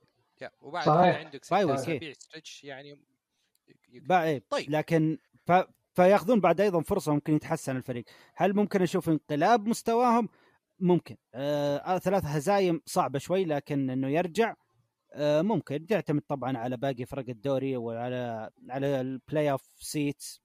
وبعد 0.62 0.86
صحيح. 0.86 1.16
عندك 1.26 1.44
ست 1.44 1.54
bye 1.54 1.64
week، 1.64 2.14
stretch 2.20 2.64
يعني 2.64 3.00
إيه. 4.12 4.44
طيب. 4.50 4.70
لكن 4.70 5.18
ف... 5.48 5.52
فياخذون 5.94 6.40
بعد 6.40 6.62
أيضا 6.62 6.82
فرصة 6.82 7.14
ممكن 7.14 7.34
يتحسن 7.36 7.78
الفريق. 7.78 8.06
هل 8.36 8.56
ممكن 8.56 8.82
أشوف 8.82 9.10
انقلاب 9.10 9.68
مستواهم؟ 9.68 10.30
ممكن. 10.80 11.18
آه 11.34 11.78
آه، 11.78 11.98
ثلاث 11.98 12.26
هزايم 12.26 12.82
صعبة 12.86 13.20
شوي 13.20 13.46
لكن 13.46 13.90
إنه 13.90 14.10
يرجع 14.10 14.54
آه 15.14 15.42
ممكن. 15.42 15.86
تعتمد 15.86 16.22
طبعا 16.22 16.58
على 16.58 16.78
باقي 16.78 17.06
فرق 17.06 17.30
الدوري 17.30 17.78
وعلى 17.78 18.50
على 18.70 19.02
ال 19.02 19.52
playoff 19.52 19.62
seeds 19.80 20.42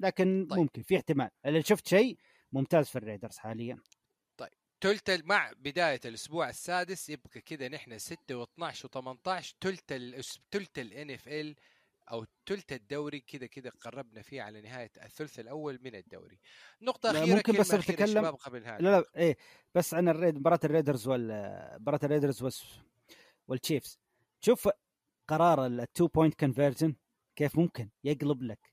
لكن 0.00 0.24
طيب. 0.40 0.50
طيب. 0.50 0.58
ممكن. 0.60 0.82
في 0.82 0.96
احتمال. 0.96 1.28
اللي 1.46 1.62
شفت 1.62 1.88
شيء 1.88 2.18
ممتاز 2.52 2.88
في 2.88 2.96
الريدرز 2.96 3.38
حاليا. 3.38 3.76
تلت 4.82 5.10
ال- 5.10 5.28
مع 5.28 5.52
بداية 5.58 6.00
الأسبوع 6.04 6.48
السادس 6.48 7.08
يبقى 7.10 7.40
كده 7.40 7.68
نحن 7.68 7.98
6 7.98 8.44
و12 8.44 8.74
و18 8.74 9.52
تلت 9.60 9.92
الأس... 9.92 10.40
تلت 10.50 10.78
إل 10.78 11.54
أو 12.10 12.24
تلت 12.46 12.72
الدوري 12.72 13.20
كده 13.20 13.46
كده 13.46 13.70
قربنا 13.80 14.22
فيه 14.22 14.42
على 14.42 14.60
نهاية 14.60 14.90
الثلث 15.02 15.40
الأول 15.40 15.78
من 15.82 15.94
الدوري. 15.94 16.38
نقطة 16.82 17.12
لا، 17.12 17.22
أخيرة 17.22 17.36
ممكن 17.36 17.52
بس 17.52 17.74
نتكلم- 17.74 18.26
قبل 18.26 18.64
هذا 18.64 18.78
لا 18.78 19.00
لا 19.00 19.04
إيه 19.16 19.36
بس 19.74 19.94
عن 19.94 20.08
الريد 20.08 20.38
مباراة 20.38 20.60
الريدرز 20.64 21.08
وال 21.08 21.28
مباراة 21.80 22.00
الريدرز. 22.04 22.42
والتشيفز 23.48 23.98
شوف 24.40 24.68
قرار 25.28 25.66
ال 25.66 25.76
two 25.76 26.06
point 26.06 26.34
conversion 26.40 26.94
كيف 27.36 27.58
ممكن 27.58 27.88
يقلب 28.04 28.42
لك 28.42 28.72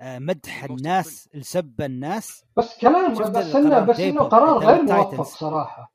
آه، 0.00 0.18
مدح 0.18 0.64
الناس 0.64 1.28
لسب 1.34 1.80
الناس 1.82 2.44
بس 2.56 2.78
كلام 2.80 3.12
بس 3.12 3.20
إنه 3.56 3.80
بس 3.80 4.00
إنه 4.00 4.22
قرار 4.22 4.58
غير. 4.58 4.82
موفق 4.82 5.22
صراحة 5.22 5.92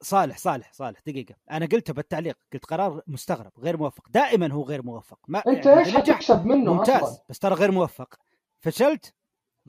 صالح 0.00 0.38
صالح 0.38 0.72
صالح 0.72 1.00
دقيقة. 1.06 1.34
أنا 1.50 1.66
قلتها 1.66 1.92
بالتعليق 1.92 2.36
قلت 2.52 2.64
قرار 2.64 3.02
مستغرب 3.06 3.52
غير 3.58 3.76
موفق 3.76 4.08
دائما 4.10 4.52
هو 4.52 4.62
غير 4.62 4.82
موفق. 4.82 5.18
ما 5.28 5.42
أنت 5.46 5.66
يعني 5.66 5.80
إيش 5.80 5.96
حتكسب 5.96 6.46
منه 6.46 6.74
ممتاز 6.74 7.02
أصلا 7.02 7.24
بس 7.28 7.38
ترى 7.38 7.54
غير 7.54 7.70
موفق. 7.70 8.14
فشلت 8.60 9.14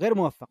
غير 0.01 0.15
موفق. 0.15 0.49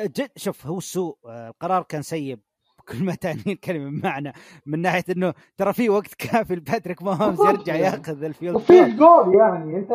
جد 0.00 0.30
شوف 0.36 0.66
هو 0.66 0.78
السوء 0.78 1.16
القرار 1.26 1.82
كان 1.82 2.02
سيء 2.02 2.38
بكل 2.78 3.04
ما 3.04 3.14
تعني 3.14 3.42
الكلمة 3.46 3.90
بمعنى 3.90 4.32
من 4.66 4.82
ناحية 4.82 5.04
إنه 5.10 5.34
ترى 5.56 5.72
في 5.72 5.88
وقت 5.88 6.14
كافي 6.14 6.54
لباتريك 6.54 7.02
ماهومز 7.02 7.40
يرجع 7.40 7.74
يعني. 7.74 7.96
ياخذ 7.96 8.24
ال 8.24 8.29
field 8.29 8.54
وفي 8.54 8.96
جول. 8.96 9.34
يعني 9.34 9.76
أنت 9.76 9.88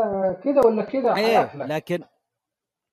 كذا 0.44 0.66
ولا 0.66 0.84
كذا 0.84 1.16
إيه 1.16 1.56
لكن 1.56 2.04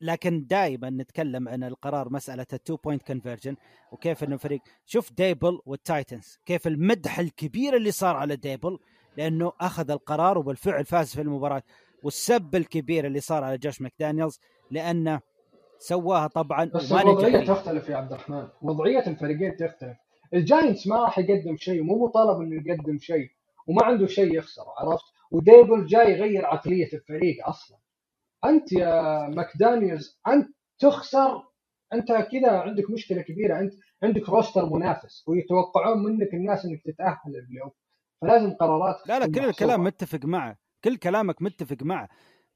لكن 0.03 0.47
دائما 0.47 0.91
نتكلم 0.91 1.49
عن 1.49 1.65
القرار 1.65 2.13
مسألة 2.13 2.47
ال 2.53 2.59
two 2.59 2.77
point 2.77 3.03
conversion 3.03 3.57
وكيف 3.93 4.25
إنه 4.25 4.37
فريق 4.37 4.61
شوف 4.87 5.13
ديبل 5.13 5.59
والتايتنز 5.67 6.39
كيف 6.47 6.67
المدح 6.67 7.19
الكبير 7.19 7.77
اللي 7.77 7.91
صار 7.91 8.17
على 8.17 8.37
ديبل 8.37 8.79
لأنه 9.17 9.53
أخذ 9.61 9.91
القرار 9.91 10.39
وبالفعل 10.39 10.85
فاز 10.85 11.15
في 11.15 11.21
المباراة 11.21 11.63
والسب 12.03 12.55
الكبير 12.57 13.07
اللي 13.07 13.21
صار 13.21 13.45
على 13.45 13.59
جوش 13.59 13.81
ماكدانيلز 13.81 14.41
لأنه 14.71 15.21
سواها 15.79 16.27
طبعا 16.27 16.65
بس 16.65 16.93
الوضعية. 16.93 17.47
تختلف 17.47 17.89
يا 17.89 17.97
عبد 17.97 18.13
الرحمن. 18.13 18.49
وضعية 18.63 19.07
الفريقين 19.07 19.57
تختلف. 19.57 19.97
الجاينتس 20.35 20.87
ما 20.87 20.97
راح 20.97 21.19
يقدم 21.19 21.57
شيء 21.57 21.83
مو 21.83 22.05
مطالب 22.07 22.41
إنه 22.41 22.63
يقدم 22.67 22.99
شيء 22.99 23.29
وما 23.67 23.85
عنده 23.85 24.07
شيء 24.07 24.35
يخسر 24.39 24.63
عرفت؟ 24.79 25.05
وديبل 25.31 25.87
جاي 25.87 26.13
يغير 26.13 26.47
عقلية 26.47 26.89
الفريق 26.93 27.49
أصلا. 27.49 27.77
أنت 28.45 28.73
يا 28.73 29.29
ماكدانيلز 29.29 30.21
أنت 30.29 30.49
تخسر. 30.79 31.43
أنت 31.93 32.13
كذا 32.13 32.51
عندك 32.51 32.91
مشكلة 32.91 33.23
كبيرة. 33.23 33.59
أنت 33.61 33.73
عندك 34.03 34.29
roster 34.29 34.67
منافس 34.71 35.25
ويتوقعون 35.29 36.03
منك 36.05 36.35
الناس 36.35 36.65
إنك 36.65 36.83
تتأهل 36.85 37.19
ال 37.37 37.63
playoff 37.63 37.73
فلازم 38.23 38.51
قرارات 38.55 38.97
لا 39.09 39.19
لا 39.19 39.27
كل. 39.27 39.45
الكلام 39.45 39.85
متفق 39.85 40.25
معه. 40.25 40.59
كل 40.85 40.97
كلامك 40.97 41.43
متفق 41.43 41.83
معه. 41.83 42.09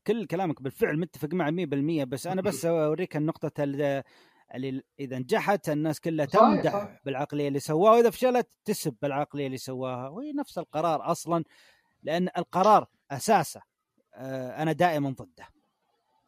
كل 0.07 0.27
كلامك 0.27 0.63
بالفعل 0.63 0.99
متفق 0.99 1.29
معه 1.35 1.51
100% 1.51 2.05
بس 2.05 2.27
أنا 2.27 2.43
بس 2.43 2.65
أوريك 2.65 3.17
النقطة 3.17 3.65
ال- 3.65 4.03
اللي 4.55 4.83
إذا 5.01 5.19
نجحت 5.19 5.69
الناس 5.69 6.01
كلها 6.01 6.27
تمدح 6.27 6.73
صحيح. 6.73 7.01
بالعقلية 7.05 7.49
اللي 7.49 7.59
سواها 7.61 7.93
وإذا 7.93 8.11
فشلت 8.11 8.49
تسب 8.65 8.97
بالعقلية 9.03 9.47
اللي 9.47 9.57
سواها. 9.59 10.09
وهي 10.09 10.33
نفس 10.33 10.59
القرار 10.59 11.11
أصلا 11.11 11.45
لأن 12.03 12.29
القرار 12.39 12.87
أساسه. 13.11 13.61
آه، 14.15 14.63
أنا 14.63 14.73
دائما 14.73 15.11
ضده. 15.11 15.47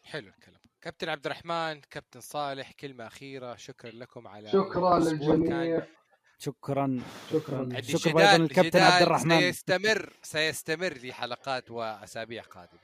حلو 0.08 0.28
الكلام. 0.28 0.60
كابتن 0.82 1.08
عبد 1.08 1.26
الرحمن 1.26 1.80
كابتن 1.80 2.20
صالح 2.20 2.72
كلمة 2.72 3.06
أخيرة. 3.06 3.56
شكرا 3.56 3.90
لكم 3.90 4.28
على 4.28 4.48
شكرا 4.50 4.98
للجميع. 4.98 5.86
شكرا. 6.38 7.00
شكرا. 7.30 7.80
شكرا 7.80 7.80
جدال 7.80 8.18
أيضاً 8.18 8.38
للكابتن 8.38 8.80
عبد 8.80 9.02
الرحمن. 9.02 9.40
سيستمر 9.40 10.12
سيستمر 10.22 10.92
لحلقات 10.92 11.70
وأسابيع 11.70 12.42
قادمة. 12.42 12.80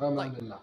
الله 0.00 0.62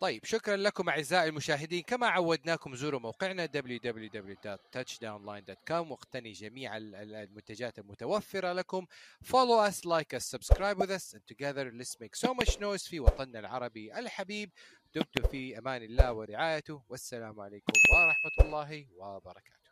طيب 0.00 0.24
شكرا 0.24 0.56
لكم 0.56 0.88
أعزائي 0.88 1.28
المشاهدين. 1.28 1.82
كما 1.82 2.06
عودناكم 2.06 2.74
زوروا 2.74 3.00
موقعنا 3.00 3.46
www.touchdownline.com 3.46 5.90
واقتني 5.90 6.32
جميع 6.32 6.76
ال- 6.76 6.94
ال- 6.94 7.14
المنتجات 7.14 7.78
المتوفرة 7.78 8.52
لكم. 8.52 8.86
Follow 9.24 9.70
us 9.70 9.80
like 9.84 10.14
us 10.18 10.24
subscribe 10.36 10.76
with 10.78 10.90
us. 10.90 11.14
And 11.14 11.20
together 11.26 11.72
let's 11.80 11.96
make 12.00 12.16
so 12.16 12.34
much 12.34 12.58
noise 12.60 12.88
في 12.88 13.00
وطننا 13.00 13.38
العربي 13.38 13.98
الحبيب. 13.98 14.50
دمتم 14.94 15.28
في 15.28 15.58
أمان 15.58 15.82
الله 15.82 16.12
ورعايته. 16.12 16.82
والسلام 16.88 17.40
عليكم 17.40 17.72
ورحمة 17.92 18.30
الله 18.46 18.86
وبركاته. 18.96 19.65